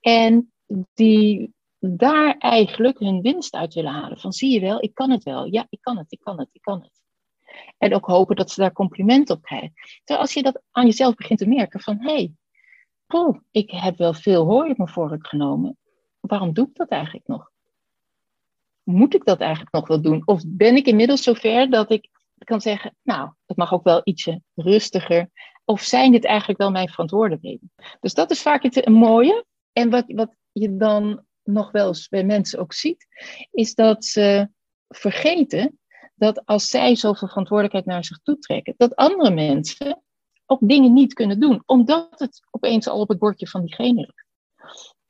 En 0.00 0.52
die 0.94 1.54
daar 1.78 2.36
eigenlijk 2.38 2.98
hun 2.98 3.20
winst 3.22 3.54
uit 3.54 3.74
willen 3.74 3.92
halen. 3.92 4.18
Van 4.18 4.32
zie 4.32 4.52
je 4.52 4.60
wel, 4.60 4.82
ik 4.82 4.94
kan 4.94 5.10
het 5.10 5.22
wel. 5.22 5.44
Ja, 5.44 5.66
ik 5.68 5.80
kan 5.80 5.96
het, 5.96 6.12
ik 6.12 6.20
kan 6.20 6.38
het, 6.38 6.48
ik 6.52 6.60
kan 6.62 6.82
het. 6.82 7.04
En 7.78 7.94
ook 7.94 8.06
hopen 8.06 8.36
dat 8.36 8.50
ze 8.50 8.60
daar 8.60 8.72
compliment 8.72 9.30
op 9.30 9.42
krijgen. 9.42 9.72
Terwijl 9.74 10.20
als 10.20 10.34
je 10.34 10.42
dat 10.42 10.62
aan 10.70 10.86
jezelf 10.86 11.14
begint 11.14 11.38
te 11.38 11.46
merken 11.46 11.80
van 11.80 11.98
hé, 12.00 12.12
hey, 12.12 12.32
ik 13.50 13.70
heb 13.70 13.96
wel 13.96 14.14
veel 14.14 14.44
hooi 14.44 14.70
op 14.70 14.76
mijn 14.76 14.88
vork 14.88 15.26
genomen. 15.26 15.78
Waarom 16.20 16.52
doe 16.52 16.68
ik 16.68 16.74
dat 16.74 16.88
eigenlijk 16.88 17.26
nog? 17.26 17.50
Moet 18.82 19.14
ik 19.14 19.24
dat 19.24 19.40
eigenlijk 19.40 19.72
nog 19.72 19.86
wel 19.86 20.00
doen? 20.00 20.22
Of 20.24 20.42
ben 20.46 20.76
ik 20.76 20.86
inmiddels 20.86 21.22
zover 21.22 21.70
dat 21.70 21.90
ik 21.90 22.10
kan 22.44 22.60
zeggen, 22.60 22.96
nou, 23.02 23.30
het 23.46 23.56
mag 23.56 23.72
ook 23.72 23.84
wel 23.84 24.00
ietsje 24.04 24.42
rustiger. 24.54 25.30
Of 25.68 25.82
zijn 25.82 26.12
dit 26.12 26.24
eigenlijk 26.24 26.58
wel 26.58 26.70
mijn 26.70 26.88
verantwoordelijkheden? 26.88 27.72
Dus 28.00 28.14
dat 28.14 28.30
is 28.30 28.42
vaak 28.42 28.62
het 28.62 28.88
mooie. 28.88 29.44
En 29.72 29.90
wat, 29.90 30.04
wat 30.06 30.34
je 30.52 30.76
dan 30.76 31.24
nog 31.42 31.70
wel 31.70 31.86
eens 31.86 32.08
bij 32.08 32.24
mensen 32.24 32.58
ook 32.58 32.72
ziet, 32.72 33.06
is 33.50 33.74
dat 33.74 34.04
ze 34.04 34.48
vergeten 34.88 35.78
dat 36.14 36.46
als 36.46 36.68
zij 36.68 36.96
zoveel 36.96 37.28
verantwoordelijkheid 37.28 37.86
naar 37.86 38.04
zich 38.04 38.18
toe 38.22 38.38
trekken, 38.38 38.74
dat 38.76 38.96
andere 38.96 39.30
mensen 39.30 40.02
ook 40.46 40.60
dingen 40.62 40.92
niet 40.92 41.12
kunnen 41.12 41.40
doen, 41.40 41.62
omdat 41.66 42.18
het 42.18 42.40
opeens 42.50 42.88
al 42.88 43.00
op 43.00 43.08
het 43.08 43.18
bordje 43.18 43.48
van 43.48 43.64
diegene 43.64 44.00
ligt. 44.00 44.24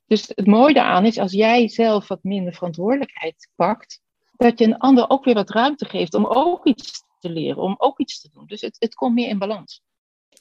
Dus 0.05 0.27
het 0.27 0.47
mooie 0.47 0.73
daaraan 0.73 1.05
is, 1.05 1.17
als 1.17 1.31
jij 1.31 1.67
zelf 1.67 2.07
wat 2.07 2.23
minder 2.23 2.53
verantwoordelijkheid 2.53 3.49
pakt, 3.55 4.01
dat 4.31 4.59
je 4.59 4.65
een 4.65 4.77
ander 4.77 5.09
ook 5.09 5.25
weer 5.25 5.33
wat 5.33 5.49
ruimte 5.49 5.85
geeft 5.85 6.13
om 6.13 6.25
ook 6.25 6.65
iets 6.65 7.03
te 7.19 7.29
leren, 7.29 7.61
om 7.61 7.75
ook 7.77 7.99
iets 7.99 8.21
te 8.21 8.29
doen. 8.33 8.45
Dus 8.45 8.61
het, 8.61 8.75
het 8.79 8.95
komt 8.95 9.13
meer 9.13 9.29
in 9.29 9.37
balans. 9.37 9.81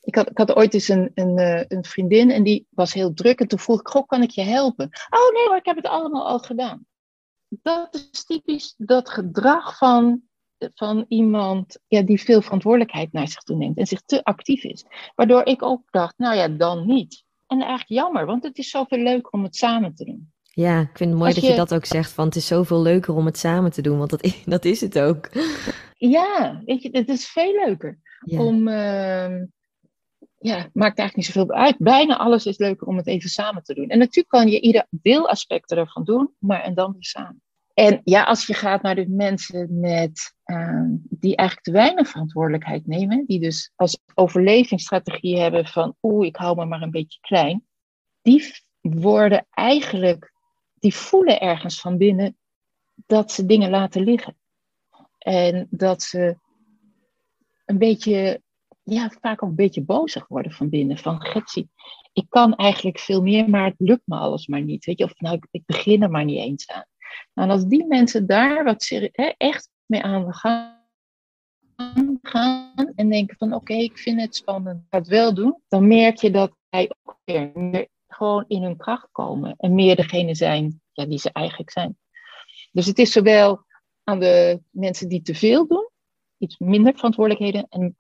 Ik 0.03 0.15
had, 0.15 0.31
ik 0.31 0.39
had 0.39 0.57
ooit 0.57 0.75
eens 0.75 0.89
een, 0.89 1.11
een, 1.15 1.39
eh, 1.39 1.65
een 1.69 1.85
vriendin 1.85 2.31
en 2.31 2.43
die 2.43 2.67
was 2.71 2.93
heel 2.93 3.15
druk. 3.15 3.41
En 3.41 3.49
toen 3.49 3.59
vroeg 3.59 3.81
ik, 3.81 3.89
goh, 3.89 4.07
kan 4.07 4.23
ik 4.23 4.31
je 4.31 4.43
helpen? 4.43 4.91
Oh 5.11 5.33
nee 5.33 5.47
hoor, 5.47 5.57
ik 5.57 5.65
heb 5.65 5.77
het 5.77 5.87
allemaal 5.87 6.27
al 6.27 6.39
gedaan. 6.39 6.87
Dat 7.49 8.09
is 8.13 8.25
typisch 8.25 8.75
dat 8.77 9.11
gedrag 9.11 9.77
van, 9.77 10.23
van 10.75 11.05
iemand 11.09 11.79
ja, 11.87 12.03
die 12.03 12.21
veel 12.21 12.43
verantwoordelijkheid 12.43 13.13
naar 13.13 13.29
zich 13.29 13.43
toe 13.43 13.57
neemt 13.57 13.79
en 13.79 13.87
zich 13.87 14.01
te 14.01 14.25
actief 14.25 14.65
is. 14.65 14.85
Waardoor 15.15 15.45
ik 15.45 15.63
ook 15.63 15.83
dacht, 15.91 16.15
nou 16.17 16.37
ja, 16.37 16.49
dan 16.49 16.87
niet. 16.87 17.25
En 17.47 17.59
eigenlijk 17.59 17.89
jammer, 17.89 18.27
want 18.27 18.43
het 18.43 18.59
is 18.59 18.71
zoveel 18.71 18.99
leuker 18.99 19.31
om 19.33 19.43
het 19.43 19.57
samen 19.57 19.95
te 19.95 20.05
doen. 20.05 20.33
Ja, 20.43 20.81
ik 20.81 20.97
vind 20.97 21.11
het 21.11 21.19
mooi 21.19 21.35
dat 21.35 21.45
je... 21.45 21.55
dat 21.55 21.75
ook 21.75 21.85
zegt, 21.85 22.13
van 22.13 22.27
het 22.27 22.37
is 22.37 22.47
zoveel 22.47 22.83
leuker 22.83 23.15
om 23.15 23.27
het 23.27 23.39
samen 23.39 23.73
te 23.73 23.83
doen, 23.83 23.99
want 23.99 24.11
dat, 24.11 24.35
dat 24.45 24.65
is 24.65 24.81
het 24.81 24.99
ook. 24.99 25.29
Ja, 25.99 26.63
weet 26.65 26.83
je, 26.83 26.89
het 26.93 27.09
is 27.09 27.27
veel 27.27 27.53
leuker 27.65 27.99
om, 28.27 28.69
uh, 28.69 29.43
ja, 30.47 30.71
maakt 30.73 30.99
eigenlijk 30.99 31.17
niet 31.17 31.27
zoveel 31.27 31.55
uit. 31.55 31.79
Bijna 31.79 32.17
alles 32.17 32.47
is 32.47 32.59
leuker 32.59 32.87
om 32.87 32.97
het 32.97 33.07
even 33.07 33.31
samen 33.31 33.63
te 33.63 33.75
doen. 33.75 33.89
En 33.89 33.99
natuurlijk 33.99 34.29
kan 34.29 34.49
je 34.49 34.61
ieder 34.61 34.87
deelaspect 34.91 35.71
ervan 35.71 36.05
doen, 36.05 36.35
maar 36.39 36.61
en 36.61 36.75
dan 36.75 36.93
weer 36.93 37.05
samen. 37.05 37.43
En 37.75 38.01
ja, 38.05 38.23
als 38.23 38.47
je 38.47 38.55
gaat 38.55 38.83
naar 38.83 38.95
de 38.95 39.09
mensen 39.09 39.81
met, 39.81 40.35
uh, 40.45 40.85
die 41.01 41.37
eigenlijk 41.37 41.69
te 41.69 41.73
weinig 41.73 42.09
verantwoordelijkheid 42.09 42.87
nemen, 42.87 43.25
die 43.27 43.41
dus 43.41 43.73
als 43.75 43.99
overlevingsstrategie 44.15 45.39
hebben 45.39 45.67
van 45.67 45.97
oeh, 46.03 46.27
ik 46.27 46.37
hou 46.37 46.57
me 46.57 46.65
maar 46.65 46.83
een 46.83 46.91
beetje 46.91 47.19
klein, 47.21 47.67
die 48.23 48.55
worden 48.81 49.47
eigenlijk, 49.51 50.33
die 50.75 50.95
voelen 50.95 51.41
ergens 51.41 51.81
van 51.81 51.97
binnen 51.97 52.37
dat 53.07 53.33
ze 53.33 53.47
dingen 53.47 53.71
laten 53.71 54.03
liggen. 54.03 54.37
En 55.19 55.67
dat 55.71 56.03
ze 56.03 56.37
een 57.65 57.79
beetje 57.79 58.45
ja, 58.89 59.11
vaak 59.21 59.43
ook 59.43 59.49
een 59.49 59.57
beetje 59.57 59.83
bozig 59.83 60.29
worden 60.29 60.53
van 60.53 60.69
binnen. 60.69 60.99
Van, 60.99 61.23
Getsie, 61.23 61.71
ik 62.13 62.27
kan 62.29 62.55
eigenlijk 62.55 62.99
veel 62.99 63.23
meer, 63.23 63.51
maar 63.51 63.65
het 63.65 63.75
lukt 63.79 64.07
me 64.07 64.17
alles 64.17 64.47
maar 64.47 64.63
niet. 64.63 64.85
Weet 64.85 64.99
je, 64.99 65.05
of 65.05 65.21
nou, 65.21 65.39
ik, 65.51 65.63
begin 65.67 66.03
er 66.03 66.11
maar 66.11 66.25
niet 66.25 66.39
eens 66.39 66.69
aan. 66.69 66.85
Nou, 67.35 67.49
en 67.49 67.55
als 67.55 67.65
die 67.65 67.87
mensen 67.87 68.27
daar 68.27 68.65
wat 68.65 68.89
hè, 68.89 69.33
echt 69.37 69.71
mee 69.87 70.03
aan 70.03 70.35
gaan, 70.35 70.81
gaan 72.23 72.93
en 72.95 73.11
denken 73.11 73.37
van, 73.37 73.55
oké, 73.55 73.75
ik 73.75 73.99
vind 73.99 74.21
het 74.21 74.37
spannend, 74.37 74.81
ik 74.81 74.87
ga 74.91 74.99
het 74.99 75.09
wel 75.09 75.35
doen. 75.35 75.61
Dan 75.69 75.87
merk 75.87 76.17
je 76.17 76.31
dat 76.31 76.57
zij 76.71 76.91
ook 77.03 77.19
weer 77.25 77.51
meer 77.55 77.89
gewoon 78.09 78.45
in 78.49 78.63
hun 78.63 78.77
kracht 78.77 79.09
komen. 79.13 79.55
En 79.57 79.75
meer 79.75 79.97
degene 79.97 80.35
zijn 80.35 80.81
ja, 80.93 81.07
die 81.07 81.19
ze 81.19 81.31
eigenlijk 81.33 81.71
zijn. 81.71 81.99
Dus 82.73 82.87
het 82.87 82.99
is 82.99 83.13
zowel 83.13 83.65
aan 84.05 84.21
de 84.21 84.61
mensen 84.71 85.09
die 85.09 85.23
te 85.23 85.35
veel 85.35 85.67
doen, 85.67 85.89
iets 86.39 86.59
minder 86.59 86.95
verantwoordelijkheden, 86.95 87.67
en 87.69 87.97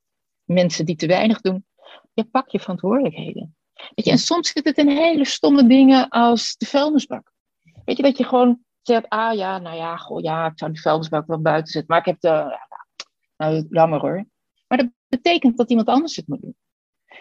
mensen 0.46 0.86
die 0.86 0.96
te 0.96 1.06
weinig 1.06 1.40
doen, 1.40 1.66
ja, 2.14 2.22
pak 2.30 2.48
je 2.48 2.60
verantwoordelijkheden. 2.60 3.56
Weet 3.94 4.04
je, 4.04 4.10
en 4.10 4.18
soms 4.18 4.50
zit 4.50 4.64
het 4.64 4.78
in 4.78 4.88
hele 4.88 5.24
stomme 5.24 5.66
dingen 5.66 6.08
als 6.08 6.56
de 6.56 6.66
vuilnisbak. 6.66 7.32
Weet 7.84 7.96
je, 7.96 8.02
dat 8.02 8.18
je 8.18 8.24
gewoon 8.24 8.64
zegt, 8.82 9.08
ah 9.08 9.34
ja, 9.34 9.58
nou 9.58 9.76
ja, 9.76 9.96
goh, 9.96 10.22
ja, 10.22 10.46
ik 10.46 10.58
zou 10.58 10.72
die 10.72 10.80
vuilnisbak 10.80 11.26
wel 11.26 11.40
buiten 11.40 11.72
zetten, 11.72 11.90
maar 11.90 12.00
ik 12.00 12.06
heb 12.06 12.20
de, 12.20 12.28
ja, 12.28 12.68
nou, 13.36 13.66
jammer 13.70 14.00
hoor. 14.00 14.26
Maar 14.66 14.78
dat 14.78 14.90
betekent 15.08 15.56
dat 15.56 15.70
iemand 15.70 15.88
anders 15.88 16.16
het 16.16 16.28
moet 16.28 16.40
doen. 16.40 16.56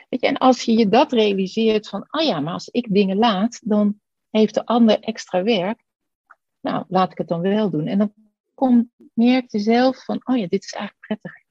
Weet 0.10 0.22
je, 0.22 0.28
en 0.28 0.38
als 0.38 0.62
je 0.62 0.78
je 0.78 0.90
dat 0.90 1.12
realiseert 1.12 1.88
van, 1.90 2.08
oh 2.10 2.24
ja, 2.24 2.40
maar 2.40 2.54
als 2.54 2.70
ik 2.70 2.88
dingen 2.90 3.18
laat, 3.18 3.60
dan 3.64 4.00
heeft 4.30 4.54
de 4.54 4.66
ander 4.66 5.00
extra 5.00 5.44
werk. 5.44 5.84
Nou, 6.62 6.86
laat 6.88 7.12
ik 7.12 7.18
het 7.18 7.28
dan 7.28 7.42
wel 7.42 7.70
doen. 7.70 7.88
En 7.88 7.98
dan 7.98 8.14
komt, 8.54 8.88
merk 9.14 9.52
je 9.52 9.60
zelf 9.60 10.04
van, 10.04 10.22
oh 10.24 10.38
ja, 10.38 10.48
dit 10.48 10.64
is 10.64 10.72
eigenlijk 10.72 11.06
prettiger. 11.08 11.45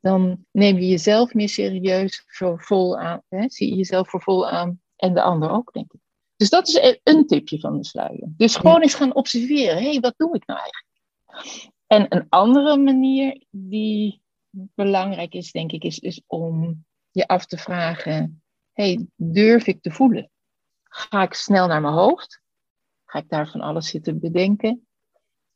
Dan 0.00 0.46
neem 0.50 0.78
je 0.78 0.88
jezelf 0.88 1.34
meer 1.34 1.48
serieus 1.48 2.24
voor 2.26 2.62
vol 2.62 2.98
aan. 2.98 3.22
Hè? 3.28 3.48
Zie 3.48 3.68
je 3.68 3.76
jezelf 3.76 4.10
voor 4.10 4.22
vol 4.22 4.48
aan 4.48 4.80
en 4.96 5.14
de 5.14 5.22
ander 5.22 5.50
ook, 5.50 5.72
denk 5.72 5.92
ik. 5.92 6.00
Dus 6.36 6.50
dat 6.50 6.68
is 6.68 6.98
een 7.02 7.26
tipje 7.26 7.60
van 7.60 7.76
de 7.76 7.84
sluier. 7.84 8.28
Dus 8.36 8.56
gewoon 8.56 8.82
eens 8.82 8.94
gaan 8.94 9.14
observeren. 9.14 9.76
Hé, 9.76 9.90
hey, 9.90 10.00
wat 10.00 10.14
doe 10.16 10.34
ik 10.34 10.46
nou 10.46 10.60
eigenlijk? 10.60 10.86
En 11.86 12.06
een 12.08 12.26
andere 12.28 12.76
manier 12.76 13.44
die 13.50 14.22
belangrijk 14.50 15.34
is, 15.34 15.52
denk 15.52 15.72
ik, 15.72 15.84
is, 15.84 15.98
is 15.98 16.22
om 16.26 16.84
je 17.10 17.26
af 17.26 17.46
te 17.46 17.58
vragen: 17.58 18.42
hey, 18.72 19.06
durf 19.16 19.66
ik 19.66 19.82
te 19.82 19.90
voelen? 19.90 20.30
Ga 20.82 21.22
ik 21.22 21.34
snel 21.34 21.66
naar 21.66 21.80
mijn 21.80 21.94
hoofd? 21.94 22.40
Ga 23.04 23.18
ik 23.18 23.28
daar 23.28 23.48
van 23.48 23.60
alles 23.60 23.88
zitten 23.88 24.20
bedenken? 24.20 24.86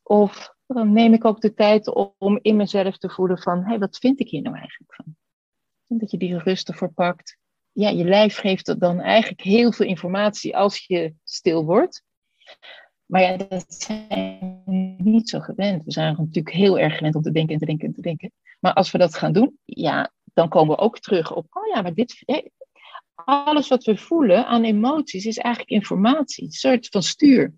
Of 0.03 0.55
dan 0.73 0.93
neem 0.93 1.13
ik 1.13 1.25
ook 1.25 1.41
de 1.41 1.53
tijd 1.53 1.93
om 2.17 2.39
in 2.41 2.55
mezelf 2.55 2.97
te 2.97 3.09
voelen 3.09 3.37
van, 3.37 3.63
hey, 3.63 3.79
wat 3.79 3.97
vind 3.97 4.19
ik 4.19 4.29
hier 4.29 4.41
nou 4.41 4.55
eigenlijk 4.57 4.93
van? 4.95 5.15
Dat 5.87 6.11
je 6.11 6.17
die 6.17 6.37
rust 6.37 6.69
ervoor 6.69 6.93
pakt. 6.93 7.37
Ja, 7.71 7.89
je 7.89 8.03
lijf 8.03 8.37
geeft 8.37 8.79
dan 8.79 8.99
eigenlijk 8.99 9.41
heel 9.41 9.71
veel 9.71 9.85
informatie 9.85 10.57
als 10.57 10.85
je 10.85 11.13
stil 11.23 11.65
wordt. 11.65 12.03
Maar 13.05 13.21
ja, 13.21 13.37
dat 13.37 13.65
zijn 13.67 14.61
we 14.65 14.95
niet 14.97 15.29
zo 15.29 15.39
gewend. 15.39 15.83
We 15.83 15.91
zijn 15.91 16.15
natuurlijk 16.17 16.55
heel 16.55 16.79
erg 16.79 16.97
gewend 16.97 17.15
om 17.15 17.21
te 17.21 17.31
denken 17.31 17.53
en 17.53 17.59
te 17.59 17.65
denken 17.65 17.87
en 17.87 17.93
te 17.93 18.01
denken. 18.01 18.31
Maar 18.59 18.73
als 18.73 18.91
we 18.91 18.97
dat 18.97 19.15
gaan 19.15 19.33
doen, 19.33 19.57
ja, 19.65 20.11
dan 20.33 20.49
komen 20.49 20.75
we 20.75 20.81
ook 20.81 20.99
terug 20.99 21.35
op, 21.35 21.45
oh 21.49 21.67
ja, 21.67 21.81
maar 21.81 21.93
dit, 21.93 22.23
alles 23.15 23.67
wat 23.67 23.83
we 23.83 23.97
voelen 23.97 24.47
aan 24.47 24.63
emoties 24.63 25.25
is 25.25 25.37
eigenlijk 25.37 25.75
informatie, 25.75 26.43
een 26.43 26.51
soort 26.51 26.87
van 26.87 27.03
stuur. 27.03 27.53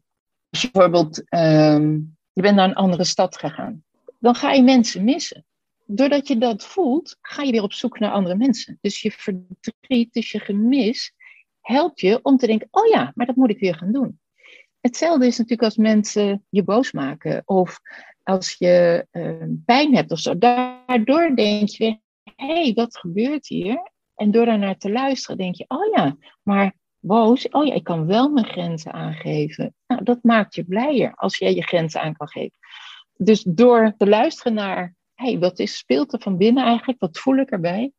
Bijvoorbeeld, 0.50 1.34
um, 1.34 2.15
je 2.36 2.42
bent 2.42 2.56
naar 2.56 2.70
een 2.70 2.76
andere 2.76 3.04
stad 3.04 3.38
gegaan, 3.38 3.84
dan 4.20 4.36
ga 4.36 4.52
je 4.52 4.64
mensen 4.64 5.04
missen. 5.04 5.46
Doordat 5.86 6.28
je 6.28 6.38
dat 6.38 6.66
voelt, 6.66 7.18
ga 7.22 7.42
je 7.42 7.52
weer 7.52 7.64
op 7.64 7.74
zoek 7.74 8.00
naar 8.00 8.12
andere 8.12 8.36
mensen. 8.36 8.78
Dus 8.82 9.02
je 9.02 9.12
verdriet, 9.12 10.14
dus 10.14 10.32
je 10.32 10.40
gemis, 10.40 11.14
helpt 11.62 12.00
je 12.00 12.20
om 12.22 12.38
te 12.38 12.48
denken, 12.48 12.68
oh 12.72 12.88
ja, 12.88 13.12
maar 13.16 13.26
dat 13.26 13.36
moet 13.36 13.50
ik 13.50 13.60
weer 13.60 13.76
gaan 13.76 13.92
doen. 13.92 14.20
Hetzelfde 14.82 15.26
is 15.26 15.38
natuurlijk 15.38 15.64
als 15.64 15.78
mensen 15.78 16.46
je 16.50 16.64
boos 16.64 16.92
maken 16.92 17.42
of 17.46 17.80
als 18.24 18.56
je 18.58 19.08
uh, 19.12 19.44
pijn 19.66 19.96
hebt 19.96 20.12
of 20.12 20.20
zo. 20.20 20.38
Daardoor 20.38 21.36
denk 21.36 21.70
je 21.70 21.78
weer, 21.78 22.00
hé, 22.36 22.62
hey, 22.64 22.74
wat 22.74 22.98
gebeurt 22.98 23.48
hier? 23.48 23.92
En 24.16 24.32
door 24.32 24.46
daarnaar 24.46 24.78
te 24.78 24.92
luisteren 24.92 25.38
denk 25.38 25.56
je, 25.56 25.66
oh 25.68 25.96
ja, 25.96 26.18
maar 26.44 26.76
boos, 27.06 27.50
oh 27.50 27.66
ja, 27.66 27.74
ik 27.74 27.84
kan 27.84 28.06
wel 28.06 28.30
mijn 28.30 28.46
grenzen 28.46 28.94
aangeven. 28.94 29.76
Nou, 29.88 30.04
dat 30.04 30.24
maakt 30.24 30.56
je 30.56 30.64
blijer 30.64 31.14
als 31.16 31.38
jij 31.38 31.56
je 31.56 31.64
grenzen 31.64 32.02
aan 32.02 32.16
kan 32.16 32.28
geven. 32.28 32.58
Dus 33.18 33.44
door 33.44 33.94
te 33.98 34.08
luisteren 34.08 34.54
naar, 34.54 34.96
hey, 35.14 35.40
wat 35.40 35.60
is, 35.60 35.78
speelt 35.78 36.14
er 36.14 36.22
van 36.22 36.38
binnen 36.38 36.66
eigenlijk? 36.66 37.00
Wat 37.00 37.18
voel 37.18 37.38
ik 37.38 37.50
erbij? 37.50 37.92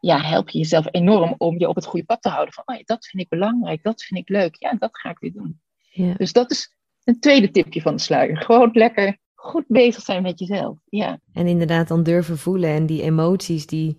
Ja, 0.00 0.20
help 0.20 0.48
je 0.48 0.58
jezelf 0.58 0.86
enorm 0.90 1.34
om 1.38 1.58
je 1.58 1.68
op 1.68 1.74
het 1.74 1.86
goede 1.86 2.06
pad 2.06 2.22
te 2.22 2.28
houden. 2.28 2.54
Van, 2.54 2.62
oh 2.66 2.76
ja, 2.76 2.82
dat 2.84 3.06
vind 3.06 3.22
ik 3.22 3.28
belangrijk, 3.28 3.82
dat 3.82 4.02
vind 4.02 4.20
ik 4.20 4.28
leuk. 4.28 4.56
Ja, 4.58 4.74
dat 4.78 4.98
ga 4.98 5.10
ik 5.10 5.18
weer 5.18 5.32
doen. 5.32 5.60
Ja. 5.90 6.14
Dus 6.14 6.32
dat 6.32 6.50
is 6.50 6.76
een 7.04 7.20
tweede 7.20 7.50
tipje 7.50 7.80
van 7.80 7.96
de 7.96 8.02
sluier. 8.02 8.36
Gewoon 8.36 8.70
lekker 8.72 9.18
goed 9.34 9.64
bezig 9.68 10.02
zijn 10.02 10.22
met 10.22 10.38
jezelf. 10.38 10.78
Ja. 10.88 11.20
En 11.32 11.46
inderdaad 11.46 11.88
dan 11.88 12.02
durven 12.02 12.38
voelen 12.38 12.70
en 12.70 12.86
die 12.86 13.02
emoties 13.02 13.66
die, 13.66 13.98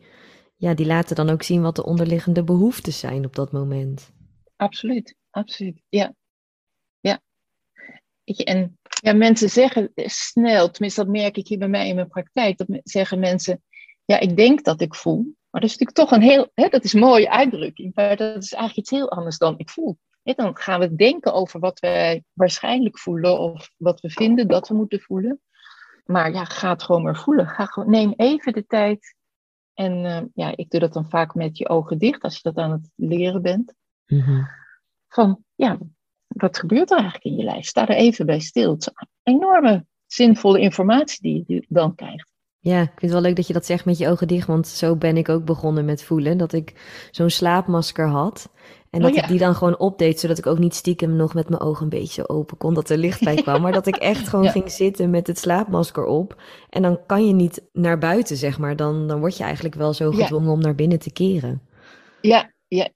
ja, 0.55 0.73
die 0.73 0.85
laten 0.85 1.15
dan 1.15 1.29
ook 1.29 1.43
zien 1.43 1.61
wat 1.61 1.75
de 1.75 1.85
onderliggende 1.85 2.43
behoeftes 2.43 2.99
zijn 2.99 3.25
op 3.25 3.35
dat 3.35 3.51
moment. 3.51 4.13
Absoluut, 4.55 5.15
absoluut. 5.29 5.81
Ja. 5.89 6.13
Ja. 6.99 7.21
En 8.23 8.79
ja, 9.01 9.13
mensen 9.13 9.49
zeggen 9.49 9.91
snel, 9.95 10.71
tenminste 10.71 11.03
dat 11.03 11.11
merk 11.11 11.37
ik 11.37 11.47
hier 11.47 11.57
bij 11.57 11.67
mij 11.67 11.87
in 11.87 11.95
mijn 11.95 12.07
praktijk, 12.07 12.57
dat 12.57 12.67
zeggen 12.83 13.19
mensen, 13.19 13.63
ja, 14.05 14.19
ik 14.19 14.37
denk 14.37 14.63
dat 14.63 14.81
ik 14.81 14.95
voel. 14.95 15.21
Maar 15.49 15.61
dat 15.61 15.69
is 15.69 15.77
natuurlijk 15.77 16.09
toch 16.09 16.11
een 16.11 16.29
heel, 16.29 16.51
hè, 16.53 16.67
dat 16.67 16.83
is 16.83 16.93
een 16.93 16.99
mooie 16.99 17.29
uitdrukking, 17.29 17.91
maar 17.95 18.17
dat 18.17 18.43
is 18.43 18.53
eigenlijk 18.53 18.75
iets 18.75 18.89
heel 18.89 19.11
anders 19.11 19.37
dan 19.37 19.57
ik 19.57 19.69
voel 19.69 19.97
dan 20.33 20.57
gaan 20.57 20.79
we 20.79 20.95
denken 20.95 21.33
over 21.33 21.59
wat 21.59 21.79
wij 21.79 22.23
waarschijnlijk 22.33 22.99
voelen 22.99 23.39
of 23.39 23.69
wat 23.77 24.01
we 24.01 24.09
vinden 24.09 24.47
dat 24.47 24.67
we 24.67 24.75
moeten 24.75 24.99
voelen. 24.99 25.41
Maar 26.05 26.31
ja, 26.31 26.45
ga 26.45 26.69
het 26.69 26.83
gewoon 26.83 27.03
maar 27.03 27.15
voelen. 27.15 27.47
Ga 27.47 27.65
gewoon, 27.65 27.89
neem 27.89 28.13
even 28.15 28.53
de 28.53 28.65
tijd. 28.65 29.15
En 29.73 30.03
uh, 30.03 30.21
ja, 30.33 30.55
ik 30.55 30.69
doe 30.69 30.79
dat 30.79 30.93
dan 30.93 31.09
vaak 31.09 31.35
met 31.35 31.57
je 31.57 31.69
ogen 31.69 31.97
dicht 31.97 32.21
als 32.21 32.35
je 32.35 32.41
dat 32.41 32.57
aan 32.57 32.71
het 32.71 32.89
leren 32.95 33.41
bent. 33.41 33.73
Mhm. 34.07 34.43
Van 35.07 35.43
ja, 35.55 35.77
wat 36.27 36.57
gebeurt 36.57 36.91
er 36.91 36.97
eigenlijk 36.97 37.25
in 37.25 37.35
je 37.35 37.43
lijf? 37.43 37.65
Sta 37.65 37.87
er 37.87 37.95
even 37.95 38.25
bij 38.25 38.39
stil. 38.39 38.71
Het 38.71 38.81
is 38.81 39.07
enorme 39.23 39.85
zinvolle 40.05 40.59
informatie 40.59 41.21
die 41.21 41.43
je 41.47 41.65
dan 41.69 41.95
krijgt. 41.95 42.33
Ja, 42.59 42.81
ik 42.81 42.87
vind 42.87 43.01
het 43.01 43.11
wel 43.11 43.21
leuk 43.21 43.35
dat 43.35 43.47
je 43.47 43.53
dat 43.53 43.65
zegt 43.65 43.85
met 43.85 43.97
je 43.97 44.09
ogen 44.09 44.27
dicht, 44.27 44.47
want 44.47 44.67
zo 44.67 44.95
ben 44.95 45.17
ik 45.17 45.29
ook 45.29 45.45
begonnen 45.45 45.85
met 45.85 46.03
voelen. 46.03 46.37
Dat 46.37 46.53
ik 46.53 46.73
zo'n 47.11 47.29
slaapmasker 47.29 48.07
had. 48.07 48.49
En 48.89 49.01
dat 49.01 49.11
oh 49.11 49.17
ik 49.17 49.27
die 49.27 49.39
dan 49.39 49.55
gewoon 49.55 49.79
opdeed, 49.79 50.19
zodat 50.19 50.37
ik 50.37 50.45
ook 50.45 50.59
niet 50.59 50.75
stiekem 50.75 51.15
nog 51.15 51.33
met 51.33 51.49
mijn 51.49 51.61
ogen 51.61 51.83
een 51.83 51.89
beetje 51.89 52.29
open 52.29 52.57
kon, 52.57 52.73
dat 52.73 52.89
er 52.89 52.97
licht 52.97 53.23
bij 53.23 53.35
kwam. 53.35 53.61
Maar 53.61 53.71
dat 53.71 53.87
ik 53.87 53.95
echt 53.95 54.27
gewoon 54.27 54.49
ging 54.57 54.71
zitten 54.71 55.09
met 55.09 55.27
het 55.27 55.39
slaapmasker 55.39 56.05
op. 56.05 56.41
En 56.69 56.81
dan 56.81 56.99
kan 57.05 57.27
je 57.27 57.33
niet 57.33 57.61
naar 57.71 57.97
buiten, 57.97 58.37
zeg 58.37 58.59
maar. 58.59 58.75
Dan, 58.75 59.07
dan 59.07 59.19
word 59.19 59.37
je 59.37 59.43
eigenlijk 59.43 59.75
wel 59.75 59.93
zo 59.93 60.11
gedwongen 60.11 60.51
om 60.51 60.59
naar 60.59 60.75
binnen 60.75 60.99
te 60.99 61.11
keren. 61.11 61.61
Ja, 62.21 62.51
ja. 62.67 62.89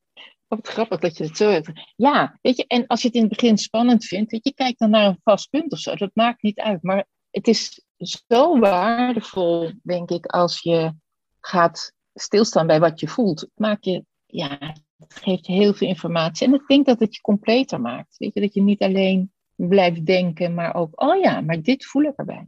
Wat 0.49 0.67
grappig 0.67 0.99
dat 0.99 1.17
je 1.17 1.23
het 1.23 1.37
zo 1.37 1.49
hebt. 1.49 1.71
Ja, 1.95 2.37
weet 2.41 2.57
je, 2.57 2.67
en 2.67 2.87
als 2.87 3.01
je 3.01 3.07
het 3.07 3.15
in 3.15 3.23
het 3.23 3.31
begin 3.31 3.57
spannend 3.57 4.05
vindt, 4.05 4.31
weet 4.31 4.43
je, 4.43 4.53
kijk 4.53 4.77
dan 4.77 4.89
naar 4.89 5.05
een 5.05 5.19
vast 5.23 5.49
punt 5.49 5.71
of 5.71 5.79
zo. 5.79 5.95
Dat 5.95 6.11
maakt 6.13 6.41
niet 6.41 6.59
uit. 6.59 6.83
Maar 6.83 7.05
het 7.31 7.47
is 7.47 7.85
zo 8.27 8.59
waardevol, 8.59 9.71
denk 9.83 10.09
ik, 10.09 10.25
als 10.25 10.61
je 10.61 10.93
gaat 11.39 11.93
stilstaan 12.13 12.67
bij 12.67 12.79
wat 12.79 12.99
je 12.99 13.07
voelt. 13.07 13.39
Het 13.39 13.51
maakt 13.55 13.85
je, 13.85 14.05
ja, 14.25 14.75
het 14.97 15.13
geeft 15.13 15.47
heel 15.47 15.73
veel 15.73 15.87
informatie. 15.87 16.47
En 16.47 16.53
ik 16.53 16.67
denk 16.67 16.85
dat 16.85 16.99
het 16.99 17.15
je 17.15 17.21
completer 17.21 17.81
maakt. 17.81 18.17
Weet 18.17 18.33
je, 18.33 18.41
dat 18.41 18.53
je 18.53 18.61
niet 18.61 18.81
alleen 18.81 19.31
blijft 19.55 20.05
denken, 20.05 20.53
maar 20.53 20.75
ook, 20.75 21.01
oh 21.01 21.21
ja, 21.21 21.41
maar 21.41 21.61
dit 21.61 21.85
voel 21.85 22.03
ik 22.03 22.15
erbij. 22.15 22.47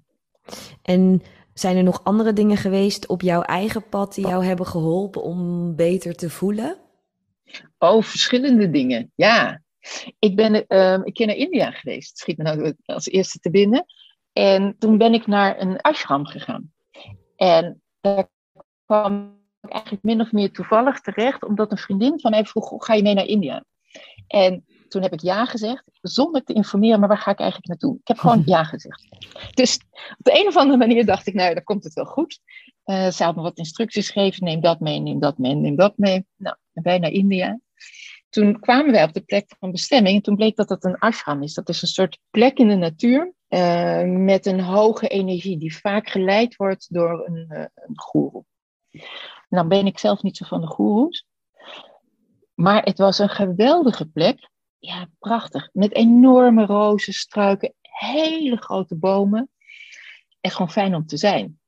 En 0.82 1.22
zijn 1.54 1.78
er 1.78 1.84
nog 1.84 2.04
andere 2.04 2.34
dingen 2.34 2.58
geweest 2.58 3.08
op 3.08 3.22
jouw 3.22 3.42
eigen 3.42 3.90
pad 3.90 4.16
die 4.16 4.28
jou 4.28 4.46
hebben 4.46 4.66
geholpen 4.66 5.24
om 5.24 5.76
beter 5.76 6.16
te 6.16 6.30
voelen? 6.30 6.78
Oh, 7.78 8.04
verschillende 8.04 8.70
dingen. 8.70 9.12
Ja. 9.16 9.62
Ik 10.20 10.36
ben 10.36 10.54
uh, 10.54 10.92
een 10.92 11.14
keer 11.14 11.28
naar 11.28 11.36
India 11.36 11.72
geweest. 11.72 12.18
Schiet 12.18 12.38
me 12.38 12.44
nou 12.44 12.74
als 12.86 13.06
eerste 13.06 13.40
te 13.40 13.50
binnen. 13.50 13.86
En 14.34 14.76
toen 14.80 14.98
ben 14.98 15.14
ik 15.14 15.28
naar 15.28 15.60
een 15.60 15.82
ashram 15.82 16.26
gegaan. 16.26 16.72
En 17.36 17.82
daar 18.02 18.28
kwam 18.86 19.40
ik 19.62 19.70
eigenlijk 19.70 20.04
min 20.04 20.22
of 20.22 20.32
meer 20.32 20.52
toevallig 20.52 21.00
terecht, 21.00 21.44
omdat 21.44 21.72
een 21.72 21.78
vriendin 21.78 22.20
van 22.20 22.32
mij 22.32 22.46
vroeg: 22.46 22.86
ga 22.86 22.94
je 22.94 23.02
mee 23.02 23.14
naar 23.14 23.26
India? 23.26 23.64
En 24.28 24.66
toen 24.88 25.02
heb 25.02 25.14
ik 25.14 25.22
ja 25.22 25.46
gezegd, 25.46 25.84
zonder 26.02 26.44
te 26.44 26.54
informeren, 26.54 27.00
maar 27.00 27.10
waar 27.10 27.18
ga 27.18 27.32
ik 27.32 27.40
eigenlijk 27.40 27.70
naartoe? 27.70 27.96
Ik 28.00 28.08
heb 28.08 28.18
gewoon 28.18 28.42
ja 28.56 28.64
gezegd. 28.64 29.08
Dus 29.54 29.80
op 29.94 30.24
de 30.24 30.40
een 30.40 30.48
of 30.48 30.58
andere 30.58 30.78
manier 30.78 31.06
dacht 31.06 31.28
ik, 31.28 31.34
nou, 31.34 31.54
dan 31.54 31.64
komt 31.64 31.84
het 31.84 31.94
wel 31.94 32.06
goed. 32.06 32.40
Uh, 32.86 33.10
ze 33.10 33.24
had 33.24 33.36
me 33.36 33.42
wat 33.42 33.58
instructies 33.58 34.10
gegeven, 34.10 34.44
neem 34.44 34.62
dat 34.62 34.80
mee, 34.80 35.00
neem 35.00 35.20
dat 35.20 35.38
mee, 35.38 35.56
neem 35.56 35.76
dat 35.76 35.98
mee. 35.98 36.26
Nou, 36.36 36.56
wij 36.74 37.00
naar 37.00 37.12
India. 37.12 37.60
Toen 38.30 38.60
kwamen 38.60 38.92
wij 38.92 39.04
op 39.04 39.14
de 39.14 39.22
plek 39.22 39.56
van 39.60 39.72
bestemming 39.72 40.16
en 40.16 40.22
toen 40.22 40.36
bleek 40.36 40.56
dat 40.56 40.70
het 40.70 40.84
een 40.84 40.98
ashram 40.98 41.44
is. 41.44 41.54
Dat 41.54 41.70
is 41.70 41.82
een 41.82 41.88
soort 41.88 42.20
plek 42.30 42.58
in 42.58 42.68
de 42.68 42.76
natuur 42.76 43.34
uh, 43.50 44.04
met 44.04 44.46
een 44.46 44.60
hoge 44.60 45.08
energie 45.08 45.58
die 45.58 45.78
vaak 45.78 46.10
geleid 46.10 46.56
wordt 46.56 46.94
door 46.94 47.28
een, 47.28 47.46
uh, 47.50 47.66
een 47.76 48.00
goeroe. 48.00 48.46
Nou 49.50 49.68
ben 49.68 49.86
ik 49.86 50.00
zelf 50.00 50.22
niet 50.22 50.38
zo 50.38 50.46
van 50.46 50.62
de 50.62 50.68
goeroes. 50.68 51.26
Maar 52.54 52.84
het 52.84 52.98
was 52.98 53.20
een 53.20 53.30
geweldige 53.30 54.06
plek. 54.06 54.50
Ja, 54.80 55.08
prachtig. 55.20 55.70
Met 55.74 55.96
enorme 55.96 56.66
rozen, 56.66 57.14
struiken, 57.14 57.74
hele 57.82 58.58
grote 58.58 58.96
bomen. 58.96 59.50
Echt 60.42 60.56
gewoon 60.56 60.72
fijn 60.72 60.96
om 60.96 61.06
te 61.06 61.18
zijn. 61.18 61.60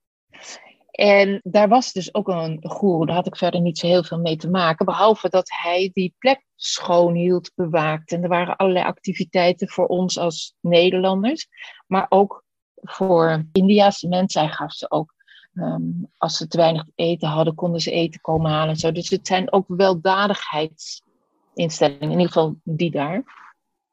En 0.94 1.40
daar 1.44 1.68
was 1.68 1.92
dus 1.92 2.14
ook 2.14 2.28
een 2.28 2.60
goeroe, 2.64 3.06
daar 3.06 3.16
had 3.16 3.28
ik 3.28 3.36
verder 3.36 3.62
niet 3.62 3.78
zo 3.78 3.88
heel 3.88 4.04
veel 4.04 4.20
mee 4.20 4.36
te 4.36 4.50
maken. 4.50 4.86
Behalve 4.86 5.30
dat 5.30 5.50
hij 5.62 5.90
die 5.94 6.16
plek 6.18 6.46
schoon 6.56 7.14
hield, 7.14 7.52
bewaakt. 7.56 8.12
En 8.12 8.24
er 8.24 8.30
waren 8.30 8.56
allerlei 8.56 8.86
activiteiten 8.86 9.70
voor 9.70 9.86
ons 9.86 10.18
als 10.18 10.56
Nederlanders. 10.60 11.48
Maar 11.88 12.06
ook 12.10 12.44
voor 12.76 13.46
Indiaanse 13.52 14.08
mensen. 14.08 14.42
Hij 14.42 14.52
gaf 14.52 14.72
ze 14.72 14.92
ook 14.92 15.14
Ehm, 15.54 15.82
als 16.18 16.38
ze 16.38 16.48
te 16.48 16.58
weinig 16.58 16.86
eten 16.96 17.28
hadden, 17.28 17.56
konden 17.56 17.82
ze 17.82 17.92
eten 17.92 18.22
komen 18.22 18.52
halen. 18.52 18.76
Zo. 18.76 18.92
Dus 18.92 19.10
het 19.10 19.28
zijn 19.28 19.52
ook 19.52 19.66
weldadigheidsinstellingen, 19.68 22.02
in 22.02 22.12
ieder 22.12 22.28
geval 22.28 22.56
die 22.64 22.92
daar. 22.92 23.42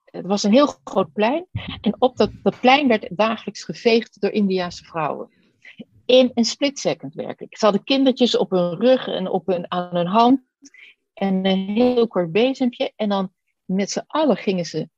Het 0.04 0.26
was 0.26 0.42
een 0.42 0.52
heel 0.52 0.74
groot 0.84 1.12
plein. 1.12 1.46
En 1.80 1.94
op 1.98 2.16
dat, 2.16 2.30
dat 2.42 2.60
plein 2.60 2.88
werd 2.88 3.08
dagelijks 3.10 3.64
geveegd 3.64 4.20
door 4.20 4.30
Indiaanse 4.30 4.84
vrouwen. 4.84 5.28
In 6.10 6.30
een 6.34 6.44
split 6.44 6.78
second 6.78 7.14
werkelijk. 7.14 7.56
Ze 7.56 7.64
hadden 7.64 7.84
kindertjes 7.84 8.36
op 8.36 8.50
hun 8.50 8.74
rug 8.74 9.06
en 9.06 9.28
op 9.28 9.46
hun, 9.46 9.70
aan 9.70 9.96
hun 9.96 10.06
hand. 10.06 10.40
en 11.12 11.46
een 11.46 11.68
heel 11.68 12.08
kort 12.08 12.32
bezempje. 12.32 12.92
En 12.96 13.08
dan 13.08 13.32
met 13.64 13.90
z'n 13.90 14.04
allen 14.06 14.36
gingen 14.36 14.64
ze 14.64 14.88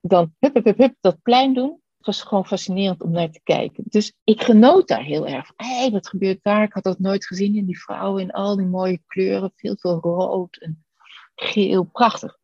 dan 0.00 0.34
hup, 0.38 0.64
hup, 0.64 0.76
hup, 0.78 0.94
dat 1.00 1.22
plein 1.22 1.54
doen. 1.54 1.80
Het 1.96 2.06
was 2.06 2.22
gewoon 2.22 2.46
fascinerend 2.46 3.02
om 3.02 3.10
naar 3.10 3.30
te 3.30 3.40
kijken. 3.42 3.84
Dus 3.86 4.12
ik 4.24 4.42
genoot 4.42 4.88
daar 4.88 5.02
heel 5.02 5.26
erg. 5.26 5.52
Hé, 5.56 5.90
wat 5.90 6.08
gebeurt 6.08 6.42
daar? 6.42 6.62
Ik 6.62 6.72
had 6.72 6.84
dat 6.84 6.98
nooit 6.98 7.26
gezien 7.26 7.56
in 7.56 7.66
die 7.66 7.80
vrouwen 7.80 8.22
in 8.22 8.30
al 8.30 8.56
die 8.56 8.66
mooie 8.66 9.02
kleuren. 9.06 9.52
Veel, 9.56 9.76
veel 9.76 10.00
rood 10.00 10.56
en 10.56 10.84
geel. 11.34 11.84
Prachtig. 11.84 12.38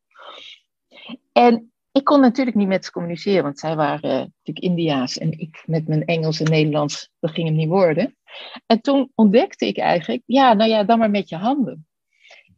En 1.33 1.73
ik 1.93 2.05
kon 2.05 2.21
natuurlijk 2.21 2.57
niet 2.57 2.69
met 2.69 2.85
ze 2.85 2.91
communiceren, 2.91 3.43
want 3.43 3.59
zij 3.59 3.77
waren 3.77 4.11
uh, 4.11 4.17
natuurlijk 4.17 4.59
India's 4.67 5.19
en 5.19 5.39
ik 5.39 5.63
met 5.67 5.89
mijn 5.89 6.05
Engels 6.05 6.41
en 6.41 6.51
Nederlands, 6.51 7.11
dat 7.21 7.31
ging 7.31 7.49
hem 7.49 7.57
niet 7.57 7.69
worden. 7.69 8.18
En 8.67 8.81
toen 8.81 9.13
ontdekte 9.15 9.67
ik 9.67 9.79
eigenlijk, 9.79 10.23
ja, 10.27 10.53
nou 10.53 10.71
ja, 10.71 10.85
dan 10.85 10.99
maar 10.99 11.11
met 11.11 11.29
je 11.29 11.37
handen. 11.37 11.87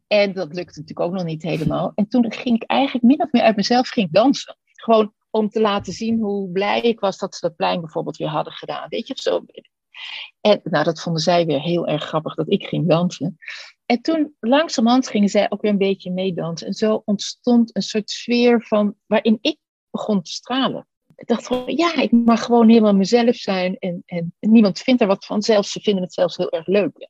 En 0.06 0.32
dat 0.32 0.54
lukte 0.54 0.80
natuurlijk 0.80 1.00
ook 1.00 1.12
nog 1.12 1.24
niet 1.24 1.42
helemaal. 1.42 1.92
En 1.94 2.08
toen 2.08 2.32
ging 2.32 2.62
ik 2.62 2.70
eigenlijk 2.70 3.04
min 3.04 3.22
of 3.22 3.32
meer 3.32 3.42
uit 3.42 3.56
mezelf 3.56 3.88
ging 3.88 4.10
dansen. 4.10 4.56
Gewoon 4.72 5.14
om 5.30 5.48
te 5.48 5.60
laten 5.60 5.92
zien 5.92 6.18
hoe 6.18 6.50
blij 6.50 6.80
ik 6.80 7.00
was 7.00 7.18
dat 7.18 7.34
ze 7.34 7.46
dat 7.46 7.56
plein 7.56 7.80
bijvoorbeeld 7.80 8.16
weer 8.16 8.28
hadden 8.28 8.52
gedaan. 8.52 8.88
Weet 8.88 9.06
je, 9.06 9.14
zo. 9.16 9.44
En 10.40 10.60
nou, 10.64 10.84
dat 10.84 11.00
vonden 11.00 11.22
zij 11.22 11.46
weer 11.46 11.60
heel 11.60 11.86
erg 11.86 12.04
grappig 12.04 12.34
dat 12.34 12.50
ik 12.50 12.66
ging 12.66 12.88
dansen. 12.88 13.36
En 13.86 14.00
toen 14.00 14.36
langzamerhand 14.40 15.08
gingen 15.08 15.28
zij 15.28 15.50
ook 15.50 15.62
weer 15.62 15.70
een 15.70 15.78
beetje 15.78 16.10
meedansen. 16.10 16.66
En 16.66 16.74
zo 16.74 17.02
ontstond 17.04 17.76
een 17.76 17.82
soort 17.82 18.10
sfeer 18.10 18.62
van 18.62 18.94
waarin 19.06 19.38
ik 19.40 19.58
begon 19.90 20.22
te 20.22 20.30
stralen. 20.30 20.88
Ik 21.20 21.26
dacht 21.26 21.46
van, 21.46 21.62
ja, 21.66 21.96
ik 21.96 22.10
mag 22.10 22.44
gewoon 22.44 22.68
helemaal 22.68 22.94
mezelf 22.94 23.36
zijn. 23.36 23.76
En, 23.78 24.02
en 24.06 24.34
niemand 24.40 24.78
vindt 24.78 25.00
er 25.00 25.06
wat 25.06 25.24
van. 25.24 25.42
Zelfs, 25.42 25.72
ze 25.72 25.80
vinden 25.80 26.02
het 26.02 26.12
zelfs 26.12 26.36
heel 26.36 26.50
erg 26.50 26.66
leuk. 26.66 27.08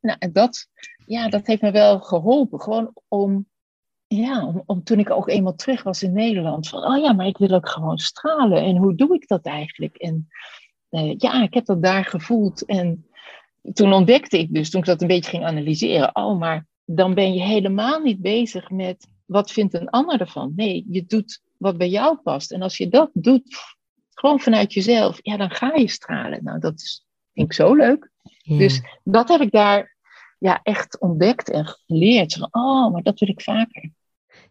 Nou, 0.00 0.16
en 0.18 0.32
dat, 0.32 0.68
ja, 1.06 1.28
dat 1.28 1.46
heeft 1.46 1.62
me 1.62 1.70
wel 1.70 2.00
geholpen. 2.00 2.60
Gewoon 2.60 2.92
om, 3.08 3.46
ja, 4.06 4.46
om, 4.46 4.62
om, 4.66 4.82
toen 4.82 4.98
ik 4.98 5.10
ook 5.10 5.28
eenmaal 5.28 5.54
terug 5.54 5.82
was 5.82 6.02
in 6.02 6.12
Nederland. 6.12 6.68
Van, 6.68 6.84
oh 6.84 7.02
ja, 7.02 7.12
maar 7.12 7.26
ik 7.26 7.38
wil 7.38 7.50
ook 7.50 7.68
gewoon 7.68 7.98
stralen. 7.98 8.62
En 8.62 8.76
hoe 8.76 8.94
doe 8.94 9.14
ik 9.14 9.28
dat 9.28 9.44
eigenlijk? 9.44 9.96
En 9.96 10.28
uh, 10.90 11.14
ja, 11.16 11.42
ik 11.42 11.54
heb 11.54 11.64
dat 11.64 11.82
daar 11.82 12.04
gevoeld. 12.04 12.64
En 12.64 13.06
toen 13.72 13.92
ontdekte 13.92 14.38
ik 14.38 14.54
dus, 14.54 14.70
toen 14.70 14.80
ik 14.80 14.86
dat 14.86 15.02
een 15.02 15.08
beetje 15.08 15.30
ging 15.30 15.44
analyseren. 15.44 16.16
Oh, 16.16 16.38
maar 16.38 16.66
dan 16.84 17.14
ben 17.14 17.34
je 17.34 17.42
helemaal 17.42 18.00
niet 18.00 18.20
bezig 18.20 18.70
met 18.70 19.08
wat 19.28 19.50
vindt 19.50 19.74
een 19.74 19.88
ander 19.88 20.20
ervan. 20.20 20.52
Nee, 20.56 20.84
je 20.88 21.06
doet 21.06 21.40
wat 21.56 21.76
bij 21.76 21.88
jou 21.88 22.16
past. 22.16 22.52
En 22.52 22.62
als 22.62 22.76
je 22.76 22.88
dat 22.88 23.10
doet, 23.12 23.56
gewoon 24.10 24.40
vanuit 24.40 24.72
jezelf, 24.72 25.18
ja, 25.22 25.36
dan 25.36 25.50
ga 25.50 25.74
je 25.74 25.88
stralen. 25.88 26.44
Nou, 26.44 26.58
dat 26.58 26.80
is, 26.80 27.06
vind 27.34 27.46
ik 27.46 27.52
zo 27.52 27.74
leuk. 27.74 28.10
Dus 28.42 28.82
dat 29.04 29.28
heb 29.28 29.40
ik 29.40 29.50
daar 29.50 29.96
ja, 30.38 30.60
echt 30.62 31.00
ontdekt 31.00 31.50
en 31.50 31.66
geleerd. 31.66 32.34
Van, 32.34 32.48
oh, 32.50 32.92
maar 32.92 33.02
dat 33.02 33.18
wil 33.18 33.28
ik 33.28 33.42
vaker. 33.42 33.90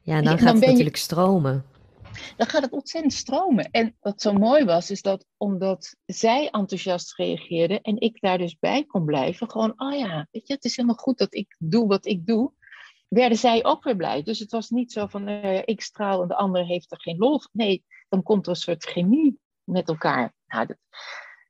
Ja, 0.01 0.21
dan, 0.21 0.39
gaat 0.39 0.53
het 0.53 0.65
natuurlijk 0.65 0.97
stromen. 0.97 1.65
Dan 2.37 2.47
gaat 2.47 2.61
het 2.61 2.71
ontzettend 2.71 3.13
stromen. 3.13 3.69
En 3.71 3.95
wat 3.99 4.21
zo 4.21 4.33
mooi 4.33 4.65
was, 4.65 4.91
is 4.91 5.01
dat 5.01 5.25
omdat 5.37 5.95
zij 6.05 6.49
enthousiast 6.49 7.15
reageerde 7.15 7.81
en 7.81 7.99
ik 7.99 8.21
daar 8.21 8.37
dus 8.37 8.59
bij 8.59 8.83
kon 8.85 9.05
blijven, 9.05 9.51
gewoon, 9.51 9.73
oh 9.75 9.97
ja, 9.97 10.27
weet 10.31 10.47
je, 10.47 10.53
het 10.53 10.65
is 10.65 10.75
helemaal 10.75 10.97
goed 10.97 11.17
dat 11.17 11.33
ik 11.33 11.55
doe 11.59 11.87
wat 11.87 12.05
ik 12.05 12.25
doe, 12.25 12.51
werden 13.07 13.37
zij 13.37 13.65
ook 13.65 13.83
weer 13.83 13.95
blij. 13.95 14.23
Dus 14.23 14.39
het 14.39 14.51
was 14.51 14.69
niet 14.69 14.91
zo 14.91 15.07
van, 15.07 15.27
uh, 15.27 15.61
ik 15.65 15.81
straal 15.81 16.21
en 16.21 16.27
de 16.27 16.35
ander 16.35 16.65
heeft 16.65 16.91
er 16.91 17.01
geen 17.01 17.17
lol. 17.17 17.41
Nee, 17.51 17.83
dan 18.09 18.23
komt 18.23 18.45
er 18.45 18.51
een 18.51 18.57
soort 18.57 18.83
chemie 18.83 19.39
met 19.63 19.87
elkaar. 19.87 20.33
Nou, 20.47 20.65
dat, 20.65 20.77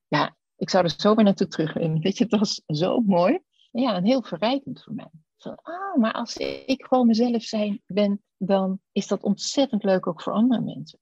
ja, 0.07 0.35
ik 0.55 0.69
zou 0.69 0.83
er 0.83 0.93
zo 0.97 1.15
weer 1.15 1.25
naartoe 1.25 1.47
terug 1.47 1.75
in. 1.75 1.99
Weet 2.01 2.17
je, 2.17 2.23
het 2.23 2.39
was 2.39 2.61
zo 2.65 2.99
mooi. 2.99 3.39
Ja, 3.71 3.95
en 3.95 4.03
heel 4.03 4.21
verrijkend 4.21 4.83
voor 4.83 4.93
mij. 4.93 5.09
Van, 5.37 5.55
ah, 5.61 5.95
maar 5.95 6.13
als 6.13 6.37
ik 6.65 6.85
gewoon 6.85 7.07
mezelf 7.07 7.43
zijn 7.43 7.81
ben, 7.85 8.21
dan 8.37 8.79
is 8.91 9.07
dat 9.07 9.23
ontzettend 9.23 9.83
leuk 9.83 10.07
ook 10.07 10.21
voor 10.21 10.33
andere 10.33 10.61
mensen. 10.61 10.99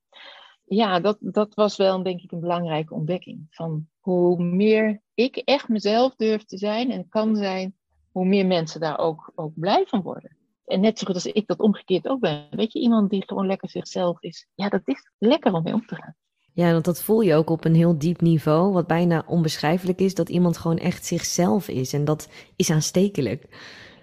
Ja, 0.66 0.99
dat, 0.99 1.18
dat 1.20 1.53
was 1.53 1.78
wel 1.78 2.03
denk 2.03 2.22
ik 2.22 2.32
een 2.32 2.39
belangrijke 2.39 2.93
ontdekking. 2.93 3.47
Van 3.49 3.88
hoe 3.99 4.43
meer 4.43 5.01
ik 5.14 5.36
echt 5.36 5.68
mezelf 5.68 6.16
durf 6.16 6.43
te 6.43 6.58
zijn 6.58 6.91
en 6.91 7.10
kan 7.10 7.36
zijn, 7.36 7.76
hoe 8.12 8.26
meer 8.26 8.45
mensen 8.45 8.80
daar 8.80 8.97
ook, 8.97 9.32
ook 9.36 9.51
blij 9.56 9.86
van 9.88 10.01
worden. 10.01 10.35
En 10.66 10.80
net 10.82 10.99
zo 10.99 11.05
goed 11.05 11.16
als 11.16 11.26
ik 11.26 11.47
dat 11.47 11.59
omgekeerd 11.59 12.07
ook 12.07 12.20
ben. 12.20 12.47
Weet 12.49 12.74
je, 12.74 12.80
iemand 12.80 13.09
die 13.09 13.24
gewoon 13.26 13.47
lekker 13.47 13.70
zichzelf 13.70 14.22
is. 14.22 14.47
Ja, 14.55 14.70
dat 14.70 14.82
is 14.84 15.11
lekker 15.18 15.53
om 15.53 15.63
mee 15.63 15.74
om 15.74 15.86
te 15.86 15.95
gaan. 15.95 16.16
Ja, 16.53 16.72
want 16.72 16.86
dat 16.86 17.03
voel 17.03 17.22
je 17.22 17.36
ook 17.36 17.49
op 17.49 17.66
een 17.66 17.76
heel 17.76 17.97
diep 17.97 18.22
niveau, 18.22 18.74
wat 18.74 18.88
bijna 18.88 19.24
onbeschrijfelijk 19.28 19.99
is, 19.99 20.13
dat 20.13 20.30
iemand 20.30 20.57
gewoon 20.57 20.78
echt 20.78 21.05
zichzelf 21.05 21.68
is. 21.68 21.93
En 21.93 22.05
dat 22.05 22.30
is 22.55 22.70
aanstekelijk. 22.70 23.47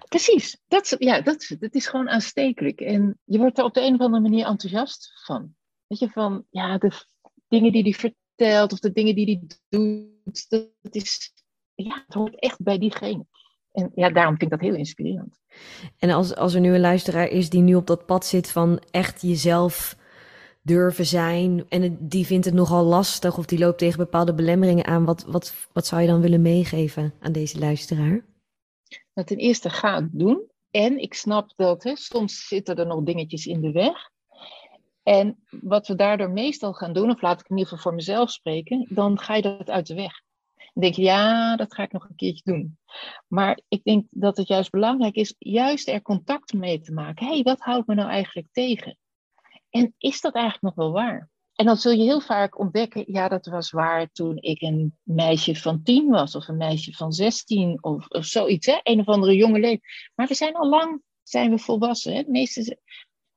Precies, 0.07 0.61
dat, 0.67 0.95
ja, 0.97 1.21
dat, 1.21 1.55
dat 1.59 1.73
is 1.73 1.87
gewoon 1.87 2.09
aanstekelijk. 2.09 2.79
En 2.79 3.19
je 3.23 3.37
wordt 3.37 3.57
er 3.57 3.63
op 3.63 3.73
de 3.73 3.81
een 3.81 3.93
of 3.93 3.99
andere 3.99 4.21
manier 4.21 4.45
enthousiast 4.45 5.11
van. 5.25 5.55
Weet 5.87 5.99
je, 5.99 6.09
van 6.09 6.45
ja, 6.49 6.77
de 6.77 6.91
dingen 7.47 7.71
die 7.71 7.83
hij 7.83 7.93
vertelt 7.93 8.71
of 8.71 8.79
de 8.79 8.91
dingen 8.91 9.15
die 9.15 9.25
hij 9.25 9.57
doet, 9.69 10.49
dat 10.49 10.95
is, 10.95 11.33
ja, 11.75 12.03
het 12.05 12.15
hoort 12.15 12.39
echt 12.39 12.61
bij 12.63 12.77
diegene. 12.77 13.25
En 13.73 13.91
ja, 13.95 14.09
daarom 14.09 14.37
vind 14.37 14.51
ik 14.51 14.59
dat 14.59 14.67
heel 14.67 14.77
inspirerend. 14.77 15.39
En 15.97 16.09
als, 16.09 16.35
als 16.35 16.53
er 16.53 16.59
nu 16.59 16.73
een 16.73 16.79
luisteraar 16.79 17.27
is 17.27 17.49
die 17.49 17.61
nu 17.61 17.75
op 17.75 17.87
dat 17.87 18.05
pad 18.05 18.25
zit 18.25 18.51
van 18.51 18.81
echt 18.91 19.21
jezelf 19.21 19.97
durven 20.61 21.05
zijn 21.05 21.65
en 21.69 21.97
die 21.99 22.25
vindt 22.25 22.45
het 22.45 22.53
nogal 22.53 22.83
lastig 22.83 23.37
of 23.37 23.45
die 23.45 23.59
loopt 23.59 23.77
tegen 23.77 23.97
bepaalde 23.97 24.33
belemmeringen 24.33 24.85
aan, 24.85 25.05
wat, 25.05 25.23
wat, 25.27 25.53
wat 25.73 25.87
zou 25.87 26.01
je 26.01 26.07
dan 26.07 26.21
willen 26.21 26.41
meegeven 26.41 27.13
aan 27.19 27.31
deze 27.31 27.59
luisteraar? 27.59 28.25
Nou, 29.13 29.27
ten 29.27 29.37
eerste 29.37 29.69
ga 29.69 29.95
het 29.95 30.09
doen. 30.11 30.51
En 30.71 30.97
ik 30.97 31.13
snap 31.13 31.53
dat 31.55 31.83
hè, 31.83 31.95
soms 31.95 32.47
zitten 32.47 32.75
er 32.75 32.87
nog 32.87 33.03
dingetjes 33.03 33.45
in 33.45 33.61
de 33.61 33.71
weg. 33.71 34.11
En 35.03 35.37
wat 35.61 35.87
we 35.87 35.95
daardoor 35.95 36.29
meestal 36.31 36.73
gaan 36.73 36.93
doen, 36.93 37.09
of 37.09 37.21
laat 37.21 37.39
ik 37.39 37.49
in 37.49 37.57
ieder 37.57 37.67
geval 37.67 37.83
voor 37.83 37.93
mezelf 37.93 38.31
spreken, 38.31 38.87
dan 38.89 39.19
ga 39.19 39.35
je 39.35 39.41
dat 39.41 39.69
uit 39.69 39.87
de 39.87 39.95
weg. 39.95 40.21
Dan 40.73 40.83
denk 40.83 40.95
je, 40.95 41.01
ja, 41.01 41.55
dat 41.55 41.73
ga 41.73 41.83
ik 41.83 41.91
nog 41.91 42.09
een 42.09 42.15
keertje 42.15 42.51
doen. 42.51 42.77
Maar 43.27 43.59
ik 43.67 43.83
denk 43.83 44.05
dat 44.09 44.37
het 44.37 44.47
juist 44.47 44.71
belangrijk 44.71 45.15
is, 45.15 45.35
juist 45.37 45.87
er 45.87 46.01
contact 46.01 46.53
mee 46.53 46.79
te 46.79 46.93
maken. 46.93 47.27
Hey, 47.27 47.41
wat 47.41 47.59
houdt 47.59 47.87
me 47.87 47.95
nou 47.95 48.09
eigenlijk 48.09 48.47
tegen? 48.51 48.97
En 49.69 49.93
is 49.97 50.21
dat 50.21 50.33
eigenlijk 50.33 50.63
nog 50.63 50.85
wel 50.85 50.91
waar? 50.91 51.31
En 51.53 51.65
dan 51.65 51.77
zul 51.77 51.91
je 51.91 52.03
heel 52.03 52.21
vaak 52.21 52.59
ontdekken, 52.59 53.03
ja, 53.07 53.27
dat 53.27 53.45
was 53.45 53.71
waar 53.71 54.11
toen 54.11 54.37
ik 54.37 54.61
een 54.61 54.97
meisje 55.03 55.55
van 55.55 55.83
tien 55.83 56.09
was, 56.09 56.35
of 56.35 56.47
een 56.47 56.57
meisje 56.57 56.91
van 56.91 57.11
zestien, 57.11 57.83
of, 57.83 58.07
of 58.07 58.25
zoiets, 58.25 58.65
hè? 58.65 58.79
een 58.83 58.99
of 58.99 59.05
andere 59.05 59.35
jonge 59.35 59.59
leeftijd. 59.59 60.11
Maar 60.15 60.27
we 60.27 60.33
zijn 60.33 60.55
al 60.55 60.69
lang, 60.69 61.01
zijn 61.23 61.49
we 61.49 61.57
volwassen. 61.57 62.13
Hè? 62.13 62.23
meeste, 62.27 62.79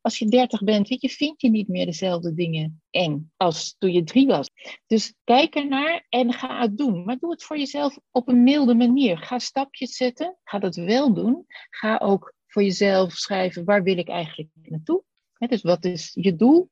als 0.06 0.18
je 0.18 0.26
dertig 0.26 0.62
bent, 0.62 0.88
weet 0.88 1.00
je, 1.00 1.08
vind 1.08 1.40
je 1.40 1.50
niet 1.50 1.68
meer 1.68 1.86
dezelfde 1.86 2.34
dingen 2.34 2.82
eng 2.90 3.32
als 3.36 3.76
toen 3.78 3.92
je 3.92 4.04
drie 4.04 4.26
was. 4.26 4.50
Dus 4.86 5.14
kijk 5.24 5.54
ernaar 5.54 6.06
en 6.08 6.32
ga 6.32 6.60
het 6.60 6.78
doen. 6.78 7.04
Maar 7.04 7.18
doe 7.18 7.30
het 7.30 7.44
voor 7.44 7.58
jezelf 7.58 7.98
op 8.10 8.28
een 8.28 8.42
milde 8.42 8.74
manier. 8.74 9.18
Ga 9.18 9.38
stapjes 9.38 9.96
zetten, 9.96 10.36
ga 10.44 10.58
dat 10.58 10.74
wel 10.74 11.14
doen. 11.14 11.44
Ga 11.70 11.98
ook 11.98 12.34
voor 12.46 12.62
jezelf 12.62 13.12
schrijven, 13.12 13.64
waar 13.64 13.82
wil 13.82 13.98
ik 13.98 14.08
eigenlijk 14.08 14.50
naartoe? 14.62 15.02
dus 15.38 15.62
wat 15.62 15.84
is 15.84 16.10
je 16.14 16.36
doel? 16.36 16.70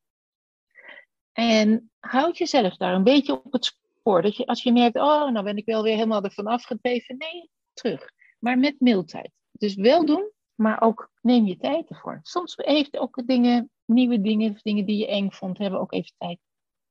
En 1.32 1.90
houd 2.00 2.38
jezelf 2.38 2.76
daar 2.76 2.94
een 2.94 3.04
beetje 3.04 3.42
op 3.44 3.52
het 3.52 3.64
spoor. 3.64 4.22
Dat 4.22 4.36
je, 4.36 4.46
als 4.46 4.62
je 4.62 4.72
merkt, 4.72 4.96
oh, 4.96 5.30
nou 5.30 5.44
ben 5.44 5.56
ik 5.56 5.64
wel 5.64 5.82
weer 5.82 5.94
helemaal 5.94 6.22
ervan 6.22 6.46
afgedreven. 6.46 7.16
Nee, 7.18 7.50
terug. 7.72 8.10
Maar 8.38 8.58
met 8.58 8.80
mildheid. 8.80 9.30
Dus 9.52 9.74
wel 9.74 10.06
doen, 10.06 10.30
maar 10.54 10.80
ook 10.80 11.12
neem 11.24 11.46
je 11.46 11.56
tijd 11.56 11.90
ervoor. 11.90 12.20
Soms 12.22 12.54
heeft 12.56 12.98
ook 12.98 13.22
dingen, 13.26 13.70
nieuwe 13.84 14.20
dingen, 14.20 14.58
dingen 14.62 14.84
die 14.84 14.96
je 14.96 15.06
eng 15.06 15.30
vond, 15.30 15.58
hebben 15.58 15.80
ook 15.80 15.92
even 15.92 16.12
tijd. 16.18 16.38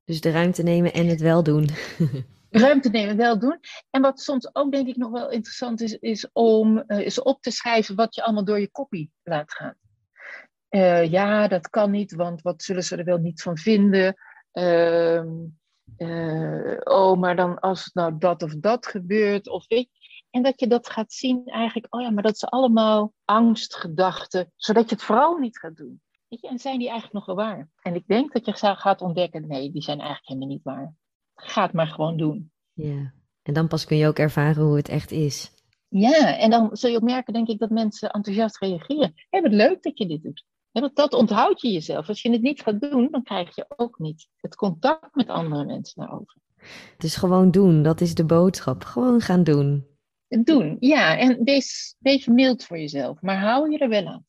Dus 0.04 0.22
de 0.22 0.32
ruimte 0.32 0.64
nemen 0.64 0.94
en 0.94 1.08
het 1.08 1.22
wel 1.22 1.44
doen. 1.44 1.70
ruimte 2.50 2.90
nemen, 2.90 3.18
wel 3.18 3.40
doen. 3.40 3.60
En 3.90 4.02
wat 4.02 4.20
soms 4.20 4.56
ook 4.56 4.72
denk 4.72 4.88
ik 4.88 4.96
nog 4.96 5.12
wel 5.12 5.32
interessant 5.32 5.82
is, 5.82 5.98
is 5.98 6.30
om 6.32 6.84
uh, 6.88 7.00
is 7.00 7.22
op 7.22 7.42
te 7.42 7.52
schrijven 7.52 7.96
wat 7.96 8.16
je 8.16 8.24
allemaal 8.24 8.46
door 8.46 8.60
je 8.60 8.72
kopie 8.72 9.12
laat 9.24 9.52
gaan. 9.52 9.76
Uh, 10.70 11.12
ja, 11.12 11.48
dat 11.48 11.70
kan 11.70 11.92
niet, 11.92 12.14
want 12.14 12.42
wat 12.42 12.64
zullen 12.64 12.84
ze 12.84 12.96
er 12.96 13.06
wel 13.06 13.18
niet 13.18 13.42
van 13.42 13.58
vinden? 13.58 14.16
Uh, 14.54 15.24
uh, 15.98 16.78
oh, 16.84 17.20
maar 17.20 17.36
dan 17.36 17.60
als 17.60 17.90
nou 17.94 18.18
dat 18.18 18.44
of 18.44 18.56
dat 18.56 18.88
gebeurt, 18.88 19.48
of 19.48 19.68
weet 19.68 19.90
En 20.34 20.44
dat 20.44 20.60
je 20.60 20.68
dat 20.68 20.90
gaat 20.90 21.14
zien 21.14 21.46
eigenlijk, 21.46 21.96
oh 21.96 22.02
ja, 22.02 22.10
maar 22.10 22.24
dat 22.24 22.38
zijn 22.38 22.52
allemaal 22.52 23.14
angstgedachten, 23.26 24.52
zodat 24.56 24.90
je 24.90 24.96
het 24.96 25.04
vooral 25.04 25.38
niet 25.38 25.60
gaat 25.60 25.76
doen. 25.76 26.02
Weet 26.28 26.42
je, 26.42 26.48
en 26.48 26.60
zijn 26.60 26.80
die 26.80 26.90
eigenlijk 26.90 27.14
nog 27.14 27.26
wel 27.26 27.46
waar? 27.46 27.70
En 27.82 27.96
ik 27.96 28.08
denk 28.08 28.34
dat 28.34 28.46
je 28.46 28.76
gaat 28.76 29.02
ontdekken, 29.02 29.48
nee, 29.48 29.72
die 29.72 29.82
zijn 29.82 30.00
eigenlijk 30.00 30.28
helemaal 30.28 30.50
niet 30.50 30.64
waar. 30.64 30.94
Ga 31.36 31.62
het 31.64 31.74
maar 31.74 31.88
gewoon 31.88 32.18
doen. 32.18 32.52
Ja, 32.74 33.14
en 33.42 33.54
dan 33.54 33.68
pas 33.68 33.86
kun 33.86 33.98
je 33.98 34.08
ook 34.08 34.18
ervaren 34.18 34.64
hoe 34.64 34.76
het 34.76 34.90
echt 34.90 35.12
is. 35.12 35.52
Ja, 35.88 36.38
en 36.38 36.50
dan 36.50 36.70
zul 36.72 36.90
je 36.90 36.96
ook 36.96 37.04
merken, 37.04 37.34
denk 37.34 37.48
ik, 37.48 37.60
dat 37.60 37.70
mensen 37.70 38.12
enthousiast 38.12 38.58
reageren. 38.58 39.14
Hé, 39.30 39.42
wat 39.42 39.52
leuk 39.52 39.84
dat 39.84 39.98
je 39.98 40.08
dit 40.08 40.24
doet. 40.24 40.46
want 40.72 40.96
dat 40.96 41.14
onthoud 41.14 41.62
je 41.62 41.72
jezelf. 41.72 42.08
Als 42.08 42.22
je 42.22 42.32
het 42.32 42.42
niet 42.42 42.62
gaat 42.62 42.82
doen, 42.82 43.08
dan 43.12 43.24
krijg 43.24 43.56
je 43.56 43.66
ook 43.76 44.00
niet 44.00 44.28
het 44.36 44.56
contact 44.56 45.16
met 45.16 45.30
andere 45.30 45.66
mensen 45.66 46.02
daarover. 46.02 46.36
Dus 46.98 47.16
gewoon 47.16 47.52
doen, 47.52 47.84
dat 47.84 48.02
is 48.02 48.16
de 48.16 48.26
boodschap. 48.26 48.84
Gewoon 48.84 49.22
gaan 49.22 49.44
doen. 49.44 49.92
Doen, 50.42 50.78
ja. 50.80 51.18
En 51.18 51.44
wees, 51.44 51.96
wees 52.00 52.26
mild 52.26 52.66
voor 52.66 52.78
jezelf, 52.78 53.22
maar 53.22 53.40
hou 53.40 53.72
je 53.72 53.78
er 53.78 53.90
wel 53.90 54.08
aan. 54.08 54.26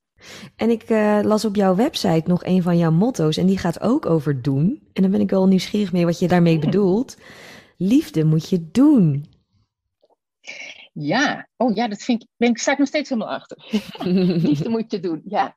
En 0.56 0.70
ik 0.70 0.90
uh, 0.90 1.20
las 1.22 1.44
op 1.44 1.56
jouw 1.56 1.74
website 1.74 2.22
nog 2.26 2.44
een 2.44 2.62
van 2.62 2.78
jouw 2.78 2.90
motto's 2.90 3.36
en 3.36 3.46
die 3.46 3.58
gaat 3.58 3.80
ook 3.80 4.06
over 4.06 4.42
doen. 4.42 4.88
En 4.92 5.02
dan 5.02 5.10
ben 5.10 5.20
ik 5.20 5.30
wel 5.30 5.46
nieuwsgierig 5.46 5.92
mee 5.92 6.04
wat 6.04 6.18
je 6.18 6.28
daarmee 6.28 6.56
hmm. 6.56 6.64
bedoelt. 6.64 7.16
Liefde 7.76 8.24
moet 8.24 8.48
je 8.48 8.70
doen. 8.70 9.26
Ja, 10.92 11.48
oh 11.56 11.74
ja, 11.74 11.88
dat 11.88 12.02
vind 12.02 12.22
ik, 12.22 12.28
ben 12.36 12.50
ik, 12.50 12.58
sta 12.58 12.72
ik 12.72 12.78
nog 12.78 12.88
steeds 12.88 13.08
helemaal 13.08 13.34
achter. 13.34 13.66
Liefde 14.48 14.68
moet 14.68 14.90
je 14.90 15.00
doen, 15.00 15.22
ja. 15.24 15.56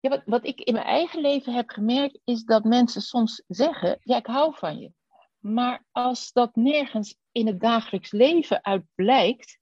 ja 0.00 0.10
wat, 0.10 0.22
wat 0.24 0.46
ik 0.46 0.60
in 0.60 0.72
mijn 0.72 0.86
eigen 0.86 1.20
leven 1.20 1.54
heb 1.54 1.68
gemerkt, 1.70 2.20
is 2.24 2.44
dat 2.44 2.64
mensen 2.64 3.00
soms 3.00 3.42
zeggen, 3.46 3.98
ja, 4.02 4.16
ik 4.16 4.26
hou 4.26 4.54
van 4.56 4.78
je. 4.78 4.92
Maar 5.38 5.84
als 5.92 6.32
dat 6.32 6.56
nergens 6.56 7.16
in 7.32 7.46
het 7.46 7.60
dagelijks 7.60 8.10
leven 8.10 8.64
uit 8.64 8.82
blijkt, 8.94 9.58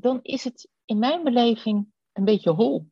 dan 0.00 0.18
is 0.22 0.44
het 0.44 0.68
in 0.84 0.98
mijn 0.98 1.24
beleving 1.24 1.92
een 2.12 2.24
beetje 2.24 2.50
hol. 2.50 2.86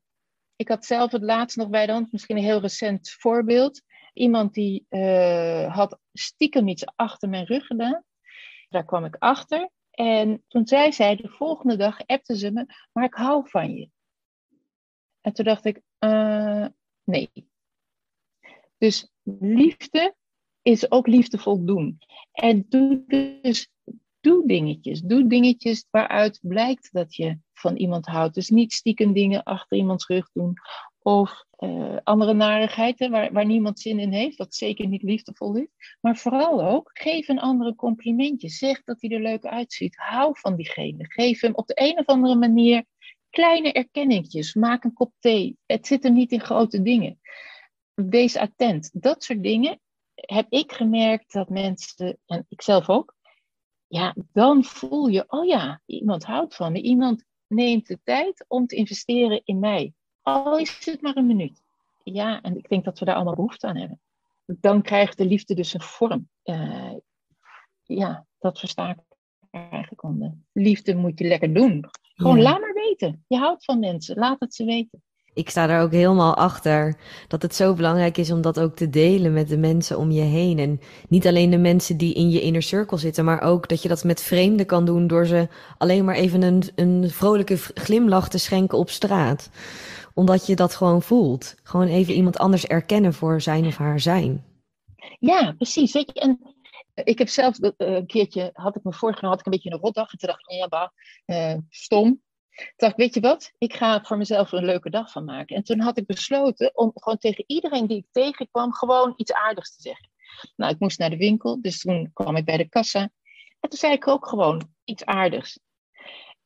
Ik 0.57 0.69
had 0.69 0.85
zelf 0.85 1.13
het 1.13 1.23
laatst 1.23 1.57
nog 1.57 1.69
bij 1.69 1.87
de 1.87 1.93
hand, 1.93 2.13
misschien 2.13 2.37
een 2.37 2.43
heel 2.43 2.61
recent 2.61 3.11
voorbeeld. 3.11 3.83
Iemand 4.13 4.55
die 4.55 4.87
uh, 4.91 5.75
had 5.75 5.99
stiekem 6.13 6.69
iets 6.69 6.87
achter 6.87 7.29
mijn 7.29 7.45
rug 7.45 7.67
gedaan. 7.67 8.05
Daar 8.69 8.85
kwam 8.85 9.05
ik 9.05 9.17
achter. 9.19 9.71
En 9.91 10.45
toen 10.49 10.67
zei 10.67 10.93
zij, 10.93 11.17
de 11.17 11.29
volgende 11.29 11.77
dag 11.77 12.07
appte 12.07 12.37
ze 12.37 12.51
me, 12.51 12.67
maar 12.93 13.05
ik 13.05 13.15
hou 13.15 13.49
van 13.49 13.75
je. 13.75 13.91
En 15.21 15.33
toen 15.33 15.45
dacht 15.45 15.65
ik, 15.65 15.81
uh, 15.99 16.67
nee. 17.05 17.31
Dus 18.79 19.13
liefde 19.39 20.15
is 20.63 20.91
ook 20.91 21.07
liefdevol 21.07 21.65
doen. 21.65 21.99
En 22.33 22.67
doe 22.69 23.05
dus 23.41 23.71
doe 24.27 24.47
dingetjes. 24.47 25.01
Doe 25.01 25.27
dingetjes 25.27 25.87
waaruit 25.91 26.39
blijkt 26.43 26.89
dat 26.93 27.15
je 27.15 27.39
van 27.53 27.77
iemand 27.77 28.07
houdt. 28.07 28.35
Dus 28.35 28.49
niet 28.49 28.73
stiekem 28.73 29.13
dingen 29.13 29.43
achter 29.43 29.77
iemands 29.77 30.07
rug 30.07 30.31
doen. 30.33 30.55
Of 30.99 31.45
uh, 31.59 31.97
andere 32.03 32.35
narigheid 32.35 33.09
waar, 33.09 33.33
waar 33.33 33.47
niemand 33.47 33.81
zin 33.81 33.99
in 33.99 34.13
heeft, 34.13 34.37
wat 34.37 34.55
zeker 34.55 34.87
niet 34.87 35.03
liefdevol 35.03 35.57
is. 35.57 35.97
Maar 36.01 36.17
vooral 36.17 36.65
ook, 36.65 36.91
geef 36.93 37.29
een 37.29 37.41
andere 37.41 37.75
complimentje. 37.75 38.49
Zeg 38.49 38.83
dat 38.83 39.01
hij 39.01 39.11
er 39.11 39.23
leuk 39.23 39.45
uitziet. 39.45 39.97
Hou 39.97 40.39
van 40.39 40.57
diegene. 40.57 41.05
Geef 41.09 41.41
hem 41.41 41.55
op 41.55 41.67
de 41.67 41.81
een 41.81 41.99
of 41.99 42.07
andere 42.07 42.35
manier 42.35 42.85
kleine 43.31 43.73
erkenningjes. 43.73 44.55
Maak 44.55 44.85
een 44.85 44.93
kop 44.93 45.13
thee. 45.19 45.57
Het 45.67 45.87
zit 45.87 46.03
hem 46.03 46.15
niet 46.15 46.33
in 46.33 46.41
grote 46.41 46.83
dingen. 46.83 47.21
Wees 47.95 48.37
attent. 48.37 48.91
Dat 48.93 49.25
soort 49.25 49.43
dingen 49.43 49.81
heb 50.15 50.47
ik 50.49 50.73
gemerkt 50.73 51.33
dat 51.33 51.49
mensen, 51.49 52.19
en 52.27 52.47
ik 52.49 52.63
zelf 52.63 52.89
ook, 52.89 53.16
ja, 53.87 54.15
dan 54.33 54.65
voel 54.65 55.07
je, 55.07 55.25
oh 55.29 55.47
ja, 55.47 55.81
iemand 55.87 56.25
houdt 56.25 56.55
van 56.55 56.73
me. 56.73 56.81
Iemand 56.81 57.25
neemt 57.47 57.87
de 57.87 57.99
tijd 58.05 58.45
om 58.49 58.67
te 58.67 58.77
investeren 58.77 59.41
in 59.45 59.59
mij. 59.59 59.93
Al 60.23 60.59
is 60.59 60.85
het 60.85 61.01
maar 61.01 61.17
een 61.17 61.27
minuut. 61.27 61.63
Ja, 62.05 62.41
en 62.43 62.57
ik 62.57 62.69
denk 62.69 62.85
dat 62.85 62.99
we 62.99 63.05
daar 63.05 63.15
allemaal 63.15 63.35
behoefte 63.35 63.67
aan 63.67 63.77
hebben. 63.77 64.01
Dan 64.45 64.83
krijgt 64.83 65.19
de 65.19 65.25
liefde 65.25 65.55
dus 65.55 65.75
een 65.75 65.81
vorm. 65.81 66.29
Uh, 66.45 66.95
ja, 67.83 68.27
dat 68.39 68.59
versta 68.59 68.91
ik 68.91 68.99
eigenlijk 69.51 70.03
onder. 70.03 70.35
Liefde 70.53 70.95
moet 70.95 71.19
je 71.19 71.27
lekker 71.27 71.55
doen. 71.55 71.85
Gewoon 72.15 72.43
laat 72.43 72.61
maar 72.61 72.75
weten. 72.75 73.25
Je 73.27 73.37
houdt 73.37 73.65
van 73.65 73.79
mensen. 73.79 74.19
Laat 74.19 74.41
het 74.41 74.55
ze 74.55 74.65
weten 74.65 75.03
ik 75.37 75.51
sta 75.51 75.69
er 75.69 75.81
ook 75.81 75.93
helemaal 75.93 76.35
achter 76.35 76.97
dat 77.29 77.43
het 77.43 77.55
zo 77.55 77.75
belangrijk 77.75 78.17
is 78.17 78.31
om 78.31 78.41
dat 78.41 78.61
ook 78.61 78.77
te 78.77 78.91
delen 78.91 79.33
met 79.33 79.49
de 79.49 79.57
mensen 79.59 79.99
om 79.99 80.11
je 80.11 80.23
heen. 80.23 80.59
En 80.59 80.81
niet 81.09 81.27
alleen 81.27 81.51
de 81.51 81.59
mensen 81.59 81.97
die 81.97 82.15
in 82.15 82.31
je 82.31 82.41
inner 82.41 82.63
circle 82.63 82.99
zitten, 82.99 83.25
maar 83.25 83.43
ook 83.43 83.69
dat 83.69 83.83
je 83.83 83.89
dat 83.89 84.05
met 84.05 84.23
vreemden 84.23 84.67
kan 84.67 84.85
doen 84.85 85.07
door 85.07 85.27
ze 85.27 85.49
alleen 85.79 86.05
maar 86.05 86.15
even 86.15 86.43
een, 86.43 86.63
een 86.75 87.11
vrolijke 87.11 87.57
glimlach 87.57 88.29
te 88.29 88.39
schenken 88.39 88.79
op 88.79 88.91
straat. 88.91 89.51
Omdat 90.15 90.47
je 90.47 90.57
dat 90.57 90.75
gewoon 90.75 91.03
voelt. 91.03 91.55
Gewoon 91.63 91.89
even 91.89 92.15
iemand 92.15 92.39
anders 92.39 92.67
erkennen 92.67 93.15
voor 93.15 93.41
zijn 93.41 93.67
of 93.67 93.77
haar 93.77 94.01
zijn. 94.01 94.45
Ja, 95.19 95.53
precies. 95.53 95.93
Weet 95.93 96.11
je, 96.13 96.21
en 96.21 96.55
ik 96.95 97.19
heb 97.19 97.29
zelf 97.29 97.59
uh, 97.59 97.71
een 97.77 98.07
keertje, 98.07 98.51
had 98.53 98.77
ik 98.77 98.85
me 98.85 98.93
voorgenomen, 98.93 99.31
had 99.31 99.41
ik 99.41 99.47
een 99.47 99.53
beetje 99.53 99.71
een 99.71 99.81
rotdag. 99.81 100.13
En 100.13 100.19
toen 100.19 100.29
dacht 100.29 100.41
ik, 100.41 100.57
ja, 100.57 100.69
bah, 100.69 101.59
stom. 101.69 102.25
Toen 102.57 102.73
dacht 102.77 102.93
ik, 102.93 102.99
weet 102.99 103.15
je 103.15 103.21
wat, 103.21 103.53
ik 103.59 103.75
ga 103.75 104.03
voor 104.03 104.17
mezelf 104.17 104.53
een 104.53 104.65
leuke 104.65 104.91
dag 104.91 105.11
van 105.11 105.25
maken. 105.25 105.57
En 105.57 105.63
toen 105.63 105.81
had 105.81 105.99
ik 105.99 106.07
besloten 106.07 106.77
om 106.77 106.91
gewoon 106.95 107.19
tegen 107.19 107.45
iedereen 107.47 107.87
die 107.87 107.97
ik 107.97 108.07
tegenkwam, 108.11 108.73
gewoon 108.73 109.15
iets 109.17 109.33
aardigs 109.33 109.77
te 109.77 109.83
zeggen. 109.83 110.11
Nou, 110.57 110.73
ik 110.73 110.79
moest 110.79 110.99
naar 110.99 111.11
de 111.11 111.17
winkel, 111.17 111.61
dus 111.61 111.81
toen 111.81 112.11
kwam 112.13 112.37
ik 112.37 112.45
bij 112.45 112.57
de 112.57 112.69
kassa. 112.69 113.01
En 113.61 113.69
toen 113.69 113.79
zei 113.79 113.93
ik 113.93 114.09
ook 114.09 114.29
gewoon 114.29 114.71
iets 114.85 115.05
aardigs. 115.05 115.59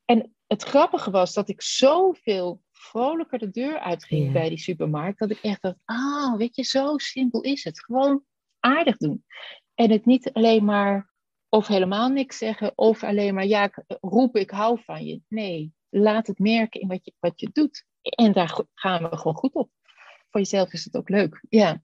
En 0.04 0.34
het 0.46 0.62
grappige 0.62 1.10
was 1.10 1.32
dat 1.32 1.48
ik 1.48 1.62
zoveel 1.62 2.62
vrolijker 2.70 3.38
de 3.38 3.50
deur 3.50 3.78
uitging 3.78 4.32
bij 4.32 4.48
die 4.48 4.58
supermarkt, 4.58 5.18
dat 5.18 5.30
ik 5.30 5.38
echt 5.42 5.62
dacht, 5.62 5.78
ah, 5.84 6.36
weet 6.36 6.56
je, 6.56 6.62
zo 6.62 6.98
simpel 6.98 7.40
is 7.40 7.64
het. 7.64 7.84
Gewoon 7.84 8.24
aardig 8.60 8.96
doen. 8.96 9.24
En 9.74 9.90
het 9.90 10.04
niet 10.04 10.32
alleen 10.32 10.64
maar 10.64 11.10
of 11.48 11.66
helemaal 11.66 12.08
niks 12.08 12.38
zeggen, 12.38 12.72
of 12.74 13.02
alleen 13.02 13.34
maar, 13.34 13.46
ja, 13.46 13.70
roep 14.00 14.36
ik 14.36 14.50
hou 14.50 14.80
van 14.84 15.04
je. 15.04 15.20
Nee, 15.28 15.72
laat 15.90 16.26
het 16.26 16.38
merken 16.38 16.80
in 16.80 16.88
wat 16.88 17.04
je, 17.04 17.12
wat 17.18 17.40
je 17.40 17.50
doet. 17.52 17.84
En 18.02 18.32
daar 18.32 18.60
gaan 18.74 19.10
we 19.10 19.16
gewoon 19.16 19.36
goed 19.36 19.54
op. 19.54 19.70
Voor 20.30 20.40
jezelf 20.40 20.72
is 20.72 20.84
het 20.84 20.96
ook 20.96 21.08
leuk. 21.08 21.44
Ja. 21.48 21.82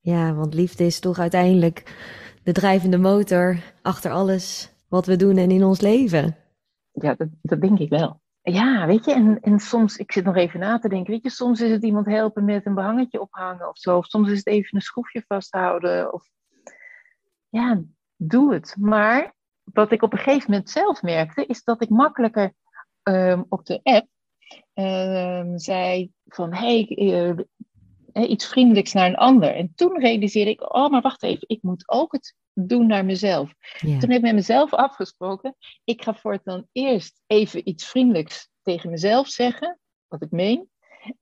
Ja, 0.00 0.34
want 0.34 0.54
liefde 0.54 0.84
is 0.84 1.00
toch 1.00 1.18
uiteindelijk 1.18 1.82
de 2.42 2.52
drijvende 2.52 2.98
motor 2.98 3.58
achter 3.82 4.10
alles 4.10 4.72
wat 4.88 5.06
we 5.06 5.16
doen 5.16 5.36
en 5.36 5.50
in 5.50 5.64
ons 5.64 5.80
leven. 5.80 6.36
Ja, 6.92 7.14
dat, 7.14 7.28
dat 7.42 7.60
denk 7.60 7.78
ik 7.78 7.88
wel. 7.88 8.20
Ja, 8.42 8.86
weet 8.86 9.04
je, 9.04 9.12
en, 9.12 9.40
en 9.40 9.58
soms, 9.58 9.96
ik 9.96 10.12
zit 10.12 10.24
nog 10.24 10.36
even 10.36 10.60
na 10.60 10.78
te 10.78 10.88
denken, 10.88 11.12
weet 11.12 11.22
je, 11.22 11.30
soms 11.30 11.60
is 11.60 11.70
het 11.70 11.82
iemand 11.82 12.06
helpen 12.06 12.44
met 12.44 12.66
een 12.66 12.74
behangetje 12.74 13.20
ophangen 13.20 13.68
of 13.68 13.78
zo. 13.78 13.96
Of 13.96 14.06
soms 14.06 14.30
is 14.30 14.38
het 14.38 14.46
even 14.46 14.76
een 14.76 14.82
schroefje 14.82 15.24
vasthouden. 15.26 16.12
Of 16.12 16.28
ja, 17.48 17.82
doe 18.16 18.54
het. 18.54 18.76
Maar 18.78 19.34
wat 19.64 19.92
ik 19.92 20.02
op 20.02 20.12
een 20.12 20.18
gegeven 20.18 20.50
moment 20.50 20.70
zelf 20.70 21.02
merkte, 21.02 21.46
is 21.46 21.64
dat 21.64 21.82
ik 21.82 21.88
makkelijker 21.88 22.52
um, 23.08 23.46
op 23.48 23.66
de 23.66 23.80
app 23.82 24.06
um, 24.74 25.58
zei 25.58 26.10
van 26.26 26.54
hey, 26.54 26.88
uh, 26.96 27.32
iets 28.12 28.46
vriendelijks 28.46 28.92
naar 28.92 29.08
een 29.08 29.16
ander. 29.16 29.54
En 29.54 29.72
toen 29.74 30.00
realiseerde 30.00 30.50
ik, 30.50 30.74
oh 30.74 30.90
maar 30.90 31.00
wacht 31.00 31.22
even, 31.22 31.48
ik 31.48 31.62
moet 31.62 31.88
ook 31.88 32.12
het 32.12 32.34
doen 32.52 32.86
naar 32.86 33.04
mezelf. 33.04 33.54
Toen 33.78 33.90
heb 33.90 34.10
ik 34.10 34.20
met 34.20 34.34
mezelf 34.34 34.72
afgesproken, 34.72 35.56
ik 35.84 36.02
ga 36.02 36.14
voortaan 36.14 36.68
eerst 36.72 37.22
even 37.26 37.68
iets 37.68 37.86
vriendelijks 37.86 38.48
tegen 38.62 38.90
mezelf 38.90 39.28
zeggen, 39.28 39.78
wat 40.08 40.22
ik 40.22 40.30
meen. 40.30 40.68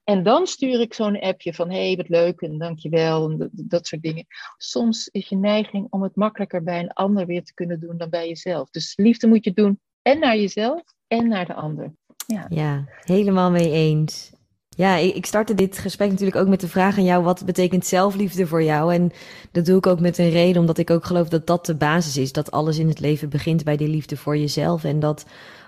En 0.04 0.22
dan 0.22 0.46
stuur 0.46 0.80
ik 0.80 0.94
zo'n 0.94 1.20
appje 1.20 1.54
van 1.54 1.70
hé, 1.70 1.86
hey, 1.86 1.96
wat 1.96 2.08
leuk 2.08 2.40
en 2.40 2.58
dankjewel 2.58 3.30
en 3.30 3.50
dat 3.52 3.86
soort 3.86 4.02
dingen. 4.02 4.26
Soms 4.56 5.08
is 5.08 5.28
je 5.28 5.36
neiging 5.36 5.86
om 5.90 6.02
het 6.02 6.16
makkelijker 6.16 6.62
bij 6.62 6.80
een 6.80 6.92
ander 6.92 7.26
weer 7.26 7.44
te 7.44 7.54
kunnen 7.54 7.80
doen 7.80 7.96
dan 7.96 8.10
bij 8.10 8.28
jezelf. 8.28 8.70
Dus 8.70 8.96
liefde 8.96 9.26
moet 9.26 9.44
je 9.44 9.52
doen 9.52 9.80
en 10.02 10.18
naar 10.18 10.36
jezelf 10.36 10.82
en 11.08 11.28
naar 11.28 11.46
de 11.46 11.54
ander. 11.54 11.92
Ja, 12.26 12.46
ja 12.48 12.84
helemaal 13.04 13.50
mee 13.50 13.70
eens. 13.70 14.34
Ja, 14.68 14.96
ik 14.96 15.26
startte 15.26 15.54
dit 15.54 15.78
gesprek 15.78 16.10
natuurlijk 16.10 16.36
ook 16.36 16.48
met 16.48 16.60
de 16.60 16.68
vraag 16.68 16.98
aan 16.98 17.04
jou: 17.04 17.24
wat 17.24 17.44
betekent 17.44 17.86
zelfliefde 17.86 18.46
voor 18.46 18.62
jou? 18.62 18.94
En 18.94 19.12
dat 19.52 19.64
doe 19.64 19.76
ik 19.76 19.86
ook 19.86 20.00
met 20.00 20.18
een 20.18 20.30
reden, 20.30 20.60
omdat 20.60 20.78
ik 20.78 20.90
ook 20.90 21.04
geloof 21.04 21.28
dat 21.28 21.46
dat 21.46 21.66
de 21.66 21.74
basis 21.74 22.16
is. 22.16 22.32
Dat 22.32 22.50
alles 22.50 22.78
in 22.78 22.88
het 22.88 23.00
leven 23.00 23.28
begint 23.28 23.64
bij 23.64 23.76
die 23.76 23.88
liefde 23.88 24.16
voor 24.16 24.36
jezelf. 24.36 24.84
En 24.84 25.00
dat 25.00 25.26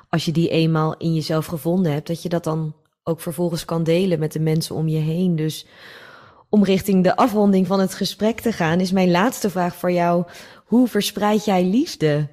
als 0.08 0.24
je 0.24 0.32
die 0.32 0.48
eenmaal 0.48 0.96
in 0.96 1.14
jezelf 1.14 1.46
gevonden 1.46 1.92
hebt, 1.92 2.06
dat 2.06 2.22
je 2.22 2.28
dat 2.28 2.44
dan 2.44 2.74
ook 3.02 3.20
vervolgens 3.20 3.64
kan 3.64 3.82
delen 3.82 4.18
met 4.18 4.32
de 4.32 4.40
mensen 4.40 4.74
om 4.74 4.88
je 4.88 4.98
heen. 4.98 5.36
Dus 5.36 5.66
om 6.48 6.64
richting 6.64 7.04
de 7.04 7.16
afronding 7.16 7.66
van 7.66 7.80
het 7.80 7.94
gesprek 7.94 8.40
te 8.40 8.52
gaan, 8.52 8.80
is 8.80 8.92
mijn 8.92 9.10
laatste 9.10 9.50
vraag 9.50 9.74
voor 9.74 9.92
jou: 9.92 10.24
hoe 10.64 10.88
verspreid 10.88 11.44
jij 11.44 11.64
liefde? 11.64 12.28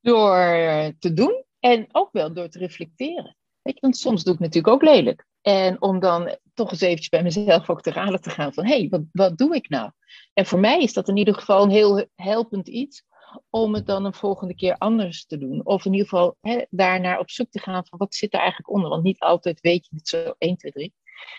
Door 0.00 0.92
te 0.98 1.12
doen 1.14 1.43
en 1.64 1.86
ook 1.92 2.08
wel 2.12 2.32
door 2.32 2.48
te 2.48 2.58
reflecteren. 2.58 3.36
Weet 3.62 3.74
je, 3.74 3.80
want 3.80 3.96
soms 3.96 4.24
doe 4.24 4.34
ik 4.34 4.40
natuurlijk 4.40 4.74
ook 4.74 4.82
lelijk. 4.82 5.26
En 5.40 5.82
om 5.82 6.00
dan 6.00 6.36
toch 6.54 6.70
eens 6.70 6.80
eventjes 6.80 7.08
bij 7.08 7.22
mezelf 7.22 7.70
ook 7.70 7.82
te 7.82 7.90
raden 7.90 8.20
te 8.20 8.30
gaan 8.30 8.52
van... 8.52 8.66
hé, 8.66 8.78
hey, 8.78 8.88
wat, 8.88 9.02
wat 9.12 9.38
doe 9.38 9.54
ik 9.54 9.68
nou? 9.68 9.90
En 10.32 10.46
voor 10.46 10.58
mij 10.58 10.82
is 10.82 10.92
dat 10.92 11.08
in 11.08 11.16
ieder 11.16 11.34
geval 11.34 11.62
een 11.62 11.70
heel 11.70 12.06
helpend 12.14 12.68
iets... 12.68 13.04
om 13.50 13.74
het 13.74 13.86
dan 13.86 14.04
een 14.04 14.14
volgende 14.14 14.54
keer 14.54 14.76
anders 14.78 15.26
te 15.26 15.38
doen. 15.38 15.66
Of 15.66 15.84
in 15.84 15.92
ieder 15.92 16.08
geval 16.08 16.36
hè, 16.40 16.64
daarnaar 16.70 17.18
op 17.18 17.30
zoek 17.30 17.50
te 17.50 17.58
gaan 17.58 17.86
van 17.86 17.98
wat 17.98 18.14
zit 18.14 18.32
er 18.32 18.38
eigenlijk 18.38 18.70
onder. 18.70 18.90
Want 18.90 19.02
niet 19.02 19.20
altijd 19.20 19.60
weet 19.60 19.86
je 19.90 19.96
het 19.96 20.08
zo 20.08 20.34
1, 20.38 20.56
2, 20.56 20.72
3. 20.72 20.94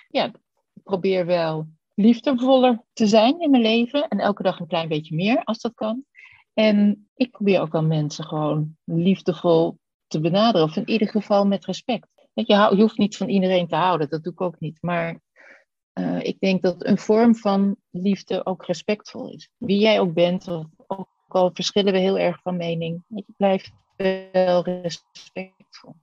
Ja, 0.07 0.25
ik 0.73 0.83
probeer 0.83 1.25
wel 1.25 1.67
liefdevoller 1.93 2.83
te 2.93 3.07
zijn 3.07 3.39
in 3.39 3.49
mijn 3.49 3.63
leven. 3.63 4.07
En 4.07 4.19
elke 4.19 4.43
dag 4.43 4.59
een 4.59 4.67
klein 4.67 4.87
beetje 4.87 5.15
meer 5.15 5.43
als 5.43 5.59
dat 5.59 5.73
kan. 5.73 6.03
En 6.53 7.07
ik 7.15 7.31
probeer 7.31 7.61
ook 7.61 7.71
wel 7.71 7.83
mensen 7.83 8.25
gewoon 8.25 8.77
liefdevol 8.83 9.77
te 10.15 10.29
benaderen. 10.29 10.67
Of 10.67 10.75
in 10.75 10.89
ieder 10.89 11.07
geval 11.07 11.45
met 11.45 11.65
respect. 11.65 12.07
Je, 12.33 12.75
hoeft 12.75 12.97
niet 12.97 13.17
van 13.17 13.29
iedereen 13.29 13.67
te 13.67 13.75
houden, 13.75 14.09
dat 14.09 14.23
doe 14.23 14.33
ik 14.33 14.41
ook 14.41 14.59
niet. 14.59 14.77
Maar 14.81 15.19
uh, 15.99 16.23
ik 16.23 16.39
denk 16.39 16.61
dat 16.61 16.85
een 16.85 16.97
vorm 16.97 17.35
van 17.35 17.75
liefde 17.91 18.45
ook 18.45 18.65
respectvol 18.65 19.31
is. 19.31 19.49
Wie 19.57 19.79
jij 19.79 19.99
ook 19.99 20.13
bent, 20.13 20.47
ook 20.87 21.07
al 21.27 21.49
verschillen 21.53 21.93
we 21.93 21.99
heel 21.99 22.17
erg 22.17 22.41
van 22.41 22.57
mening, 22.57 23.03
je 23.07 23.23
blijft 23.37 23.71
wel 23.95 24.63
respectvol. 24.63 25.95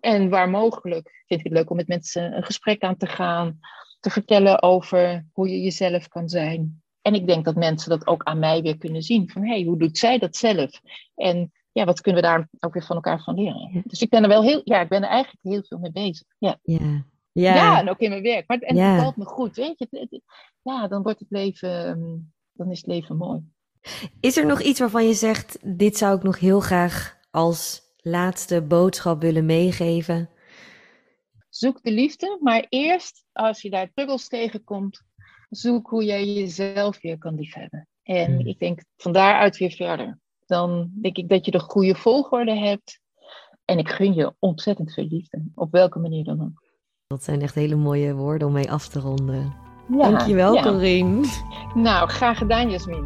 En 0.00 0.28
waar 0.28 0.50
mogelijk 0.50 1.24
vind 1.26 1.40
ik 1.40 1.46
het 1.46 1.54
leuk 1.54 1.70
om 1.70 1.76
met 1.76 1.88
mensen 1.88 2.36
een 2.36 2.44
gesprek 2.44 2.82
aan 2.82 2.96
te 2.96 3.06
gaan, 3.06 3.58
te 4.00 4.10
vertellen 4.10 4.62
over 4.62 5.26
hoe 5.32 5.48
je 5.48 5.60
jezelf 5.60 6.08
kan 6.08 6.28
zijn. 6.28 6.82
En 7.02 7.14
ik 7.14 7.26
denk 7.26 7.44
dat 7.44 7.54
mensen 7.54 7.90
dat 7.90 8.06
ook 8.06 8.24
aan 8.24 8.38
mij 8.38 8.62
weer 8.62 8.78
kunnen 8.78 9.02
zien. 9.02 9.30
Van 9.30 9.42
hé, 9.42 9.54
hey, 9.54 9.62
hoe 9.62 9.78
doet 9.78 9.98
zij 9.98 10.18
dat 10.18 10.36
zelf? 10.36 10.80
En 11.14 11.52
ja, 11.76 11.84
wat 11.84 12.00
kunnen 12.00 12.22
we 12.22 12.28
daar 12.28 12.48
ook 12.60 12.72
weer 12.72 12.82
van 12.82 12.96
elkaar 12.96 13.22
van 13.22 13.34
leren? 13.34 13.82
Dus 13.84 14.00
ik 14.00 14.10
ben 14.10 14.22
er 14.22 14.28
wel 14.28 14.42
heel, 14.42 14.60
ja, 14.64 14.80
ik 14.80 14.88
ben 14.88 15.02
er 15.02 15.08
eigenlijk 15.08 15.42
heel 15.42 15.62
veel 15.62 15.78
mee 15.78 15.92
bezig. 15.92 16.26
Ja. 16.38 16.58
Ja. 16.62 17.04
Ja. 17.32 17.54
ja 17.54 17.78
en 17.78 17.90
ook 17.90 17.98
in 17.98 18.10
mijn 18.10 18.22
werk. 18.22 18.48
Maar 18.48 18.58
en 18.58 18.76
het 18.76 19.02
valt 19.02 19.16
me 19.16 19.24
goed, 19.24 19.56
weet 19.56 19.78
je. 19.78 20.22
Ja, 20.62 20.88
dan 20.88 21.02
wordt 21.02 21.18
het 21.18 21.30
leven, 21.30 21.86
ehm, 21.86 22.16
dan 22.52 22.70
is 22.70 22.76
het 22.76 22.86
leven 22.86 23.16
mooi. 23.16 23.40
Is 24.20 24.36
er 24.36 24.46
nog 24.46 24.62
iets 24.62 24.80
waarvan 24.80 25.06
je 25.06 25.14
zegt, 25.14 25.58
dit 25.78 25.96
zou 25.96 26.16
ik 26.16 26.22
nog 26.22 26.38
heel 26.38 26.60
graag 26.60 27.18
als 27.30 27.82
laatste 27.96 28.62
boodschap 28.62 29.20
willen 29.20 29.46
meegeven? 29.46 30.30
Zoek 31.48 31.82
de 31.82 31.92
liefde, 31.92 32.38
maar 32.40 32.66
eerst 32.68 33.24
als 33.32 33.62
je 33.62 33.70
daar 33.70 33.88
struggles 33.88 34.28
tegenkomt, 34.28 35.02
zoek 35.48 35.88
hoe 35.88 36.04
jij 36.04 36.26
jezelf 36.26 37.00
weer 37.00 37.18
kan 37.18 37.34
liefhebben. 37.34 37.88
En 38.02 38.46
ik 38.46 38.58
denk 38.58 38.80
van 38.96 39.12
daaruit 39.12 39.56
weer 39.56 39.70
verder. 39.70 40.18
Dan 40.46 40.90
denk 41.00 41.16
ik 41.16 41.28
dat 41.28 41.44
je 41.44 41.50
de 41.50 41.60
goede 41.60 41.94
volgorde 41.94 42.54
hebt. 42.54 43.00
En 43.64 43.78
ik 43.78 43.88
gun 43.88 44.14
je 44.14 44.34
ontzettend 44.38 44.92
veel 44.92 45.06
liefde, 45.06 45.44
op 45.54 45.72
welke 45.72 45.98
manier 45.98 46.24
dan 46.24 46.40
ook. 46.40 46.64
Dat 47.06 47.24
zijn 47.24 47.42
echt 47.42 47.54
hele 47.54 47.76
mooie 47.76 48.14
woorden 48.14 48.48
om 48.48 48.54
mee 48.54 48.70
af 48.70 48.88
te 48.88 49.00
ronden. 49.00 49.54
Ja, 49.88 50.10
Dankjewel, 50.10 50.54
ja. 50.54 50.62
Corine. 50.62 51.26
Nou, 51.74 52.08
graag 52.08 52.38
gedaan, 52.38 52.70
Jasmin. 52.70 53.04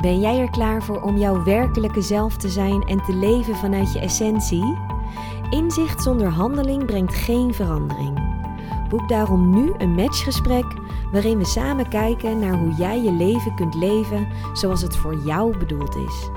Ben 0.00 0.20
jij 0.20 0.38
er 0.38 0.50
klaar 0.50 0.82
voor 0.82 1.02
om 1.02 1.16
jouw 1.16 1.44
werkelijke 1.44 2.02
zelf 2.02 2.36
te 2.36 2.48
zijn 2.48 2.82
en 2.82 3.02
te 3.02 3.14
leven 3.14 3.54
vanuit 3.54 3.92
je 3.92 4.00
essentie? 4.00 4.78
Inzicht 5.50 6.02
zonder 6.02 6.28
handeling 6.28 6.86
brengt 6.86 7.14
geen 7.14 7.54
verandering. 7.54 8.33
Boek 8.88 9.08
daarom 9.08 9.50
nu 9.50 9.72
een 9.78 9.94
matchgesprek 9.94 10.64
waarin 11.12 11.38
we 11.38 11.44
samen 11.44 11.88
kijken 11.88 12.38
naar 12.38 12.58
hoe 12.58 12.72
jij 12.72 13.02
je 13.02 13.12
leven 13.12 13.54
kunt 13.54 13.74
leven 13.74 14.28
zoals 14.52 14.82
het 14.82 14.96
voor 14.96 15.16
jou 15.24 15.58
bedoeld 15.58 15.96
is. 15.96 16.28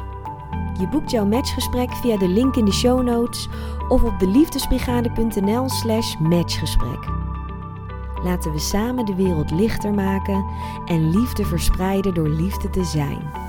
Je 0.80 0.88
boekt 0.88 1.12
jouw 1.12 1.26
matchgesprek 1.26 1.92
via 1.92 2.18
de 2.18 2.28
link 2.28 2.56
in 2.56 2.66
de 2.66 2.74
show 2.74 3.04
notes 3.04 3.50
of 3.90 4.04
op 4.04 4.20
deliefdesbrigade.nl/slash 4.20 6.16
matchgesprek. 6.20 7.06
Laten 8.24 8.52
we 8.52 8.60
samen 8.60 9.06
de 9.06 9.16
wereld 9.16 9.52
lichter 9.52 9.94
maken 9.94 10.46
en 10.86 11.10
liefde 11.10 11.46
verspreiden 11.46 12.14
door 12.14 12.30
liefde 12.30 12.70
te 12.70 12.84
zijn. 12.84 13.47